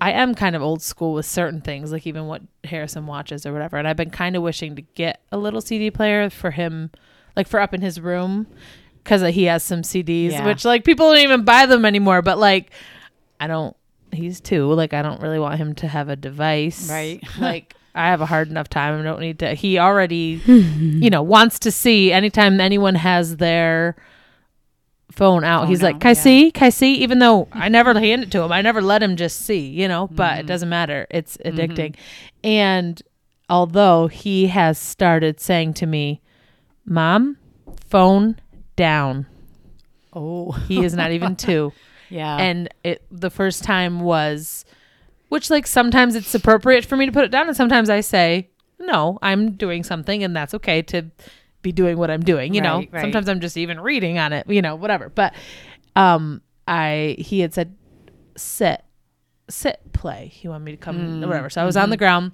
I 0.00 0.12
am 0.12 0.34
kind 0.34 0.54
of 0.54 0.62
old 0.62 0.82
school 0.82 1.14
with 1.14 1.26
certain 1.26 1.60
things, 1.60 1.90
like 1.90 2.06
even 2.06 2.26
what 2.26 2.42
Harrison 2.64 3.06
watches 3.06 3.46
or 3.46 3.52
whatever. 3.52 3.76
And 3.76 3.88
I've 3.88 3.96
been 3.96 4.10
kind 4.10 4.36
of 4.36 4.42
wishing 4.42 4.76
to 4.76 4.82
get 4.82 5.22
a 5.32 5.38
little 5.38 5.60
CD 5.60 5.90
player 5.90 6.30
for 6.30 6.50
him, 6.50 6.90
like 7.36 7.48
for 7.48 7.60
up 7.60 7.72
in 7.74 7.80
his 7.80 8.00
room, 8.00 8.46
because 9.02 9.22
he 9.34 9.44
has 9.44 9.62
some 9.62 9.82
CDs, 9.82 10.32
Yeah. 10.32 10.44
which 10.46 10.64
like 10.64 10.84
people 10.84 11.08
don't 11.08 11.22
even 11.22 11.44
buy 11.44 11.66
them 11.66 11.84
anymore. 11.84 12.22
But 12.22 12.38
like, 12.38 12.70
I 13.40 13.46
don't. 13.46 13.74
He's 14.12 14.40
two. 14.40 14.72
Like 14.72 14.94
I 14.94 15.02
don't 15.02 15.20
really 15.20 15.38
want 15.38 15.58
him 15.58 15.74
to 15.76 15.88
have 15.88 16.08
a 16.08 16.16
device. 16.16 16.88
Right. 16.90 17.22
like 17.38 17.74
I 17.94 18.08
have 18.08 18.20
a 18.20 18.26
hard 18.26 18.48
enough 18.48 18.68
time. 18.68 18.98
I 19.00 19.02
don't 19.02 19.20
need 19.20 19.38
to. 19.40 19.54
He 19.54 19.78
already, 19.78 20.40
you 20.46 21.10
know, 21.10 21.22
wants 21.22 21.58
to 21.60 21.70
see 21.72 22.12
anytime 22.12 22.60
anyone 22.60 22.94
has 22.94 23.36
their 23.38 23.96
phone 25.18 25.44
out. 25.44 25.62
Phone 25.62 25.68
he's 25.68 25.82
like, 25.82 25.96
out, 25.96 26.00
"Can 26.00 26.08
I 26.08 26.12
yeah. 26.12 26.22
see? 26.22 26.50
Can 26.52 26.66
I 26.66 26.70
see?" 26.70 26.94
Even 27.02 27.18
though 27.18 27.48
I 27.52 27.68
never 27.68 27.92
hand 27.98 28.22
it 28.22 28.30
to 28.32 28.42
him, 28.42 28.52
I 28.52 28.62
never 28.62 28.80
let 28.80 29.02
him 29.02 29.16
just 29.16 29.40
see. 29.44 29.66
You 29.68 29.88
know, 29.88 30.08
but 30.08 30.30
Mm-hmm. 30.32 30.40
it 30.40 30.46
doesn't 30.46 30.68
matter. 30.68 31.06
It's 31.10 31.36
addicting. 31.44 31.94
And 32.42 33.02
although 33.50 34.06
he 34.06 34.46
has 34.46 34.78
started 34.78 35.40
saying 35.40 35.74
to 35.74 35.86
me, 35.86 36.20
"Mom, 36.86 37.36
phone 37.88 38.38
down," 38.76 39.26
Oh. 40.12 40.52
he 40.52 40.84
is 40.84 40.94
not 40.94 41.10
even 41.12 41.36
two 41.46 41.72
Yeah. 42.10 42.36
and 42.38 42.68
it 42.84 43.02
the 43.10 43.30
first 43.30 43.62
time 43.64 44.00
was 44.00 44.64
which 45.28 45.50
like 45.50 45.66
sometimes 45.66 46.14
it's 46.14 46.34
appropriate 46.34 46.84
for 46.86 46.96
me 46.96 47.04
to 47.06 47.12
put 47.12 47.24
it 47.24 47.30
down 47.30 47.46
and 47.48 47.56
sometimes 47.56 47.90
i 47.90 48.00
say 48.00 48.48
no 48.78 49.18
i'm 49.20 49.52
doing 49.52 49.82
something 49.84 50.24
and 50.24 50.34
that's 50.34 50.54
okay 50.54 50.80
to 50.80 51.02
be 51.68 51.72
doing 51.72 51.96
what 51.98 52.10
i'm 52.10 52.22
doing 52.22 52.54
you 52.54 52.60
know? 52.60 52.78
Right, 52.78 52.92
right. 52.92 53.00
sometimes 53.02 53.28
i'm 53.28 53.40
just 53.40 53.56
even 53.56 53.80
reading 53.80 54.18
on 54.18 54.32
it 54.32 54.48
you 54.48 54.62
know 54.62 54.74
whatever. 54.76 55.08
But 55.08 55.34
um 55.96 56.40
i 56.66 57.16
he 57.18 57.40
had 57.40 57.52
said 57.54 57.74
sit 58.36 58.82
sit 59.50 59.80
play. 59.92 60.30
He 60.32 60.46
wanted 60.48 60.64
me 60.64 60.72
to 60.72 60.76
come 60.78 60.96
Mm, 60.96 61.26
whatever. 61.26 61.50
So 61.50 61.60
i 61.62 61.64
was 61.64 61.76
on 61.76 61.90
the 61.90 61.96
ground 61.96 62.32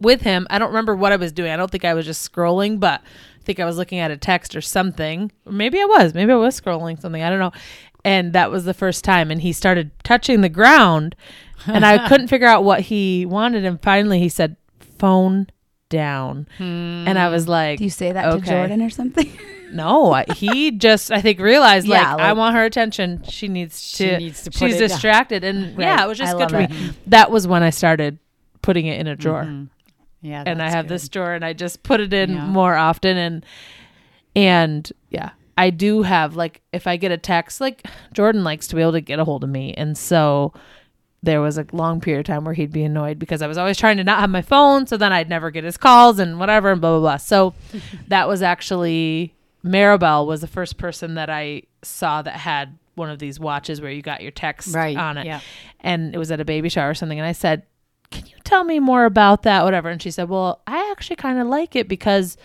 with 0.00 0.22
him. 0.22 0.46
I 0.50 0.58
don't 0.58 0.68
remember 0.68 0.94
what 0.94 1.12
i 1.12 1.16
was 1.16 1.32
doing. 1.32 1.50
I 1.50 1.56
don't 1.56 1.70
think 1.70 1.84
i 1.84 1.94
was 1.94 2.06
just 2.06 2.30
scrolling 2.30 2.78
but 2.80 3.00
i 3.02 3.42
think 3.44 3.60
i 3.60 3.64
was 3.64 3.76
looking 3.76 3.98
at 3.98 4.10
a 4.10 4.16
text 4.16 4.54
or 4.56 4.60
something. 4.60 5.30
Or 5.46 5.52
maybe 5.52 5.80
i 5.80 5.84
was. 5.84 6.14
Maybe 6.14 6.32
i 6.32 6.36
was 6.36 6.60
scrolling 6.60 7.00
something. 7.00 7.22
I 7.22 7.30
don't 7.30 7.40
know. 7.40 7.52
And 8.04 8.32
that 8.32 8.50
was 8.50 8.64
the 8.64 8.74
first 8.74 9.04
time 9.04 9.30
and 9.30 9.40
he 9.42 9.52
started 9.52 9.90
touching 10.04 10.40
the 10.40 10.48
ground 10.48 11.14
and 11.66 11.84
i 11.84 11.94
couldn't 12.08 12.28
figure 12.28 12.46
out 12.46 12.64
what 12.64 12.80
he 12.80 13.26
wanted. 13.26 13.64
And 13.64 13.82
finally 13.82 14.18
he 14.20 14.28
said 14.28 14.56
phone 14.98 15.48
down 15.88 16.46
and 16.58 17.18
i 17.18 17.28
was 17.28 17.48
like 17.48 17.78
Do 17.78 17.84
you 17.84 17.90
say 17.90 18.12
that 18.12 18.30
to 18.30 18.40
Jordan 18.40 18.82
or 18.82 18.90
something? 18.90 19.30
no 19.72 20.12
I, 20.12 20.24
he 20.34 20.70
just 20.70 21.10
i 21.10 21.20
think 21.20 21.40
realized 21.40 21.86
like, 21.88 22.00
Yeah, 22.02 22.16
i 22.16 22.32
want 22.34 22.54
her 22.56 22.64
attention 22.64 23.22
she 23.28 23.48
needs 23.48 23.92
to. 23.92 23.96
She 24.04 24.06
to 24.10 24.18
needs 24.18 24.42
to 24.42 24.50
put 24.50 24.58
she's 24.58 24.76
it 24.76 24.80
down. 24.80 24.88
distracted 24.88 25.44
and 25.44 25.78
yeah 25.78 26.04
it 26.04 26.08
was 26.08 26.18
just 26.18 26.30
I 26.34 26.38
good 26.38 26.40
love 26.40 26.50
for 26.50 26.60
it. 26.60 26.70
me 26.70 26.90
that 27.06 27.30
was 27.30 27.46
when 27.46 27.62
i 27.62 27.70
started 27.70 28.18
putting 28.62 28.86
it 28.86 29.00
in 29.00 29.06
a 29.06 29.16
drawer 29.16 29.44
Mhm. 29.44 29.68
Yeah. 30.20 30.42
and 30.44 30.60
I 30.60 30.68
have 30.68 30.86
good. 30.86 30.94
this 30.96 31.08
drawer 31.08 31.32
and 31.32 31.44
I 31.44 31.52
just 31.52 31.84
put 31.84 32.00
it 32.00 32.12
in 32.12 32.30
Yeah. 32.30 32.44
more 32.46 32.74
often 32.74 33.16
and 33.16 33.46
and 34.34 34.90
yeah, 35.10 35.30
I 35.56 35.70
do 35.70 36.02
have 36.02 36.36
like 36.36 36.60
if 36.72 36.86
I 36.86 36.96
get 36.96 37.10
a 37.12 37.16
text, 37.16 37.60
like 37.60 37.86
Jordan 38.12 38.44
likes 38.44 38.66
to 38.68 38.76
be 38.76 38.82
able 38.82 38.92
to 38.92 39.00
get 39.00 39.18
a 39.18 39.24
hold 39.24 39.44
of 39.44 39.50
me, 39.50 39.74
and 39.74 39.96
so 39.96 40.52
there 41.22 41.40
was 41.40 41.58
a 41.58 41.66
long 41.72 42.00
period 42.00 42.20
of 42.20 42.26
time 42.26 42.44
where 42.44 42.54
he'd 42.54 42.72
be 42.72 42.84
annoyed 42.84 43.18
because 43.18 43.42
I 43.42 43.46
was 43.48 43.58
always 43.58 43.76
trying 43.76 43.96
to 43.96 44.04
not 44.04 44.20
have 44.20 44.30
my 44.30 44.42
phone, 44.42 44.86
so 44.86 44.96
then 44.96 45.12
I'd 45.12 45.28
never 45.28 45.50
get 45.50 45.64
his 45.64 45.76
calls 45.76 46.18
and 46.18 46.38
whatever 46.38 46.70
and 46.70 46.80
blah 46.80 46.92
blah 46.92 47.00
blah. 47.00 47.16
So 47.16 47.54
that 48.08 48.28
was 48.28 48.42
actually 48.42 49.34
Maribel 49.64 50.26
was 50.26 50.40
the 50.40 50.46
first 50.46 50.78
person 50.78 51.14
that 51.14 51.28
I 51.28 51.62
saw 51.82 52.22
that 52.22 52.34
had 52.34 52.78
one 52.94 53.10
of 53.10 53.18
these 53.18 53.38
watches 53.40 53.80
where 53.80 53.90
you 53.90 54.02
got 54.02 54.22
your 54.22 54.30
text 54.30 54.74
Right, 54.74 54.96
on 54.96 55.18
it, 55.18 55.26
yeah. 55.26 55.40
and 55.80 56.14
it 56.14 56.18
was 56.18 56.30
at 56.30 56.40
a 56.40 56.44
baby 56.44 56.68
shower 56.68 56.90
or 56.90 56.94
something, 56.94 57.18
and 57.18 57.26
I 57.26 57.32
said. 57.32 57.62
Can 58.10 58.24
you 58.24 58.36
tell 58.42 58.64
me 58.64 58.80
more 58.80 59.04
about 59.04 59.42
that? 59.42 59.64
Whatever. 59.64 59.90
And 59.90 60.00
she 60.00 60.10
said, 60.10 60.30
Well, 60.30 60.62
I 60.66 60.90
actually 60.92 61.16
kind 61.16 61.38
of 61.38 61.46
like 61.46 61.76
it 61.76 61.88
because 61.88 62.38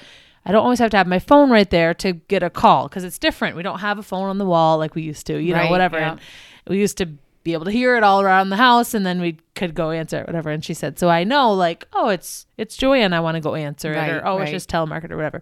I 0.46 0.52
don't 0.52 0.62
always 0.62 0.80
have 0.80 0.92
to 0.92 0.98
have 0.98 1.08
my 1.08 1.20
phone 1.20 1.50
right 1.50 1.70
there 1.70 1.94
to 1.94 2.12
get 2.12 2.44
a 2.44 2.50
call 2.50 2.90
because 2.90 3.06
it's 3.06 3.18
different. 3.18 3.56
We 3.56 3.64
don't 3.64 3.80
have 3.80 3.98
a 3.98 4.04
phone 4.04 4.28
on 4.28 4.40
the 4.40 4.46
wall 4.46 4.78
like 4.78 4.94
we 4.94 5.04
used 5.04 5.26
to, 5.28 5.38
you 5.42 5.54
know, 5.56 5.70
whatever. 5.70 5.98
yeah. 6.00 6.12
And 6.12 6.20
we 6.68 6.80
used 6.80 6.98
to 6.98 7.08
be 7.44 7.54
able 7.54 7.66
to 7.66 7.72
hear 7.72 7.96
it 7.98 8.04
all 8.04 8.22
around 8.22 8.50
the 8.50 8.56
house 8.58 8.94
and 8.94 9.06
then 9.06 9.20
we 9.20 9.38
could 9.56 9.76
go 9.76 9.92
answer 9.92 10.20
it, 10.22 10.28
whatever. 10.28 10.50
And 10.50 10.64
she 10.64 10.74
said, 10.74 10.98
So 10.98 11.10
I 11.10 11.24
know 11.26 11.52
like, 11.54 11.86
oh, 11.94 12.10
it's 12.10 12.46
it's 12.58 12.78
Joanne, 12.78 13.14
I 13.14 13.20
want 13.20 13.36
to 13.36 13.42
go 13.42 13.56
answer 13.56 13.92
it, 13.94 14.10
or 14.10 14.26
oh, 14.26 14.38
it's 14.40 14.52
just 14.52 14.70
telemarketer 14.70 15.12
or 15.12 15.18
whatever. 15.18 15.42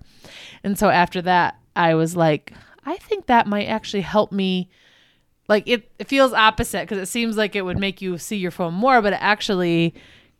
And 0.63 0.77
so 0.79 0.89
after 0.89 1.21
that, 1.23 1.57
I 1.75 1.93
was 1.95 2.15
like, 2.15 2.53
I 2.85 2.97
think 2.97 3.27
that 3.27 3.45
might 3.47 3.65
actually 3.65 4.01
help 4.01 4.31
me 4.31 4.69
like 5.47 5.67
it, 5.67 5.91
it 5.99 6.07
feels 6.07 6.33
opposite 6.33 6.81
because 6.87 6.97
it 6.97 7.07
seems 7.07 7.37
like 7.37 7.55
it 7.55 7.61
would 7.63 7.77
make 7.77 8.01
you 8.01 8.17
see 8.17 8.37
your 8.37 8.51
phone 8.51 8.73
more, 8.73 9.01
but 9.01 9.13
it 9.13 9.19
actually 9.21 9.93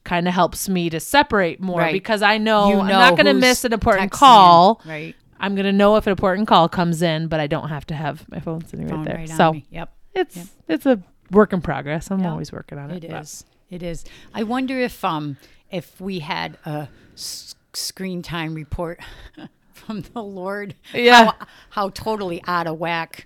kind 0.03 0.27
of 0.27 0.33
helps 0.33 0.67
me 0.67 0.89
to 0.89 0.99
separate 0.99 1.59
more 1.61 1.79
Right. 1.79 1.93
because 1.93 2.21
I 2.23 2.37
know, 2.39 2.69
You 2.69 2.79
I'm 2.79 2.87
not 2.89 3.15
going 3.15 3.25
to 3.27 3.33
miss 3.33 3.63
an 3.65 3.73
important 3.73 4.11
call. 4.11 4.81
in, 4.85 4.89
right? 4.89 5.15
I'm 5.39 5.53
going 5.53 5.65
to 5.65 5.71
know 5.71 5.95
if 5.97 6.07
an 6.07 6.11
important 6.11 6.47
call 6.47 6.69
comes 6.69 7.01
in, 7.01 7.27
but 7.27 7.39
I 7.39 7.47
don't 7.47 7.69
have 7.69 7.85
to 7.87 7.93
have 7.95 8.27
my 8.29 8.39
phone 8.39 8.65
sitting 8.65 8.87
right 8.87 9.05
there. 9.05 9.15
right 9.17 9.29
so. 9.29 9.53
Yep. 9.69 9.93
it's 10.15 10.35
Yep. 10.37 10.47
it's 10.69 10.85
a 10.85 11.03
work 11.31 11.53
in 11.53 11.61
progress. 11.61 12.11
I'm 12.11 12.19
Yeah. 12.21 12.31
always 12.31 12.51
working 12.51 12.77
on 12.77 12.91
it. 12.91 13.03
It 13.03 13.11
is. 13.11 13.45
But. 13.69 13.75
It 13.75 13.83
is. 13.83 14.03
I 14.33 14.43
wonder 14.43 14.79
if 14.79 15.03
um 15.05 15.37
if 15.71 15.99
we 16.01 16.19
had 16.19 16.57
a 16.65 16.89
s- 17.13 17.55
screen 17.73 18.21
time 18.21 18.53
report 18.53 18.99
from 19.73 20.01
the 20.13 20.21
Lord, 20.21 20.75
Yeah. 20.93 21.25
how, 21.25 21.35
how 21.69 21.89
totally 21.89 22.43
out 22.47 22.67
of 22.67 22.77
whack 22.77 23.25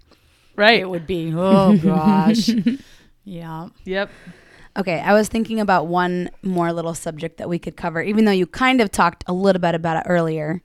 Right. 0.55 0.79
it 0.79 0.89
would 0.89 1.07
be. 1.07 1.33
Oh 1.35 1.75
gosh. 1.77 2.49
yeah. 3.25 3.69
Yep. 3.85 4.09
Okay, 4.77 4.99
I 4.99 5.13
was 5.13 5.29
thinking 5.29 5.59
about 5.61 5.87
one 5.87 6.29
more 6.43 6.71
little 6.73 6.93
subject 6.93 7.37
that 7.37 7.47
we 7.49 7.57
could 7.57 7.77
cover, 7.77 8.01
even 8.01 8.25
though 8.25 8.31
you 8.31 8.45
kind 8.45 8.81
of 8.81 8.91
talked 8.91 9.23
a 9.25 9.33
little 9.33 9.61
bit 9.61 9.73
about 9.73 9.97
it 9.97 10.03
earlier. 10.09 10.61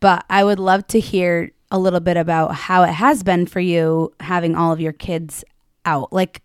But 0.00 0.24
I 0.30 0.44
would 0.44 0.58
love 0.58 0.86
to 0.88 0.98
hear 1.00 1.52
a 1.70 1.78
little 1.78 2.00
bit 2.00 2.16
about 2.16 2.54
how 2.54 2.82
it 2.84 2.92
has 2.94 3.22
been 3.22 3.44
for 3.46 3.60
you 3.60 4.12
having 4.20 4.56
all 4.56 4.72
of 4.72 4.80
your 4.80 4.94
kids 4.94 5.44
out, 5.84 6.10
like 6.12 6.40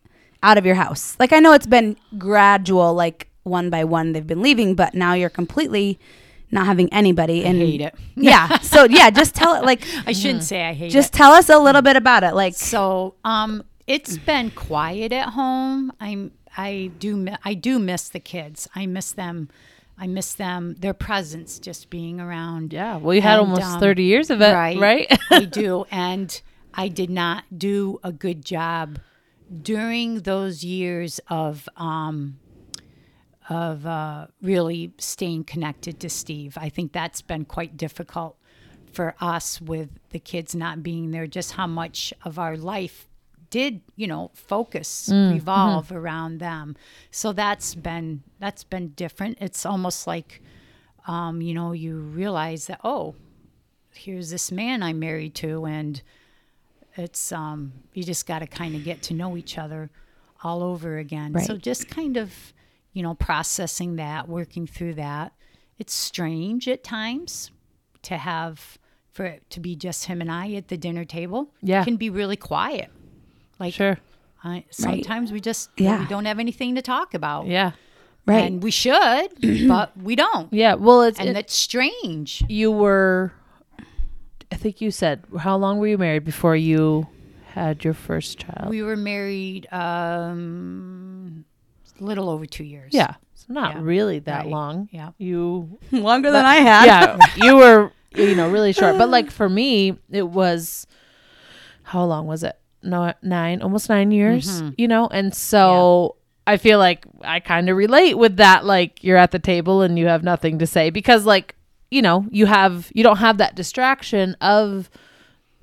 out 0.46 0.58
of 0.58 0.66
your 0.66 0.76
house. 0.76 1.16
Like 1.20 1.34
I 1.34 1.40
know 1.40 1.54
it's 1.54 1.66
been 1.68 1.98
gradual, 2.18 2.94
like 2.94 3.28
one 3.44 3.70
by 3.70 3.84
one 3.84 4.14
they've 4.14 4.26
been 4.26 4.42
leaving, 4.42 4.76
but 4.76 4.94
now 4.94 5.14
you're 5.14 5.30
completely 5.30 6.00
not 6.52 6.66
having 6.68 6.92
anybody. 6.94 7.44
And 7.44 7.58
hate 7.58 7.82
it. 7.82 7.96
yeah, 8.16 8.60
so 8.60 8.86
yeah, 8.86 9.10
just 9.10 9.36
tell 9.36 9.56
it 9.56 9.66
like 9.66 9.82
I 10.06 10.14
shouldn't 10.14 10.44
say 10.44 10.64
I 10.64 10.74
hate 10.74 10.88
it. 10.88 10.92
just 10.92 11.14
it. 11.14 11.18
tell 11.18 11.32
us 11.34 11.50
a 11.50 11.58
little 11.58 11.82
bit 11.82 11.96
about 11.98 12.24
it. 12.24 12.34
Like 12.36 12.54
So, 12.54 13.16
um, 13.26 13.64
it's 13.88 14.18
been 14.18 14.52
quiet 14.52 15.12
at 15.12 15.30
home. 15.30 15.92
I'm, 16.00 16.32
I 16.58 16.92
do, 16.98 17.28
I 17.44 17.54
do 17.54 17.78
miss 17.80 18.10
the 18.10 18.20
kids. 18.20 18.68
I 18.76 18.86
miss 18.86 19.12
them. 19.12 19.50
I 19.98 20.08
miss 20.08 20.34
them. 20.34 20.76
Their 20.80 20.94
presence, 20.94 21.60
just 21.60 21.90
being 21.90 22.20
around. 22.20 22.74
Yeah. 22.74 22.98
Well, 22.98 23.14
you 23.14 23.22
had 23.22 23.40
And, 23.40 23.50
almost 23.50 23.76
um, 23.76 23.80
30 23.80 24.04
years 24.04 24.30
of 24.30 24.42
it, 24.42 24.54
right, 24.54 24.78
right? 24.78 25.20
I 25.32 25.46
do, 25.62 25.86
and 25.92 26.42
I 26.74 26.88
did 26.88 27.10
not 27.10 27.44
do 27.56 28.00
a 28.04 28.12
good 28.12 28.44
job 28.44 29.00
during 29.62 30.22
those 30.22 30.64
years 30.64 31.20
of 31.30 31.68
um, 31.78 32.40
of 33.50 33.86
uh, 33.86 34.28
really 34.42 34.94
staying 34.98 35.44
connected 35.44 36.00
to 36.00 36.10
Steve. 36.10 36.58
I 36.60 36.70
think 36.70 36.92
that's 36.94 37.22
been 37.22 37.46
quite 37.46 37.78
difficult 37.78 38.38
for 38.92 39.16
us 39.22 39.62
with 39.62 39.90
the 40.10 40.20
kids 40.20 40.56
not 40.56 40.82
being 40.82 41.12
there. 41.12 41.28
Just 41.28 41.54
how 41.54 41.68
much 41.68 42.14
of 42.24 42.40
our 42.40 42.58
life 42.58 43.08
did 43.52 43.82
you 43.96 44.08
know 44.08 44.32
focus 44.34 45.08
revolve 45.32 45.92
around 45.92 46.40
them 46.40 46.76
so 47.12 47.32
that's 47.32 47.76
been 47.76 48.24
that's 48.40 48.64
been 48.64 48.90
different 48.90 49.38
it's 49.40 49.66
almost 49.68 50.08
like 50.08 50.42
um, 51.08 51.42
you 51.42 51.54
know 51.54 51.72
you 51.72 51.96
realize 51.96 52.66
that 52.66 52.82
oh 52.84 53.14
here's 53.96 54.30
this 54.30 54.52
man 54.52 54.84
I'm 54.84 55.00
married 55.00 55.36
to, 55.36 55.66
and 55.66 56.02
it's 56.98 57.32
um, 57.32 57.74
you 57.94 58.04
just 58.04 58.26
got 58.28 58.40
to 58.40 58.48
kind 58.48 58.76
of 58.76 58.84
get 58.84 59.02
to 59.04 59.14
know 59.14 59.36
each 59.38 59.58
other 59.58 59.90
all 60.44 60.62
over 60.64 60.98
again. 60.98 61.40
So 61.42 61.58
just 61.58 61.90
kind 61.90 62.18
of, 62.18 62.32
you 62.94 63.02
know, 63.04 63.14
processing 63.16 63.96
that, 63.98 64.28
working 64.30 64.68
through 64.68 64.96
that. 64.96 65.34
It's 65.78 65.94
strange 65.94 66.68
at 66.68 66.84
times 66.84 67.52
to 68.04 68.18
have 68.18 68.78
for 69.12 69.26
it 69.26 69.50
to 69.50 69.60
be 69.60 69.76
just 69.76 70.06
him 70.06 70.22
and 70.22 70.32
I 70.32 70.52
at 70.54 70.68
the 70.68 70.78
dinner 70.78 71.06
table. 71.06 71.50
Yeah. 71.62 71.82
it 71.82 71.86
can 71.86 71.98
be 71.98 72.10
really 72.10 72.36
quiet. 72.38 72.90
Like 73.60 73.74
sure. 73.74 73.98
I, 74.44 74.66
sometimes 74.70 75.32
we 75.32 75.40
just 75.40 75.70
Yeah. 75.78 76.00
we 76.00 76.06
don't 76.06 76.26
have 76.26 76.38
anything 76.40 76.76
to 76.76 76.82
talk 76.82 77.14
about. 77.14 77.48
Yeah. 77.48 77.72
right. 78.26 78.44
And 78.46 78.62
we 78.62 78.72
should, 78.72 79.30
but 79.68 79.98
we 79.98 80.16
don't. 80.16 80.52
Yeah. 80.54 80.76
Well, 80.76 81.02
it's, 81.04 81.20
And 81.20 81.30
it- 81.30 81.34
that's 81.34 81.56
strange. 81.56 82.44
you 82.48 82.72
were, 82.72 83.32
I 84.52 84.56
think 84.56 84.82
you 84.82 84.92
said, 84.92 85.24
how 85.40 85.58
long 85.58 85.80
were 85.80 85.88
you 85.88 85.98
married 85.98 86.24
before 86.26 86.56
you 86.56 87.08
had 87.54 87.84
your 87.84 87.94
first 87.94 88.38
child? 88.40 88.70
We 88.70 88.84
were 88.84 88.96
married 88.96 89.68
um 89.72 91.46
a 92.00 92.04
little 92.04 92.30
over 92.30 92.46
two 92.46 92.64
years. 92.64 92.94
yeah. 92.94 93.16
So 93.34 93.46
not 93.54 93.76
Yeah. 93.76 93.82
really 93.84 94.20
that 94.20 94.44
Right. 94.44 94.48
long. 94.52 94.90
Yeah. 94.92 95.12
You 95.18 95.78
Longer 95.92 96.32
than 96.32 96.46
I 96.46 96.56
had. 96.56 96.86
yeah, 96.86 97.18
you 97.46 97.56
were 97.58 97.92
you 98.16 98.36
know 98.36 98.50
really 98.50 98.74
short. 98.74 98.98
But 98.98 99.10
like 99.10 99.32
for 99.32 99.48
me, 99.50 99.98
it 100.12 100.28
was 100.28 100.88
how 101.84 102.04
long 102.06 102.28
was 102.28 102.44
it? 102.44 102.58
No, 102.82 103.14
nine, 103.22 103.62
almost 103.62 103.90
nine 103.90 104.12
years. 104.12 104.62
Mm-hmm. 104.62 104.70
You 104.78 104.88
know, 104.88 105.08
and 105.08 105.34
so 105.34 106.16
I 106.48 106.58
feel 106.58 106.78
like 106.80 107.06
I 107.22 107.40
kind 107.40 107.70
of 107.70 107.78
relate 107.78 108.16
with 108.16 108.38
that. 108.38 108.64
Like 108.66 109.04
you're 109.04 109.18
at 109.18 109.32
the 109.32 109.40
table 109.40 109.82
and 109.82 109.98
you 109.98 110.08
have 110.08 110.24
nothing 110.24 110.60
to 110.60 110.68
say 110.68 110.90
because 110.92 111.26
like 111.26 111.56
you 111.96 112.02
know 112.02 112.26
you 112.40 112.46
have 112.46 112.92
you 112.94 113.04
don't 113.04 113.18
have 113.28 113.38
that 113.38 113.56
distraction 113.56 114.36
of 114.42 114.90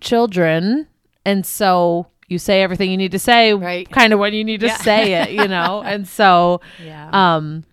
children, 0.00 0.88
and 1.24 1.44
so. 1.46 2.06
You 2.28 2.38
say 2.38 2.62
everything 2.62 2.90
you 2.90 2.96
need 2.96 3.12
to 3.12 3.18
say, 3.18 3.52
Right. 3.52 3.86
kind 3.90 4.14
of 4.14 4.18
when 4.18 4.32
you 4.32 4.42
need 4.42 4.60
to 4.60 4.66
Yeah. 4.68 4.76
say 4.78 5.12
it, 5.20 5.32
you 5.32 5.46
know, 5.48 5.82
and 5.84 6.08
so, 6.08 6.62
Yeah. 6.82 7.10
um, 7.12 7.64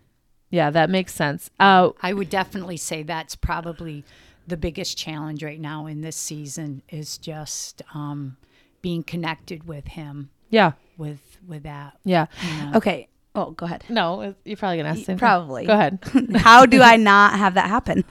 yeah, 0.49 0.70
that 0.70 0.89
makes 0.89 1.14
sense. 1.14 1.49
Uh, 1.57 1.91
I 2.01 2.12
would 2.12 2.30
definitely 2.30 2.76
say 2.76 3.01
that's 3.03 3.36
probably 3.38 4.03
the 4.45 4.57
biggest 4.57 4.97
challenge 4.97 5.43
right 5.43 5.62
now 5.62 5.86
in 5.86 6.01
this 6.01 6.18
season 6.18 6.82
is 6.89 7.18
just 7.18 7.82
um 7.93 8.36
being 8.82 9.01
connected 9.01 9.66
with 9.66 9.88
him 9.89 10.30
yeah, 10.49 10.74
with 10.97 11.22
with 11.47 11.64
that. 11.64 11.97
yeah. 12.03 12.26
Okay. 12.76 13.07
Oh, 13.36 13.51
go 13.51 13.66
ahead. 13.66 13.86
No, 13.88 14.36
you're 14.43 14.57
probably 14.57 14.76
gonna 14.78 14.89
ask 14.89 14.99
the 14.99 15.05
same 15.05 15.14
thing. 15.16 15.20
Probably. 15.20 15.68
Go 15.68 15.74
ahead. 15.74 15.99
How 16.36 16.66
do 16.66 16.82
I 16.91 16.97
not 16.97 17.39
have 17.39 17.53
that 17.53 17.70
happen? 17.70 18.03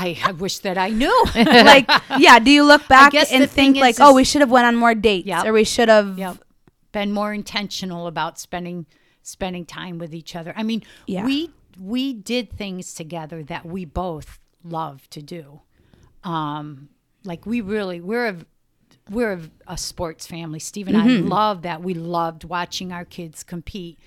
I, 0.00 0.18
I 0.24 0.32
wish 0.32 0.58
that 0.60 0.78
I 0.78 0.90
knew. 0.90 1.24
like, 1.34 1.88
yeah. 2.18 2.38
Do 2.38 2.50
you 2.50 2.64
look 2.64 2.86
back 2.88 3.14
and 3.14 3.50
think 3.50 3.76
is- 3.76 3.80
like, 3.80 3.96
oh, 4.00 4.14
we 4.14 4.24
should 4.24 4.40
have 4.40 4.50
went 4.50 4.66
on 4.66 4.76
more 4.76 4.94
dates, 4.94 5.26
Yep. 5.26 5.46
or 5.46 5.52
we 5.52 5.64
should 5.64 5.88
have? 5.88 6.18
yep. 6.18 6.38
Been 6.92 7.12
more 7.12 7.32
intentional 7.34 8.06
about 8.06 8.38
spending 8.38 8.86
spending 9.22 9.66
time 9.66 9.98
with 9.98 10.14
each 10.14 10.34
other. 10.34 10.54
I 10.56 10.62
mean, 10.62 10.82
Yeah. 11.06 11.24
we 11.24 11.50
we 11.80 12.12
did 12.14 12.50
things 12.52 12.94
together 12.94 13.42
that 13.44 13.66
we 13.66 13.84
both 13.84 14.38
love 14.64 15.08
to 15.10 15.20
do. 15.22 15.60
Um, 16.24 16.88
like 17.24 17.44
we 17.46 17.60
really 17.60 18.00
we're 18.00 18.26
a 18.28 18.36
we're 19.10 19.32
a, 19.34 19.40
a 19.66 19.76
sports 19.78 20.26
family. 20.26 20.58
Steve 20.58 20.88
and 20.88 20.96
I 20.96 21.06
love 21.06 21.62
that. 21.62 21.82
We 21.82 21.94
loved 21.94 22.44
watching 22.44 22.92
our 22.92 23.04
kids 23.04 23.42
compete. 23.42 23.98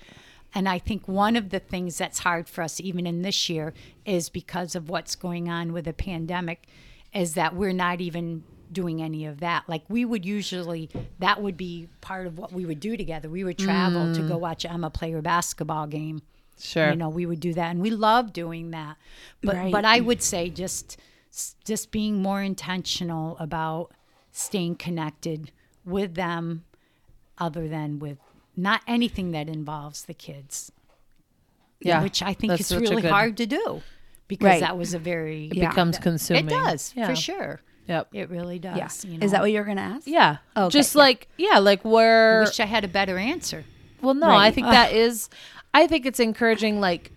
And 0.54 0.68
I 0.68 0.78
think 0.78 1.08
one 1.08 1.36
of 1.36 1.50
the 1.50 1.60
things 1.60 1.96
that's 1.96 2.20
hard 2.20 2.48
for 2.48 2.62
us, 2.62 2.80
even 2.80 3.06
in 3.06 3.22
this 3.22 3.48
year, 3.48 3.72
is 4.04 4.28
because 4.28 4.74
of 4.74 4.88
what's 4.88 5.14
going 5.14 5.48
on 5.48 5.72
with 5.72 5.86
the 5.86 5.92
pandemic, 5.92 6.66
is 7.14 7.34
that 7.34 7.54
we're 7.54 7.72
not 7.72 8.00
even 8.00 8.44
doing 8.70 9.02
any 9.02 9.26
of 9.26 9.40
that. 9.40 9.64
Like 9.68 9.82
we 9.88 10.04
would 10.04 10.24
usually, 10.24 10.90
that 11.18 11.42
would 11.42 11.56
be 11.56 11.88
part 12.00 12.26
of 12.26 12.38
what 12.38 12.52
we 12.52 12.64
would 12.66 12.80
do 12.80 12.96
together. 12.96 13.28
We 13.28 13.44
would 13.44 13.58
travel 13.58 14.14
to 14.14 14.22
go 14.22 14.36
mm. 14.36 14.40
watch 14.40 14.64
Emma 14.64 14.90
play 14.90 15.12
her 15.12 15.22
basketball 15.22 15.86
game. 15.86 16.22
Sure. 16.58 16.90
You 16.90 16.96
know, 16.96 17.08
we 17.08 17.26
would 17.26 17.40
do 17.40 17.54
that, 17.54 17.70
and 17.70 17.80
we 17.80 17.90
love 17.90 18.32
doing 18.32 18.70
that. 18.70 18.96
But 19.42 19.56
Right. 19.56 19.72
but 19.72 19.84
I 19.84 20.00
would 20.00 20.22
say 20.22 20.48
just 20.48 20.96
just 21.64 21.90
being 21.90 22.20
more 22.20 22.42
intentional 22.42 23.38
about 23.38 23.92
staying 24.32 24.76
connected 24.76 25.50
with 25.84 26.14
them, 26.14 26.64
other 27.38 27.68
than 27.68 27.98
with 27.98 28.18
not 28.56 28.82
anything 28.86 29.30
that 29.32 29.48
involves 29.48 30.04
the 30.04 30.14
kids. 30.14 30.72
Yeah, 31.80 32.02
which 32.02 32.22
I 32.22 32.32
think 32.32 32.50
that's 32.52 32.70
is 32.70 32.76
really 32.76 33.02
good- 33.02 33.10
hard 33.10 33.36
to 33.38 33.46
do 33.46 33.82
because 34.28 34.46
Right. 34.46 34.60
that 34.60 34.78
was 34.78 34.94
a 34.94 34.98
very 34.98 35.46
It 35.46 35.54
becomes 35.60 35.98
consuming. 35.98 36.46
It 36.46 36.50
does 36.50 36.92
Yeah. 36.96 37.08
for 37.08 37.16
sure. 37.16 37.60
Yep. 37.88 38.08
It 38.12 38.30
really 38.30 38.60
does. 38.60 38.76
Yeah. 39.04 39.10
You 39.10 39.18
know? 39.18 39.24
Is 39.24 39.32
that 39.32 39.40
what 39.40 39.50
you're 39.50 39.64
gonna 39.64 39.80
ask? 39.80 40.06
Yeah. 40.06 40.36
Oh, 40.54 40.66
okay, 40.66 40.72
Just 40.78 40.94
yeah. 40.94 41.00
like 41.00 41.28
yeah, 41.36 41.58
like 41.58 41.84
I 41.84 41.88
where 41.88 42.40
wish 42.42 42.60
I 42.60 42.66
had 42.66 42.84
a 42.84 42.88
better 42.88 43.18
answer. 43.18 43.64
Well, 44.00 44.14
no, 44.14 44.28
I 44.28 44.30
Right. 44.46 44.54
think 44.54 44.68
that 44.68 44.92
is. 44.92 45.28
I 45.74 45.86
think 45.88 46.06
it's 46.06 46.20
encouraging. 46.20 46.80
Like, 46.80 47.10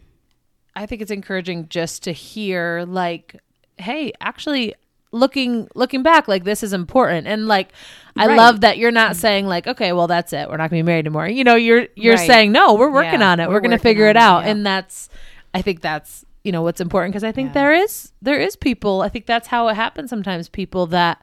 I 0.75 0.86
think 0.88 1.01
it's 1.01 1.11
encouraging 1.11 1.69
just 1.69 2.03
to 2.03 2.11
hear, 2.11 2.86
like, 2.88 3.39
hey, 3.77 4.11
actually, 4.21 4.73
looking 5.16 5.68
looking 5.76 6.03
back, 6.03 6.28
like 6.28 6.43
this 6.43 6.61
is 6.63 6.74
important, 6.74 7.26
and 7.28 7.47
like, 7.47 7.72
I 8.18 8.28
Right. 8.28 8.38
love 8.38 8.61
that 8.61 8.78
you're 8.78 8.91
not 8.91 9.16
saying 9.16 9.47
like, 9.47 9.66
okay, 9.68 9.91
well, 9.93 10.07
that's 10.07 10.34
it, 10.34 10.49
we're 10.49 10.57
not 10.57 10.70
gonna 10.70 10.80
be 10.84 10.84
married 10.84 11.05
anymore. 11.07 11.28
You 11.28 11.43
know, 11.43 11.55
you're 11.55 11.88
you're 11.95 12.16
Right. 12.16 12.28
saying 12.28 12.51
no, 12.51 12.76
we're 12.76 12.91
working 12.91 13.22
Yeah, 13.22 13.32
on 13.32 13.39
it, 13.39 13.47
we're 13.47 13.55
we're, 13.55 13.61
gonna 13.61 13.78
figure 13.80 14.07
it 14.07 14.11
it, 14.11 14.18
out, 14.18 14.43
yeah. 14.43 14.51
and 14.51 14.66
that's, 14.66 15.09
I 15.53 15.61
think 15.61 15.82
that's 15.82 16.26
you 16.43 16.51
know 16.51 16.61
what's 16.61 16.80
important 16.82 17.13
because 17.13 17.24
I 17.24 17.32
think 17.32 17.49
Yeah. 17.49 17.53
there 17.53 17.74
is 17.74 18.11
there 18.22 18.39
is 18.39 18.55
people. 18.55 19.01
I 19.01 19.09
think 19.09 19.26
that's 19.26 19.47
how 19.47 19.68
it 19.70 19.76
happens 19.76 20.09
sometimes. 20.11 20.47
People 20.49 20.86
that 20.88 21.22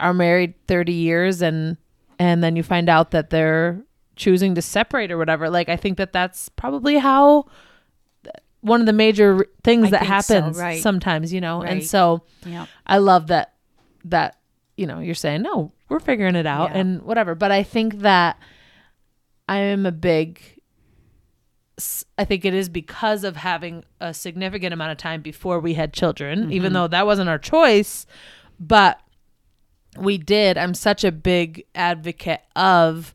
are 0.00 0.14
married 0.14 0.54
30 0.66 0.92
years 0.92 1.42
and 1.42 1.76
and 2.18 2.42
then 2.42 2.56
you 2.56 2.62
find 2.62 2.88
out 2.88 3.10
that 3.12 3.30
they're 3.30 3.80
choosing 4.16 4.54
to 4.54 4.62
separate 4.62 5.12
or 5.12 5.18
whatever 5.18 5.48
like 5.50 5.68
i 5.68 5.76
think 5.76 5.98
that 5.98 6.12
that's 6.12 6.48
probably 6.48 6.96
how 6.98 7.44
one 8.60 8.80
of 8.80 8.86
the 8.86 8.92
major 8.92 9.46
things 9.62 9.86
I 9.86 9.90
that 9.90 10.00
think 10.06 10.22
so, 10.24 10.34
happens 10.34 10.58
right. 10.58 10.82
sometimes 10.82 11.32
you 11.32 11.40
know 11.40 11.62
and 11.62 11.82
so 11.84 12.22
i 12.86 12.98
love 12.98 13.28
that 13.28 13.54
that 14.04 14.36
you 14.76 14.86
know 14.86 14.98
you're 15.00 15.14
saying 15.14 15.42
no 15.42 15.72
we're 15.88 16.00
figuring 16.00 16.34
it 16.34 16.46
out 16.46 16.70
Yeah. 16.72 16.78
and 16.78 17.02
whatever 17.02 17.34
but 17.34 17.52
i 17.52 17.62
think 17.62 18.00
that 18.00 18.36
i 19.48 19.58
am 19.58 19.86
a 19.86 19.92
big 19.92 20.40
I 22.18 22.24
think 22.24 22.44
it 22.44 22.54
is 22.54 22.68
because 22.68 23.22
of 23.22 23.36
having 23.36 23.84
a 24.00 24.12
significant 24.12 24.72
amount 24.74 24.90
of 24.90 24.98
time 24.98 25.22
before 25.22 25.60
we 25.60 25.74
had 25.74 25.92
children, 25.92 26.40
Mm-hmm. 26.42 26.52
even 26.52 26.72
though 26.72 26.88
that 26.88 27.06
wasn't 27.06 27.28
our 27.28 27.38
choice, 27.38 28.04
but 28.58 29.00
we 29.96 30.18
did. 30.18 30.58
I'm 30.58 30.74
such 30.74 31.04
a 31.04 31.12
big 31.12 31.64
advocate 31.76 32.40
of 32.56 33.14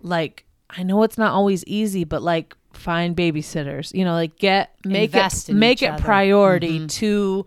like 0.00 0.46
I 0.70 0.84
know 0.84 1.02
it's 1.02 1.18
not 1.18 1.32
always 1.32 1.62
easy, 1.66 2.04
but 2.04 2.22
like 2.22 2.56
find 2.88 3.14
babysitters. 3.16 3.92
You 3.94 4.04
know, 4.06 4.14
like 4.14 4.38
get 4.38 4.74
make 4.84 5.12
Invest 5.14 5.50
it 5.50 5.54
make 5.54 5.82
it 5.82 5.90
other. 5.92 6.02
priority 6.02 6.78
Mm-hmm. 6.78 6.86
to 7.02 7.44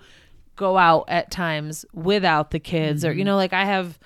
go 0.55 0.77
out 0.77 1.05
at 1.07 1.31
times 1.31 1.85
without 1.93 2.51
the 2.51 2.59
kids 2.59 3.01
Mm-hmm. 3.03 3.09
or 3.09 3.13
you 3.19 3.25
know 3.25 3.35
like 3.43 3.53
I 3.53 3.65
have 3.65 3.97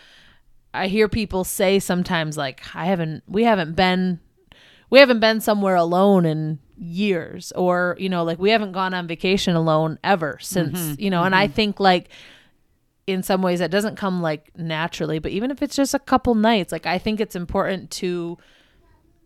I 0.74 0.88
hear 0.88 1.08
people 1.10 1.44
say 1.44 1.80
sometimes 1.80 2.38
like 2.38 2.62
I 2.74 2.86
haven't 2.86 3.24
we 3.28 3.44
haven't 3.44 3.76
been 3.76 4.20
we 4.90 5.00
haven't 5.00 5.20
been 5.20 5.42
somewhere 5.42 5.76
alone 5.76 6.26
in 6.26 6.60
years 6.78 7.52
or 7.56 7.96
you 8.00 8.08
know 8.10 8.24
like 8.24 8.40
we 8.40 8.50
haven't 8.52 8.72
gone 8.74 8.94
on 8.94 9.08
vacation 9.08 9.56
alone 9.56 9.98
ever 10.04 10.38
since 10.42 10.80
Mm-hmm. 10.80 11.02
you 11.04 11.10
know 11.10 11.24
and 11.24 11.34
i 11.34 11.48
think 11.48 11.80
like 11.80 12.10
in 13.08 13.24
some 13.24 13.42
ways 13.42 13.60
that 13.60 13.72
doesn't 13.72 13.96
come 13.96 14.22
like 14.22 14.52
naturally 14.58 15.20
but 15.20 15.32
even 15.32 15.52
if 15.52 15.62
it's 15.62 15.76
just 15.76 15.94
a 15.94 16.00
couple 16.00 16.36
nights 16.36 16.72
like 16.74 16.86
i 16.86 16.98
think 16.98 17.20
it's 17.22 17.36
important 17.36 17.90
to 17.92 18.38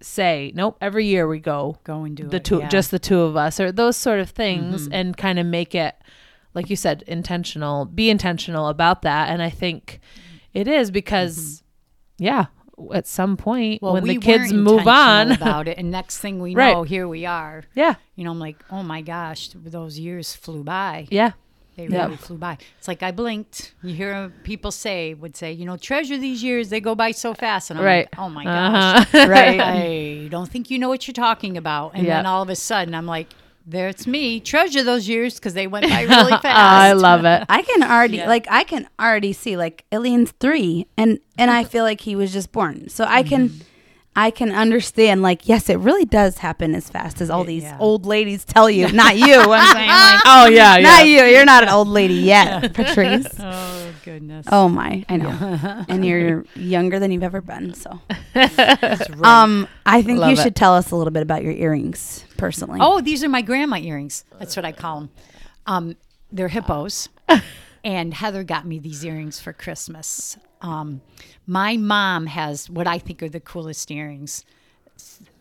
say 0.02 0.52
nope 0.56 0.78
every 0.82 1.06
year 1.06 1.28
we 1.28 1.40
go 1.40 1.78
Go 1.84 2.04
and 2.04 2.16
do 2.16 2.28
the 2.28 2.38
it, 2.38 2.44
two 2.46 2.56
yeah. 2.58 2.62
Mm-hmm. 2.62 2.70
just 2.70 2.92
the 2.92 3.00
two 3.00 3.22
of 3.22 3.36
us 3.36 3.60
or 3.60 3.72
those 3.72 3.98
sort 3.98 4.20
of 4.20 4.30
things 4.30 4.88
and 4.92 5.16
kind 5.18 5.38
of 5.40 5.46
make 5.46 5.76
it 5.76 5.96
like 6.54 6.70
you 6.70 6.76
said 6.76 7.04
intentional 7.08 7.86
be 7.86 8.10
intentional 8.10 8.68
about 8.68 9.02
that 9.02 9.30
and 9.30 9.42
i 9.42 9.50
think 9.50 10.00
it 10.54 10.68
is 10.68 10.90
because 10.92 11.64
yeah 12.18 12.46
at 12.94 13.06
some 13.08 13.36
point 13.36 13.82
Mm-hmm. 13.82 13.86
Well, 13.86 13.94
when 13.96 14.04
we 14.04 14.16
the 14.16 14.22
kids 14.22 14.54
move 14.54 14.88
on 14.88 15.32
about 15.40 15.68
it, 15.68 15.78
and 15.78 15.92
next 15.92 16.20
thing 16.20 16.40
we 16.40 16.56
Right. 16.56 16.72
know, 16.74 16.84
here 16.84 17.08
we 17.10 17.26
are. 17.26 17.64
yeah 17.76 17.96
You 18.16 18.24
know, 18.24 18.32
I'm 18.32 18.40
like, 18.40 18.56
oh 18.72 18.84
my 18.84 19.02
gosh, 19.02 19.50
those 19.54 20.00
years 20.00 20.34
flew 20.34 20.64
by. 20.64 21.08
yeah 21.12 21.34
They 21.88 21.96
Yeah. 21.96 22.06
really 22.06 22.18
flew 22.18 22.38
by. 22.38 22.58
It's 22.78 22.88
like 22.88 23.02
I 23.04 23.12
blinked. 23.12 23.74
You 23.84 23.94
hear 23.94 24.32
people 24.44 24.72
say, 24.72 25.14
would 25.14 25.36
say, 25.36 25.52
you 25.52 25.66
know, 25.66 25.78
treasure 25.78 26.18
these 26.18 26.44
years. 26.44 26.70
They 26.70 26.80
go 26.82 26.96
by 26.96 27.12
so 27.12 27.34
fast. 27.34 27.70
And 27.72 27.80
I'm 27.80 27.86
right 27.86 28.08
like, 28.12 28.20
oh 28.20 28.30
my 28.30 28.46
Uh-huh. 28.46 29.06
gosh. 29.12 29.28
Right. 29.30 29.60
I 30.24 30.28
don't 30.30 30.50
think 30.50 30.70
you 30.70 30.80
know 30.80 30.90
what 30.90 31.08
you're 31.08 31.14
talking 31.14 31.58
about. 31.58 31.92
And 31.96 32.06
Yeah. 32.06 32.18
then 32.18 32.26
all 32.26 32.42
of 32.42 32.50
a 32.50 32.56
sudden, 32.56 32.94
I'm 32.96 33.06
like, 33.06 33.28
there 33.68 33.88
it's 33.88 34.08
me. 34.08 34.40
Treasure 34.40 34.84
those 34.84 35.08
years 35.08 35.36
because 35.36 35.54
they 35.54 35.68
went 35.68 35.88
by 35.90 36.02
really 36.02 36.32
fast. 36.42 36.46
i 36.46 36.92
love 36.94 37.24
it 37.26 37.44
I 37.50 37.62
can 37.62 37.84
already 37.84 38.18
Yeah. 38.18 38.28
like 38.28 38.48
I 38.50 38.64
can 38.64 38.88
already 39.00 39.32
see 39.34 39.58
like 39.58 39.86
Elian's 39.92 40.32
three, 40.40 40.88
and 40.98 41.20
and 41.38 41.52
I 41.52 41.64
feel 41.66 41.84
like 41.84 42.02
he 42.02 42.16
was 42.16 42.34
just 42.34 42.52
born, 42.52 42.90
so 42.90 43.04
I 43.06 43.22
can. 43.24 43.50
Mm-hmm. 43.50 43.64
I 44.16 44.32
can 44.32 44.52
understand, 44.52 45.22
like, 45.22 45.48
yes, 45.48 45.70
it 45.70 45.78
really 45.78 46.04
does 46.04 46.40
happen 46.40 46.76
as 46.76 46.90
fast 46.90 47.22
as 47.22 47.30
all 47.30 47.44
these 47.46 47.64
Yeah. 47.64 47.78
old 47.80 48.06
ladies 48.06 48.44
tell 48.44 48.70
you. 48.70 48.92
Not 48.92 49.16
you. 49.18 49.36
I'm 49.40 49.74
saying, 49.74 49.88
like, 49.88 50.22
oh 50.26 50.48
yeah 50.52 50.78
not 50.78 51.08
you. 51.08 51.24
You're 51.24 51.46
not 51.46 51.64
an 51.64 51.70
old 51.70 51.88
lady 51.88 52.16
yet, 52.16 52.74
Patrice. 52.74 53.28
Oh, 53.40 53.92
goodness. 54.04 54.46
Oh 54.52 54.68
my, 54.68 55.06
I 55.08 55.16
know. 55.18 55.86
and 55.88 56.04
you're 56.06 56.44
younger 56.56 57.00
than 57.00 57.12
you've 57.12 57.24
ever 57.24 57.40
been. 57.40 57.74
So, 57.76 58.02
um, 59.24 59.68
I 59.86 60.02
think 60.02 60.20
Love 60.20 60.32
you 60.32 60.38
it. 60.38 60.44
should 60.44 60.56
tell 60.56 60.76
us 60.76 60.92
a 60.92 60.96
little 60.96 61.12
bit 61.12 61.24
about 61.24 61.44
your 61.44 61.54
earrings, 61.54 62.26
personally. 62.38 62.80
Oh, 62.82 63.02
these 63.02 63.24
are 63.24 63.30
my 63.30 63.42
grandma 63.42 63.78
earrings. 63.78 64.26
That's 64.38 64.56
what 64.56 64.66
I 64.66 64.72
call 64.72 65.02
them. 65.02 65.10
Um, 65.66 65.96
they're 66.32 66.48
hippos. 66.50 67.10
and 67.84 68.14
Heather 68.14 68.44
got 68.44 68.66
me 68.66 68.80
these 68.80 69.04
earrings 69.06 69.40
for 69.40 69.54
Christmas. 69.54 70.38
Um, 70.62 71.02
my 71.50 71.78
mom 71.78 72.28
has 72.28 72.70
what 72.70 72.86
I 72.86 73.00
think 73.00 73.24
are 73.24 73.30
the 73.30 73.40
coolest 73.40 73.90
earrings, 73.90 74.46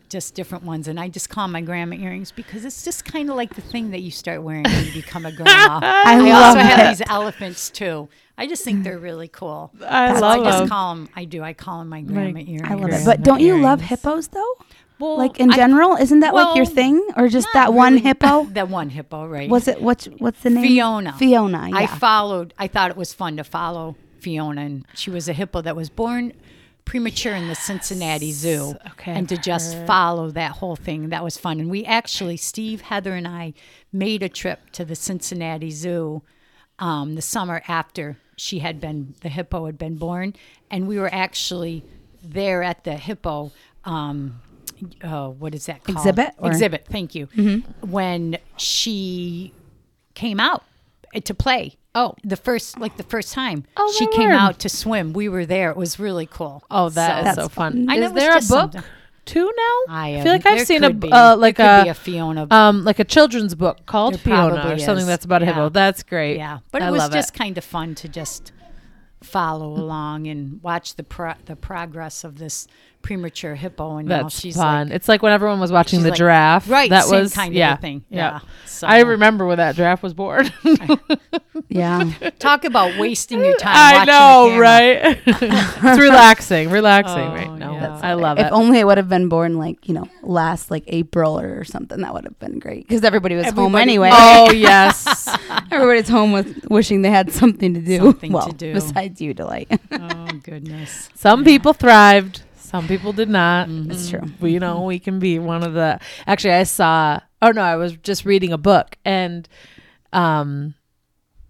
just 0.09 0.35
different 0.35 0.65
ones. 0.65 0.89
And 0.89 0.99
I 0.99 1.09
just 1.11 1.29
call 1.29 1.45
them 1.45 1.53
my 1.53 1.61
grandma 1.61 1.97
earrings 1.97 2.33
because 2.33 2.65
it's 2.65 2.83
just 2.83 3.05
kind 3.05 3.29
of 3.29 3.37
like 3.37 3.55
the 3.55 3.61
thing 3.61 3.91
that 3.91 4.01
you 4.01 4.11
start 4.11 4.43
wearing 4.43 4.63
when 4.65 4.87
you 4.87 4.93
become 4.93 5.27
a 5.27 5.33
grandma. 5.33 5.81
I, 5.83 6.15
I 6.15 6.19
love 6.19 6.57
also 6.57 6.59
it. 6.61 6.65
have 6.67 6.97
these 6.99 7.07
elephants 7.11 7.69
too. 7.69 8.09
I 8.39 8.47
just 8.47 8.65
think 8.65 8.85
they're 8.85 8.99
really 8.99 9.29
cool. 9.29 9.71
I 9.87 10.15
so 10.15 10.21
love 10.23 10.41
I 10.41 10.45
just 10.45 10.59
them. 10.61 10.69
call 10.69 10.95
them. 10.95 11.09
I 11.15 11.25
do. 11.27 11.43
I 11.43 11.53
call 11.53 11.81
them 11.81 11.89
my 11.91 12.01
grandma 12.01 12.41
earrings. 12.41 12.63
I 12.65 12.75
love 12.75 12.91
it. 12.91 13.05
But 13.05 13.23
don't 13.23 13.41
you 13.41 13.61
love 13.61 13.83
hippos 13.83 14.29
though? 14.29 14.55
Well, 14.99 15.19
Like 15.19 15.39
in 15.39 15.51
I- 15.53 15.57
general, 15.57 15.95
isn't 15.97 16.21
that 16.21 16.35
like 16.35 16.57
your 16.57 16.65
thing, 16.67 17.07
or 17.17 17.29
just 17.29 17.47
not 17.49 17.67
that 17.67 17.75
one 17.75 17.93
really. 17.95 18.05
hippo? 18.07 18.45
that 18.53 18.69
one 18.71 18.89
hippo, 18.91 19.27
right? 19.27 19.49
Was 19.51 19.69
it 19.69 19.83
what's 19.83 20.07
what's 20.07 20.41
the 20.41 20.51
name? 20.51 20.65
Fiona. 20.65 21.13
Fiona. 21.19 21.69
Yeah. 21.69 21.77
I 21.77 21.87
followed. 21.87 22.55
I 22.59 22.67
thought 22.67 22.91
it 22.91 22.97
was 22.97 23.13
fun 23.13 23.37
to 23.37 23.45
follow 23.45 23.95
Fiona, 24.21 24.63
and 24.63 24.87
she 24.95 25.11
was 25.11 25.29
a 25.29 25.33
hippo 25.33 25.61
that 25.63 25.77
was 25.77 25.89
born 25.91 26.33
premature 26.85 27.35
in 27.35 27.49
the 27.49 27.55
Cincinnati 27.55 28.33
Zoo. 28.33 28.75
Okay, 28.93 29.13
and 29.13 29.29
to 29.29 29.37
just 29.37 29.77
follow 29.87 30.31
that 30.31 30.53
whole 30.53 30.77
thing, 30.77 31.11
that 31.11 31.23
was 31.23 31.37
fun. 31.37 31.61
And 31.61 31.71
we 31.71 31.85
actually, 31.85 32.37
Steve, 32.39 32.81
Heather, 32.83 33.13
and 33.15 33.29
I 33.29 33.53
made 33.93 34.23
a 34.23 34.29
trip 34.29 34.71
to 34.73 34.85
the 34.85 34.95
Cincinnati 34.97 35.71
Zoo 35.71 36.23
um, 36.79 37.15
the 37.15 37.23
summer 37.23 37.63
after 37.69 38.17
she 38.37 38.61
had 38.61 38.81
been 38.81 39.15
the 39.21 39.29
hippo 39.29 39.67
had 39.67 39.77
been 39.79 39.97
born, 39.97 40.35
and 40.71 40.87
we 40.89 40.99
were 40.99 41.13
actually 41.13 41.83
there 42.23 42.63
at 42.63 42.85
the 42.85 42.95
hippo. 42.97 43.53
Um, 43.85 44.41
uh, 45.03 45.29
what 45.29 45.55
is 45.55 45.67
that 45.67 45.83
called? 45.83 45.99
Exhibit, 45.99 46.31
or- 46.39 46.49
Exhibit. 46.51 46.87
Thank 46.89 47.15
you. 47.15 47.27
When 47.81 48.39
she 48.57 49.53
came 50.15 50.39
out 50.41 50.65
to 51.25 51.35
play. 51.35 51.75
Oh, 52.01 52.15
the 52.33 52.37
first 52.37 52.79
like 52.79 52.97
the 52.97 53.03
first 53.15 53.33
time 53.33 53.65
Oh, 53.77 53.93
she 53.99 54.07
came 54.19 54.31
word. 54.31 54.37
out 54.45 54.59
to 54.61 54.69
swim. 54.69 55.13
We 55.13 55.29
were 55.29 55.47
there. 55.47 55.71
It 55.71 55.77
was 55.77 55.99
really 55.99 56.27
cool. 56.27 56.57
oh 56.71 56.89
that 56.91 57.19
is 57.19 57.25
That's 57.25 57.37
so 57.37 57.49
fun 57.49 57.73
fun. 57.73 57.91
I 57.91 57.97
know 57.97 58.07
is 58.07 58.13
was 58.13 58.21
there 58.23 58.33
a 58.33 58.35
book 58.37 58.73
something. 58.73 58.83
too 59.25 59.47
now 59.65 59.77
I, 59.95 60.21
feel 60.23 60.33
like 60.33 60.47
i've 60.47 60.67
seen 60.67 60.83
a 60.85 60.93
uh, 61.21 61.37
like 61.37 61.59
a 61.59 61.83
be 61.85 61.89
a 61.91 61.95
Fiona. 61.95 62.47
um 62.51 62.85
like 62.85 62.99
a 62.99 63.05
children's 63.05 63.55
book 63.55 63.77
called 63.93 64.15
There 64.15 64.19
Fiona 64.21 64.73
or 64.75 64.79
something 64.79 65.03
is. 65.03 65.07
that's 65.13 65.25
about 65.27 65.43
a 65.43 65.47
hippo. 65.47 65.69
That's 65.71 66.03
great. 66.03 66.37
yeah, 66.37 66.59
but 66.73 66.81
I 66.83 66.89
it 66.89 66.91
was 66.93 67.09
just 67.11 67.35
it. 67.35 67.39
kind 67.39 67.59
of 67.59 67.65
fun 67.65 67.95
to 67.97 68.09
just 68.09 68.53
follow 69.23 69.71
along 69.73 70.29
and 70.29 70.63
watch 70.63 70.95
the 70.95 71.03
pro- 71.03 71.35
the 71.47 71.57
progress 71.57 72.23
of 72.25 72.39
this 72.39 72.69
premature 73.03 73.55
hippo. 73.55 73.97
And 73.97 74.09
now 74.09 74.29
she's 74.29 74.57
fun. 74.57 74.89
like, 74.89 74.97
it's 74.97 75.09
like 75.09 75.23
when 75.23 75.33
everyone 75.33 75.61
was 75.61 75.73
watching 75.73 76.03
the 76.03 76.11
like- 76.11 76.19
giraffe. 76.19 76.69
right, 76.69 76.91
That 76.91 77.05
same 77.05 77.21
was 77.21 77.35
kind 77.35 77.53
of 77.53 77.57
yeah, 77.57 77.75
a 77.75 77.77
thing. 77.77 78.05
Yeah. 78.11 78.19
Yeah. 78.19 78.41
So 78.67 78.87
I 78.87 79.01
remember 79.01 79.47
when 79.47 79.59
that 79.59 79.75
giraffe 79.77 80.03
was 80.03 80.15
born. 80.15 80.51
yeah. 81.69 82.13
talk 82.39 82.65
about 82.65 82.99
wasting 82.99 83.45
your 83.45 83.57
time. 83.57 83.75
I 83.75 84.05
know, 84.05 84.59
right? 84.59 85.21
it's 85.27 86.01
relaxing, 86.01 86.71
relaxing 86.71 87.19
Oh, 87.19 87.35
right 87.35 87.53
now. 87.53 87.73
yeah. 87.73 88.01
I 88.03 88.15
love 88.15 88.39
If 88.39 88.45
it. 88.45 88.47
If 88.49 88.53
only 88.53 88.79
it 88.79 88.87
would 88.87 88.99
have 88.99 89.09
been 89.09 89.29
born 89.29 89.57
like 89.59 89.89
you 89.89 89.95
know 89.95 90.09
last 90.23 90.71
like 90.71 90.85
April 90.87 91.39
or 91.39 91.65
something. 91.65 92.01
That 92.01 92.15
would 92.15 92.25
have 92.25 92.39
been 92.39 92.59
great 92.59 92.87
because 92.87 93.03
everybody 93.05 93.35
was 93.35 93.47
home 93.51 93.75
anyway. 93.75 94.11
oh 94.13 94.53
yes. 94.53 95.29
Everybody's 95.71 96.09
home 96.09 96.33
with 96.33 96.65
wishing 96.71 97.03
they 97.03 97.11
had 97.11 97.33
something 97.33 97.75
to 97.75 97.81
do. 97.81 97.99
Something 97.99 98.31
to 98.31 98.37
well, 98.37 98.49
do. 98.49 98.75
besides 98.75 99.21
you, 99.21 99.35
delight. 99.35 99.69
oh 99.93 100.29
goodness. 100.43 101.09
Some 101.15 101.45
people 101.45 101.73
thrived. 101.73 102.43
Some 102.69 102.87
people 102.87 103.15
did 103.15 103.31
not. 103.31 103.67
That's 103.71 104.11
true. 104.11 104.21
We 104.41 104.53
you 104.53 104.61
know 104.61 104.83
we 104.83 104.99
can 104.99 105.19
be 105.19 105.39
one 105.39 105.65
of 105.65 105.73
the. 105.73 105.99
Actually, 106.27 106.53
I 106.53 106.65
saw. 106.65 107.19
Oh 107.41 107.51
no, 107.51 107.63
I 107.63 107.77
was 107.77 107.97
just 107.97 108.27
reading 108.27 108.53
a 108.53 108.59
book 108.59 108.99
and, 109.05 109.49
um, 110.13 110.75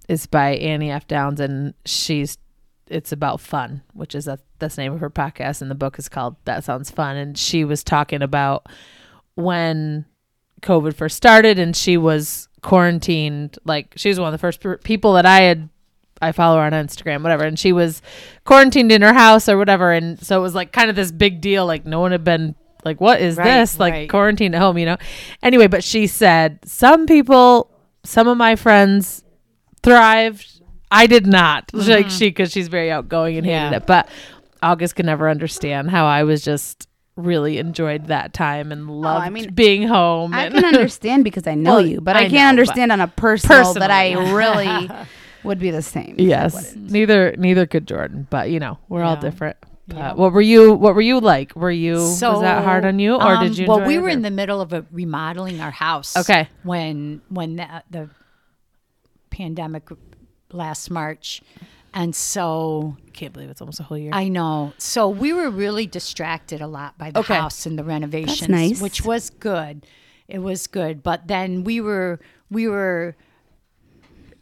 it's 0.08 0.26
by 0.26 0.50
Annie 0.50 0.92
F. 0.92 1.08
Downs 1.08 1.40
and 1.40 1.74
she's. 1.84 2.38
It's 2.86 3.10
about 3.10 3.40
fun, 3.40 3.82
which 3.94 4.14
is 4.14 4.28
a, 4.28 4.38
that's 4.60 4.76
the 4.76 4.82
name 4.82 4.92
of 4.92 5.00
her 5.00 5.10
podcast, 5.10 5.60
and 5.60 5.70
the 5.70 5.74
book 5.74 5.98
is 5.98 6.08
called 6.08 6.36
"That 6.44 6.62
Sounds 6.62 6.90
Fun." 6.90 7.16
And 7.16 7.36
she 7.36 7.64
was 7.64 7.82
talking 7.82 8.22
about 8.22 8.66
when 9.34 10.06
COVID 10.62 10.94
first 10.94 11.16
started, 11.16 11.58
and 11.58 11.76
she 11.76 11.96
was 11.96 12.48
quarantined. 12.62 13.58
Like 13.64 13.92
she 13.96 14.08
was 14.08 14.20
one 14.20 14.28
of 14.28 14.32
the 14.32 14.38
first 14.38 14.64
people 14.84 15.14
that 15.14 15.26
I 15.26 15.40
had 15.40 15.68
I 16.20 16.32
follow 16.32 16.56
her 16.56 16.62
on 16.62 16.72
Instagram, 16.72 17.22
whatever, 17.22 17.44
and 17.44 17.58
she 17.58 17.72
was 17.72 18.02
quarantined 18.44 18.90
in 18.92 19.02
her 19.02 19.12
house 19.12 19.48
or 19.48 19.56
whatever, 19.58 19.92
and 19.92 20.18
so 20.24 20.38
it 20.38 20.42
was 20.42 20.54
like 20.54 20.72
kind 20.72 20.90
of 20.90 20.96
this 20.96 21.12
big 21.12 21.40
deal. 21.40 21.64
Like 21.66 21.84
no 21.86 22.00
one 22.00 22.12
had 22.12 22.24
been 22.24 22.54
like, 22.84 23.00
what 23.00 23.20
is 23.20 23.36
Right, 23.36 23.44
this? 23.44 23.78
Like 23.78 23.92
right. 23.92 24.10
quarantined 24.10 24.54
at 24.54 24.60
home, 24.60 24.78
you 24.78 24.86
know? 24.86 24.96
Anyway, 25.42 25.66
but 25.66 25.82
she 25.84 26.06
said 26.06 26.58
some 26.64 27.06
people, 27.06 27.70
some 28.04 28.28
of 28.28 28.36
my 28.36 28.56
friends 28.56 29.22
thrived. 29.82 30.60
I 30.90 31.06
did 31.06 31.26
not. 31.26 31.70
Like 31.74 32.10
she, 32.10 32.28
because 32.28 32.50
she's 32.50 32.68
very 32.68 32.90
outgoing 32.90 33.36
and 33.36 33.46
hated 33.46 33.58
Mm-hmm. 33.58 33.72
Yeah. 33.72 33.76
it. 33.78 33.86
But 33.86 34.08
August 34.62 34.96
could 34.96 35.06
never 35.06 35.28
understand 35.28 35.90
how 35.90 36.06
I 36.06 36.22
was 36.24 36.42
just 36.42 36.88
really 37.16 37.58
enjoyed 37.58 38.06
that 38.06 38.32
time 38.32 38.70
and 38.72 38.88
loved 38.90 39.20
Oh, 39.22 39.24
I 39.26 39.28
mean, 39.30 39.52
being 39.52 39.86
home. 39.88 40.32
I 40.32 40.48
can 40.50 40.64
understand 40.64 41.24
because 41.24 41.46
I 41.46 41.54
know 41.56 41.74
Well, 41.76 41.86
you, 41.86 42.00
but 42.00 42.16
I 42.16 42.24
I, 42.24 42.28
can't 42.28 42.48
understand 42.48 42.92
on 42.92 43.00
a 43.00 43.08
personal 43.08 43.74
that 43.74 43.90
I 43.90 44.12
really 44.32 44.88
would 45.44 45.58
be 45.58 45.70
the 45.70 45.82
same. 45.82 46.14
Yes, 46.18 46.74
neither 46.76 47.34
neither 47.36 47.66
could 47.66 47.86
Jordan, 47.86 48.26
but 48.30 48.50
you 48.50 48.58
know 48.60 48.78
we're 48.88 49.02
all 49.02 49.14
Yeah. 49.14 49.20
different. 49.20 49.56
But 49.86 49.96
Yeah. 49.96 50.12
what 50.12 50.32
were 50.34 50.42
you? 50.42 50.74
What 50.74 50.94
were 50.94 51.00
you 51.00 51.18
like? 51.18 51.54
Were 51.56 51.70
you 51.70 51.94
was 51.94 52.20
that 52.20 52.62
hard 52.64 52.84
on 52.84 52.98
you, 52.98 53.14
or 53.14 53.34
um, 53.36 53.42
did 53.44 53.56
you? 53.56 53.66
Well, 53.66 53.78
enjoy 53.78 53.88
we 53.88 53.94
it, 53.96 54.00
were 54.00 54.06
or- 54.08 54.10
in 54.10 54.22
the 54.22 54.30
middle 54.30 54.60
of 54.60 54.72
a 54.74 54.84
remodeling 54.92 55.60
our 55.60 55.70
house. 55.70 56.16
Okay. 56.16 56.48
When 56.62 57.22
when 57.30 57.56
the, 57.56 57.82
the 57.90 58.10
pandemic 59.30 59.88
last 60.52 60.90
March, 60.90 61.42
and 61.94 62.14
so 62.14 62.96
Can't 63.12 63.32
believe 63.32 63.50
it's 63.50 63.60
almost 63.60 63.80
a 63.80 63.82
whole 63.82 63.98
year. 63.98 64.10
I 64.12 64.28
know. 64.28 64.72
So 64.78 65.08
we 65.08 65.32
were 65.32 65.50
really 65.50 65.86
distracted 65.86 66.60
a 66.60 66.66
lot 66.66 66.96
by 66.98 67.10
the 67.10 67.20
Okay. 67.20 67.34
house 67.34 67.66
and 67.66 67.78
the 67.78 67.84
renovations, 67.84 68.48
nice. 68.48 68.80
which 68.80 69.04
was 69.04 69.30
good. 69.30 69.86
It 70.28 70.38
was 70.40 70.66
good, 70.66 71.02
but 71.02 71.26
then 71.28 71.64
we 71.64 71.80
were 71.80 72.20
we 72.50 72.68
were 72.68 73.16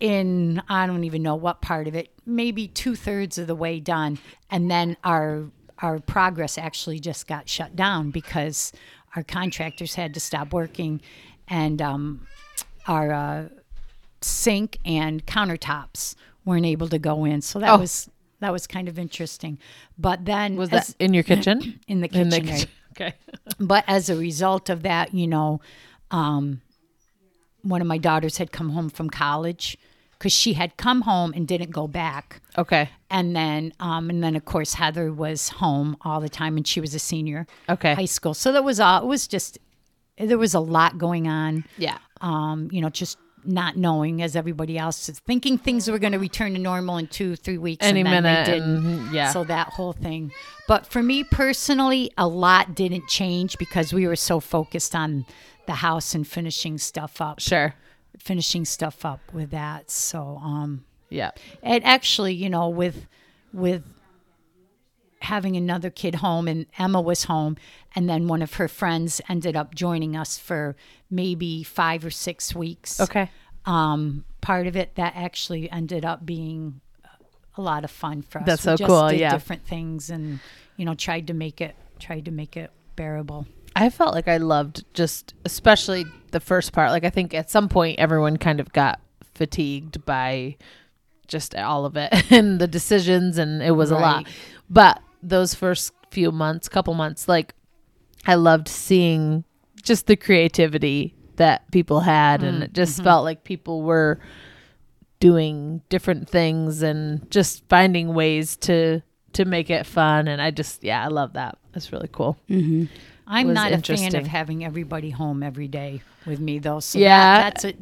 in 0.01 0.63
I 0.69 0.87
don't 0.87 1.05
even 1.05 1.23
know 1.23 1.35
what 1.37 1.61
part 1.63 1.87
of 1.89 1.95
it, 1.95 2.11
maybe 2.27 2.69
two 2.69 2.95
thirds 2.95 3.39
of 3.39 3.47
the 3.47 3.55
way 3.55 3.81
done, 3.81 4.19
and 4.51 4.71
then 4.71 4.97
our 5.05 5.45
our 5.79 5.99
progress 5.99 6.57
actually 6.59 6.99
just 7.01 7.27
got 7.27 7.49
shut 7.49 7.77
down 7.77 8.11
because 8.11 8.73
our 9.15 9.23
contractors 9.23 9.95
had 9.95 10.15
to 10.15 10.21
stop 10.21 10.53
working, 10.53 11.01
and 11.49 11.81
um, 11.83 12.27
our 12.87 13.13
uh, 13.13 13.45
sink 14.21 14.79
and 14.85 15.25
countertops 15.27 16.15
weren't 16.45 16.67
able 16.67 16.89
to 16.89 16.99
go 16.99 17.25
in. 17.25 17.41
So 17.43 17.59
that 17.61 17.71
Oh. 17.71 17.79
was 17.79 18.09
that 18.41 18.53
was 18.53 18.67
kind 18.67 18.89
of 18.89 18.99
interesting. 18.99 19.59
But 19.99 20.25
then 20.27 20.57
was 20.57 20.71
as- 20.73 20.89
that 20.89 20.97
in 21.05 21.15
your 21.15 21.23
kitchen? 21.23 21.81
in 21.89 22.01
the 22.01 22.09
in 22.19 22.31
kitchen? 22.31 22.47
right? 22.47 22.67
Okay. 22.99 23.13
But 23.61 23.85
as 23.87 24.09
a 24.09 24.17
result 24.17 24.71
of 24.71 24.83
that, 24.85 25.13
you 25.13 25.27
know, 25.27 25.61
um, 26.11 26.63
one 27.69 27.81
of 27.81 27.87
my 27.87 27.99
daughters 27.99 28.39
had 28.39 28.53
come 28.53 28.71
home 28.71 28.89
from 28.91 29.11
college 29.11 29.77
because 30.19 30.33
she 30.33 30.55
had 30.55 30.77
come 30.77 31.03
home 31.03 31.33
and 31.37 31.47
didn't 31.47 31.71
go 31.71 31.87
back. 31.87 32.41
Okay. 32.57 32.89
And 33.11 33.37
then, 33.37 33.73
um, 33.81 34.09
and 34.11 34.23
then 34.25 34.35
of 34.35 34.45
course 34.45 34.75
Heather 34.75 35.13
was 35.13 35.51
home 35.51 35.97
all 36.03 36.21
the 36.21 36.29
time, 36.29 36.57
and 36.57 36.67
she 36.67 36.81
was 36.81 36.95
a 36.95 36.99
senior, 36.99 37.47
Okay. 37.69 37.95
high 37.95 38.07
school. 38.07 38.33
So 38.35 38.53
that 38.53 38.65
was 38.65 38.81
all. 38.81 39.03
It 39.03 39.07
was 39.07 39.27
just 39.27 39.59
there 40.19 40.39
was 40.39 40.55
a 40.55 40.61
lot 40.61 40.97
going 40.97 41.29
on. 41.29 41.65
Yeah. 41.77 41.99
Um, 42.23 42.69
you 42.73 42.81
know, 42.81 42.89
just 42.89 43.19
not 43.47 43.77
knowing 43.77 44.23
as 44.23 44.37
everybody 44.37 44.77
else 44.79 45.09
is 45.09 45.19
thinking 45.21 45.59
things 45.59 45.91
were 45.91 45.99
going 45.99 46.13
to 46.13 46.19
return 46.19 46.53
to 46.55 46.59
normal 46.59 46.97
in 46.99 47.07
two, 47.07 47.37
three 47.37 47.59
weeks. 47.59 47.85
Any 47.85 48.01
and 48.01 48.09
minute, 48.11 48.47
they 48.47 48.53
didn't. 48.53 48.87
and- 48.87 49.13
yeah. 49.15 49.33
So 49.33 49.45
that 49.45 49.69
whole 49.69 49.93
thing. 49.93 50.33
But 50.69 50.87
for 50.87 51.03
me 51.03 51.25
personally, 51.25 52.11
a 52.19 52.27
lot 52.27 52.75
didn't 52.75 53.07
change 53.09 53.57
because 53.59 53.93
we 53.93 54.07
were 54.07 54.17
so 54.17 54.41
focused 54.41 54.95
on 54.95 55.25
the 55.67 55.75
house 55.75 56.15
and 56.15 56.27
finishing 56.27 56.79
stuff 56.79 57.21
up, 57.21 57.41
Sure. 57.41 57.75
finishing 58.19 58.65
stuff 58.65 59.05
up 59.05 59.21
with 59.33 59.51
that. 59.51 59.91
So, 59.91 60.39
um, 60.43 60.85
Yeah. 61.11 61.31
and 61.63 61.85
actually, 61.85 62.35
you 62.35 62.51
know, 62.51 62.69
with 62.69 63.07
with 63.53 63.85
having 65.21 65.57
another 65.57 65.91
kid 65.91 66.17
home 66.17 66.47
and 66.47 66.67
Emma 66.79 67.01
was 67.01 67.25
home 67.25 67.57
and 67.95 68.09
then 68.09 68.29
one 68.29 68.43
of 68.43 68.55
her 68.55 68.69
friends 68.69 69.21
ended 69.29 69.57
up 69.57 69.75
joining 69.75 70.15
us 70.17 70.39
for 70.39 70.77
maybe 71.11 71.63
5 71.63 72.05
or 72.05 72.11
6 72.11 72.55
weeks. 72.55 73.01
Okay. 73.01 73.31
Um 73.65 74.25
part 74.41 74.67
of 74.67 74.77
it 74.77 74.95
that 74.95 75.13
actually 75.17 75.71
ended 75.71 76.05
up 76.05 76.25
being 76.25 76.81
a 77.57 77.63
lot 77.63 77.83
of 77.85 77.91
fun 77.91 78.23
for 78.23 78.39
us. 78.41 78.47
That's 78.47 78.63
We 78.63 78.71
so 78.71 78.77
just 78.77 78.89
cool, 78.89 79.09
Did 79.09 79.21
yeah. 79.21 79.31
different 79.31 79.67
things 79.67 80.11
and 80.11 80.41
you 80.77 80.85
know 80.85 80.95
tried 80.95 81.27
to 81.29 81.35
make 81.35 81.61
it 81.61 81.75
tried 81.99 82.27
to 82.27 82.31
make 82.31 82.57
it 82.57 82.71
bearable. 82.95 83.47
I 83.75 83.91
felt 83.91 84.15
like 84.15 84.29
I 84.29 84.37
loved 84.37 84.85
just 84.95 85.35
especially 85.45 86.05
the 86.31 86.41
first 86.41 86.73
part. 86.73 86.91
Like 86.91 87.05
I 87.05 87.11
think 87.11 87.35
at 87.35 87.51
some 87.51 87.69
point 87.69 87.99
everyone 87.99 88.37
kind 88.37 88.61
of 88.61 88.73
got 88.73 89.01
fatigued 89.35 90.05
by 90.05 90.57
just 91.27 91.55
all 91.55 91.85
of 91.85 91.97
it 91.97 92.11
and 92.31 92.61
the 92.61 92.69
decisions 92.69 93.39
and 93.39 93.63
it 93.63 93.73
was 93.73 93.91
a 93.91 93.97
lot. 93.97 94.27
But 94.71 95.01
those 95.29 95.55
first 95.55 95.93
few 96.11 96.33
months, 96.33 96.69
couple 96.69 96.95
months, 96.95 97.29
like 97.29 97.55
I 98.27 98.35
loved 98.35 98.69
seeing 98.69 99.45
just 99.83 100.07
the 100.07 100.17
creativity 100.17 101.15
that 101.37 101.71
people 101.71 102.01
had 102.01 102.43
and 102.43 102.63
it 102.63 102.73
just 102.73 102.95
mm-hmm. 102.95 103.05
felt 103.05 103.25
like 103.25 103.45
people 103.45 103.83
were 103.83 104.19
doing 105.21 105.83
different 105.89 106.29
things 106.29 106.83
and 106.83 107.31
just 107.31 107.63
finding 107.69 108.15
ways 108.15 108.57
to 108.57 109.03
to 109.33 109.45
make 109.45 109.69
it 109.69 109.85
fun 109.85 110.29
and 110.29 110.41
I 110.41 110.51
just 110.51 110.83
yeah, 110.83 111.05
I 111.05 111.09
love 111.09 111.35
that. 111.35 111.59
It's 111.75 111.93
really 111.93 112.09
cool. 112.11 112.39
Mm-hmm. 112.49 112.87
I'm 113.27 113.53
not 113.53 113.73
a 113.73 113.79
fan 113.83 114.15
of 114.15 114.27
having 114.27 114.65
everybody 114.65 115.11
home 115.11 115.43
every 115.43 115.69
day 115.69 116.03
with 116.27 116.41
me 116.41 116.59
though. 116.59 116.81
So 116.81 116.99
Yeah. 116.99 117.39
that, 117.39 117.55
that's 117.55 117.65
it. 117.65 117.77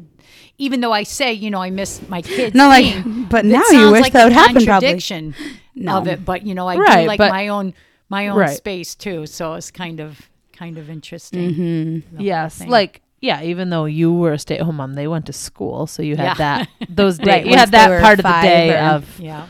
Even 0.58 0.80
though 0.80 0.92
I 0.92 1.02
say, 1.02 1.32
you 1.32 1.50
know, 1.50 1.60
I 1.60 1.70
miss 1.70 2.00
my 2.08 2.22
kids. 2.22 2.54
No, 2.54 2.68
like, 2.68 3.04
but 3.28 3.44
now 3.44 3.62
you 3.70 3.90
wish 3.90 4.02
like 4.02 4.12
that 4.14 4.24
would 4.24 4.32
happen, 4.32 4.64
probably. 4.64 5.34
No. 5.74 5.96
of 5.98 6.06
it, 6.08 6.24
but 6.24 6.46
you 6.46 6.54
know, 6.54 6.66
I 6.68 6.76
Right, 6.76 7.02
do 7.02 7.06
like 7.08 7.18
but- 7.18 7.30
my 7.30 7.48
own 7.48 7.74
my 8.08 8.28
own 8.28 8.38
Right. 8.38 8.56
space 8.56 8.94
too. 8.94 9.26
So 9.26 9.54
it's 9.54 9.70
kind 9.70 9.98
of 10.00 10.28
kind 10.52 10.78
of 10.78 10.88
interesting. 10.90 12.02
whole 12.12 12.22
Yes, 12.22 12.64
like 12.66 13.00
yeah. 13.20 13.42
Even 13.42 13.70
though 13.70 13.86
you 13.86 14.12
were 14.12 14.32
a 14.34 14.38
stay-at-home 14.38 14.76
mom, 14.76 14.94
they 14.94 15.08
went 15.08 15.26
to 15.26 15.32
school, 15.32 15.86
so 15.86 16.02
you 16.02 16.16
had 16.16 16.24
Yeah. 16.24 16.34
that 16.34 16.68
those 16.88 17.18
days. 17.18 17.26
Right, 17.26 17.46
you 17.46 17.56
had 17.56 17.70
that 17.72 18.02
part 18.02 18.18
of 18.18 18.24
the 18.24 18.40
day 18.42 18.74
or- 18.74 18.78
of 18.96 19.18
yeah. 19.18 19.46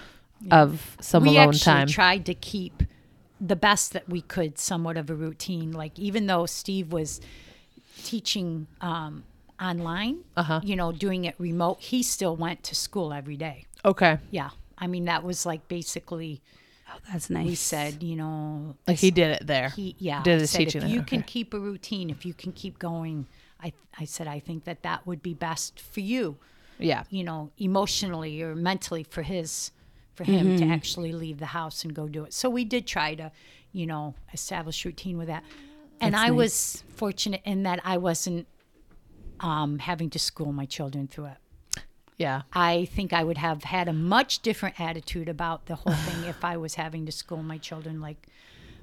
of 0.50 0.96
some 1.00 1.24
we 1.24 1.30
alone 1.36 1.48
actually 1.50 1.60
time. 1.72 1.86
tried 1.88 2.24
to 2.26 2.34
keep 2.34 2.82
the 3.40 3.56
best 3.56 3.92
that 3.92 4.08
we 4.08 4.20
could, 4.22 4.58
somewhat 4.58 4.96
of 4.96 5.10
a 5.10 5.14
routine. 5.14 5.72
Like 5.72 5.98
even 5.98 6.26
though 6.26 6.46
Steve 6.46 6.92
was 6.92 7.20
teaching 8.02 8.66
um, 8.80 9.24
online, 9.60 10.18
Uh-huh. 10.36 10.60
you 10.64 10.76
know, 10.76 10.92
doing 10.92 11.24
it 11.24 11.34
remote, 11.38 11.78
he 11.80 12.02
still 12.02 12.36
went 12.36 12.62
to 12.64 12.74
school 12.74 13.12
every 13.12 13.36
day. 13.36 13.64
okay, 13.84 14.18
Yeah, 14.30 14.50
I 14.78 14.86
mean 14.86 15.04
that 15.06 15.22
was 15.24 15.44
like 15.46 15.68
basically 15.68 16.42
Oh, 16.86 16.98
that's 17.10 17.30
nice. 17.30 17.46
He 17.48 17.54
said, 17.54 18.02
you 18.02 18.14
know, 18.14 18.76
like 18.86 18.98
he 18.98 19.10
did 19.10 19.30
it 19.40 19.46
there. 19.46 19.70
he 19.70 19.96
yeah, 19.98 20.22
did 20.22 20.36
I 20.36 20.40
his 20.40 20.50
said, 20.50 20.58
teaching 20.58 20.82
if 20.82 20.88
there, 20.88 20.94
you 20.96 21.02
can 21.02 21.22
keep 21.22 21.54
a 21.54 21.58
routine, 21.58 22.10
if 22.10 22.26
you 22.26 22.34
can 22.34 22.52
keep 22.52 22.78
going, 22.78 23.26
I 23.60 23.72
I 23.98 24.04
said 24.04 24.26
I 24.28 24.38
think 24.38 24.64
that 24.64 24.82
that 24.82 25.06
would 25.06 25.22
be 25.22 25.32
best 25.34 25.80
for 25.80 26.00
you, 26.00 26.36
yeah, 26.78 27.04
you 27.08 27.24
know, 27.24 27.50
emotionally 27.58 28.42
or 28.42 28.54
mentally 28.54 29.02
for 29.02 29.22
his 29.22 29.70
for 30.14 30.24
him 30.24 30.48
Mm-hmm. 30.48 30.68
to 30.68 30.72
actually 30.72 31.12
leave 31.12 31.38
the 31.38 31.46
house 31.46 31.84
and 31.84 31.94
go 31.94 32.06
do 32.06 32.22
it. 32.24 32.32
So 32.34 32.48
we 32.50 32.64
did 32.64 32.86
try 32.86 33.14
to, 33.16 33.32
you 33.72 33.86
know, 33.86 34.14
establish 34.32 34.84
routine 34.84 35.16
with 35.18 35.28
that. 35.28 35.42
And 36.00 36.14
I 36.14 36.30
was 36.32 36.84
fortunate 36.94 37.40
in 37.44 37.62
that 37.62 37.80
I 37.82 37.96
wasn't 37.96 38.46
um, 39.40 39.78
having 39.78 40.10
to 40.10 40.18
school 40.18 40.52
my 40.52 40.66
children 40.66 41.08
through 41.08 41.26
it. 41.26 41.38
Yeah. 42.16 42.42
I 42.52 42.86
think 42.86 43.12
I 43.12 43.24
would 43.24 43.38
have 43.38 43.64
had 43.64 43.88
a 43.88 43.92
much 43.92 44.40
different 44.40 44.80
attitude 44.80 45.28
about 45.28 45.66
the 45.66 45.74
whole 45.76 45.92
thing 45.94 46.24
if 46.28 46.44
I 46.44 46.56
was 46.56 46.74
having 46.76 47.06
to 47.06 47.12
school 47.12 47.42
my 47.42 47.58
children 47.58 48.00
like, 48.00 48.26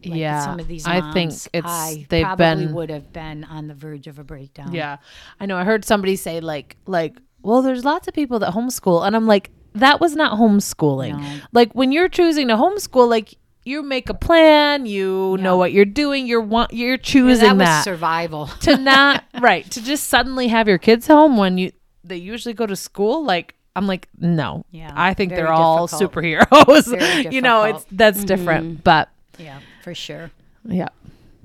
like 0.06 0.16
Yeah, 0.20 0.44
some 0.44 0.60
of 0.60 0.68
these 0.68 0.86
I 0.88 1.12
think 1.14 1.32
it's- 1.54 1.64
I 1.66 2.06
they've 2.10 2.26
probably 2.26 2.66
been- 2.66 2.74
would 2.74 2.90
have 2.90 3.14
been 3.14 3.44
on 3.44 3.68
the 3.68 3.74
verge 3.74 4.08
of 4.08 4.18
a 4.20 4.24
breakdown. 4.24 4.74
Yeah. 4.74 4.98
I 5.40 5.46
know 5.46 5.58
I 5.58 5.64
heard 5.64 5.86
somebody 5.86 6.16
say 6.16 6.40
like 6.40 6.76
like 6.86 7.18
well 7.44 7.62
there's 7.62 7.86
lots 7.86 8.08
of 8.08 8.14
people 8.14 8.40
that 8.40 8.54
homeschool 8.54 9.06
and 9.06 9.16
I'm 9.16 9.28
like 9.28 9.52
that 9.74 10.02
was 10.02 10.16
not 10.16 10.38
homeschooling. 10.38 11.18
No. 11.20 11.40
Like 11.54 11.72
when 11.74 11.92
you're 11.92 12.10
choosing 12.10 12.48
to 12.50 12.56
homeschool 12.56 13.08
like 13.10 13.36
you 13.64 13.84
make 13.84 14.10
a 14.10 14.14
plan, 14.16 14.88
you 14.88 15.38
know 15.40 15.56
what 15.56 15.72
you're 15.72 15.86
doing, 15.86 16.26
you're 16.26 16.42
want 16.42 16.74
you're 16.74 16.92
Yeah, 16.94 16.98
choosing 16.98 17.48
that 17.50 17.58
was 17.58 17.66
that. 17.68 17.84
survival. 17.84 18.48
to 18.62 18.76
not 18.78 19.24
right, 19.40 19.70
to 19.72 19.84
just 19.84 20.10
suddenly 20.10 20.48
have 20.48 20.68
your 20.68 20.80
kids 20.80 21.06
home 21.08 21.38
when 21.38 21.58
you 21.60 21.72
they 22.12 22.18
usually 22.18 22.54
go 22.54 22.66
to 22.66 22.76
school 22.76 23.24
like 23.24 23.56
I'm 23.76 23.88
like 23.88 24.08
no. 24.20 24.66
Yeah, 24.72 24.92
I 24.94 25.14
think 25.14 25.32
they're 25.32 25.52
all 25.52 25.88
difficult. 25.88 26.12
superheroes. 26.14 27.32
You 27.32 27.42
know, 27.42 27.64
it's 27.64 27.86
that's 27.92 28.24
different. 28.24 28.84
But 28.84 29.10
yeah, 29.40 29.60
for 29.84 29.96
sure. 29.96 30.32
yeah. 30.66 30.90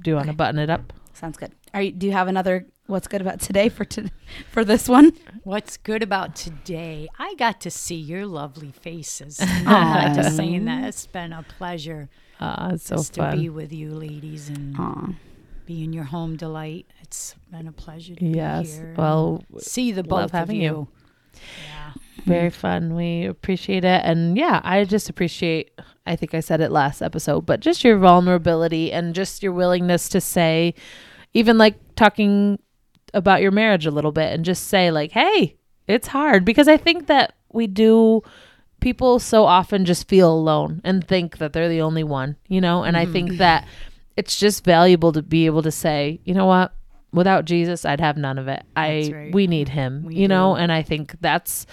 Do 0.02 0.10
you 0.10 0.16
want 0.16 0.26
to 0.26 0.32
button 0.34 0.58
it 0.58 0.68
up? 0.70 0.92
Sounds 1.14 1.36
good. 1.38 1.52
Are 1.72 1.80
you, 1.82 1.92
do 1.92 2.06
you 2.06 2.12
have 2.12 2.28
another 2.28 2.66
what's 2.86 3.08
good 3.08 3.20
about 3.20 3.40
today 3.40 3.68
for 3.68 3.84
to, 3.84 4.10
for 4.50 4.64
this 4.64 4.88
one? 4.88 5.12
What's 5.44 5.76
good 5.76 6.02
about 6.02 6.34
today? 6.36 7.08
I 7.18 7.34
got 7.36 7.60
to 7.62 7.70
see 7.70 7.96
your 7.96 8.26
lovely 8.26 8.72
faces. 8.72 9.38
I'm 9.66 10.14
just 10.14 10.36
saying 10.36 10.64
that 10.66 10.84
it's 10.88 11.06
been 11.06 11.32
a 11.32 11.42
pleasure 11.58 12.08
Uh, 12.40 12.70
it's 12.74 12.84
so 12.86 12.96
just 12.96 13.14
to 13.14 13.32
be 13.36 13.48
with 13.48 13.72
you 13.72 13.94
ladies 13.94 14.48
and 14.48 14.76
Aw. 14.78 15.08
Be 15.66 15.82
in 15.84 15.92
your 15.92 16.04
home 16.04 16.36
delight. 16.36 16.86
It's 17.02 17.34
been 17.50 17.66
a 17.68 17.72
pleasure 17.72 18.14
to 18.14 18.24
Yes. 18.24 18.70
be 18.70 18.76
here. 18.76 18.88
and 18.88 18.96
Well, 18.96 19.44
see 19.58 19.92
the 19.92 20.02
both 20.02 20.24
of 20.26 20.30
having 20.30 20.56
you. 20.60 20.62
you. 20.62 20.88
Yeah. 21.68 21.92
very 22.24 22.50
fun. 22.50 22.94
We 22.96 23.24
appreciate 23.26 23.84
it. 23.84 24.00
And 24.04 24.36
yeah, 24.36 24.60
I 24.64 24.84
just 24.84 25.08
appreciate, 25.08 25.70
I 26.06 26.16
think 26.16 26.34
I 26.34 26.40
said 26.40 26.60
it 26.60 26.72
last 26.72 27.00
episode, 27.02 27.46
but 27.46 27.60
just 27.60 27.84
your 27.84 27.98
vulnerability 27.98 28.90
and 28.90 29.14
just 29.14 29.42
your 29.44 29.52
willingness 29.52 30.08
to 30.08 30.20
say, 30.20 30.74
even 31.34 31.56
like 31.56 31.76
talking 31.94 32.58
about 33.14 33.42
your 33.42 33.52
marriage 33.52 33.86
a 33.86 33.90
little 33.92 34.10
bit 34.12 34.32
and 34.32 34.44
just 34.44 34.66
say, 34.68 34.90
like, 34.90 35.12
hey, 35.12 35.56
it's 35.86 36.08
hard. 36.08 36.44
Because 36.44 36.66
I 36.68 36.76
think 36.76 37.06
that 37.06 37.34
we 37.52 37.66
do, 37.68 38.22
people 38.80 39.18
so 39.20 39.44
often 39.44 39.84
just 39.84 40.08
feel 40.08 40.32
alone 40.32 40.80
and 40.84 41.06
think 41.06 41.38
that 41.38 41.52
they're 41.52 41.68
the 41.68 41.82
only 41.82 42.02
one, 42.02 42.36
you 42.48 42.60
know? 42.60 42.82
And 42.82 42.96
I 42.96 43.06
think 43.06 43.28
mm-hmm. 43.28 43.38
that 43.38 43.68
it's 44.16 44.38
just 44.38 44.64
valuable 44.64 45.12
to 45.12 45.22
be 45.22 45.46
able 45.46 45.62
to 45.62 45.70
say, 45.70 46.20
you 46.24 46.34
know 46.34 46.46
what? 46.46 46.72
Without 47.12 47.44
Jesus, 47.44 47.84
I'd 47.84 48.00
have 48.00 48.16
none 48.16 48.38
of 48.38 48.48
it. 48.48 48.62
I 48.76 49.10
right. 49.14 49.32
we 49.34 49.46
need 49.46 49.68
him, 49.70 50.04
We 50.04 50.16
you 50.16 50.28
know, 50.28 50.54
do. 50.54 50.60
and 50.60 50.72
I 50.72 50.82
think 50.82 51.16
that's 51.20 51.66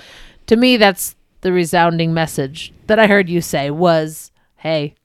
to 0.47 0.55
me 0.55 0.77
that's 0.77 1.15
the 1.41 1.51
resounding 1.51 2.13
message 2.13 2.73
that 2.87 2.99
I 2.99 3.07
heard 3.07 3.27
you 3.29 3.41
say 3.41 3.69
was, 3.69 4.31
"Hey, 4.57 4.95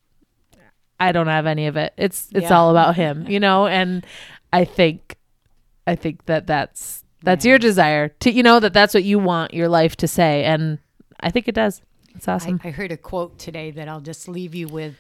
I 1.01 1.13
don't 1.13 1.27
have 1.27 1.47
any 1.47 1.67
of 1.67 1.77
it. 1.77 1.93
It's 1.97 2.29
it's 2.33 2.51
Yeah. 2.51 2.57
all 2.59 2.71
about 2.71 2.97
him," 2.97 3.27
you 3.29 3.41
know, 3.41 3.67
and 3.67 4.05
I 4.53 4.65
think 4.65 5.17
I 5.87 5.97
think 5.97 6.27
that 6.27 6.47
that's 6.47 7.05
that's 7.23 7.45
Yeah. 7.45 7.51
your 7.51 7.59
desire 7.59 8.09
to 8.21 8.31
you 8.31 8.43
know 8.43 8.61
that 8.61 8.73
that's 8.73 8.95
what 8.95 9.05
you 9.05 9.19
want 9.19 9.55
your 9.55 9.69
life 9.69 9.97
to 9.97 10.07
say 10.09 10.45
and 10.45 10.79
I 11.21 11.31
think 11.31 11.49
it 11.49 11.55
does. 11.55 11.83
It's 12.15 12.29
awesome. 12.29 12.61
I, 12.63 12.69
I 12.69 12.71
heard 12.71 12.93
a 12.93 12.97
quote 12.97 13.39
today 13.39 13.71
that 13.73 13.89
I'll 13.89 14.01
just 14.01 14.29
leave 14.29 14.55
you 14.55 14.69
with. 14.69 14.95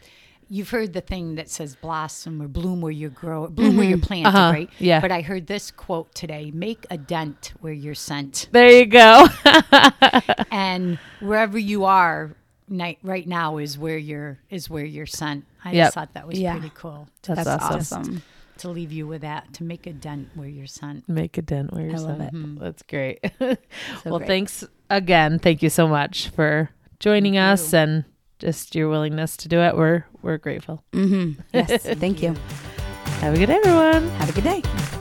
You've 0.50 0.70
heard 0.70 0.94
the 0.94 1.00
thing 1.02 1.34
that 1.34 1.50
says 1.50 1.74
blossom 1.76 2.40
or 2.40 2.48
bloom 2.48 2.80
where 2.80 2.90
you 2.92 3.10
grow, 3.10 3.48
bloom 3.48 3.76
where 3.76 3.86
you're 3.86 3.98
planted, 3.98 4.28
Uh-huh. 4.28 4.50
right? 4.52 4.70
Yeah. 4.78 5.00
But 5.00 5.12
I 5.12 5.20
heard 5.20 5.46
this 5.46 5.70
quote 5.70 6.14
today 6.14 6.50
make 6.54 6.86
a 6.90 6.96
dent 6.96 7.52
where 7.60 7.72
you're 7.74 7.94
sent. 7.94 8.48
there 8.52 8.70
you 8.70 8.86
go. 8.86 9.26
and 10.50 10.98
wherever 11.20 11.58
you 11.58 11.84
are 11.84 12.32
night, 12.68 12.98
right 13.02 13.26
now 13.26 13.58
is 13.58 13.78
where 13.78 13.98
you're 13.98 14.38
is 14.50 14.68
where 14.70 14.84
you're 14.84 15.06
sent. 15.06 15.44
I 15.64 15.72
Yep. 15.72 15.84
just 15.86 15.94
thought 15.94 16.14
that 16.14 16.26
was 16.26 16.38
Yeah. 16.38 16.52
pretty 16.52 16.72
cool 16.74 17.08
That's, 17.22 17.44
That's 17.44 17.62
awesome. 17.64 18.00
awesome. 18.00 18.22
to 18.58 18.68
leave 18.70 18.90
you 18.92 19.06
with 19.06 19.20
that 19.22 19.52
to 19.54 19.64
make 19.64 19.86
a 19.86 19.92
dent 19.92 20.30
where 20.34 20.48
you're 20.48 20.66
sent. 20.66 21.08
Make 21.08 21.38
a 21.38 21.42
dent 21.42 21.72
where 21.72 21.84
you're 21.86 21.94
I 21.96 21.98
love 21.98 22.18
sent. 22.18 22.34
it. 22.34 22.58
That's 22.60 22.82
great. 22.82 23.20
So 23.40 23.56
well, 24.10 24.18
great. 24.18 24.26
thanks 24.28 24.64
again. 24.90 25.38
Thank 25.38 25.62
you 25.62 25.70
so 25.70 25.86
much 25.86 26.28
for 26.30 26.70
joining 27.00 27.34
Thank 27.34 27.52
us 27.52 27.72
you. 27.72 27.78
and 27.80 28.04
just 28.38 28.74
your 28.74 28.88
willingness 28.88 29.36
to 29.38 29.48
do 29.48 29.60
it. 29.60 29.76
We're 29.76 30.04
we're 30.22 30.38
grateful. 30.38 30.82
Mm-hmm. 30.92 31.40
Yes. 31.52 31.82
Thank 31.98 32.22
you. 32.22 32.34
Have 33.20 33.34
a 33.34 33.38
good 33.38 33.46
day, 33.46 33.60
everyone. 33.64 34.08
Have 34.18 34.30
a 34.30 34.32
good 34.32 34.44
day. 34.44 34.97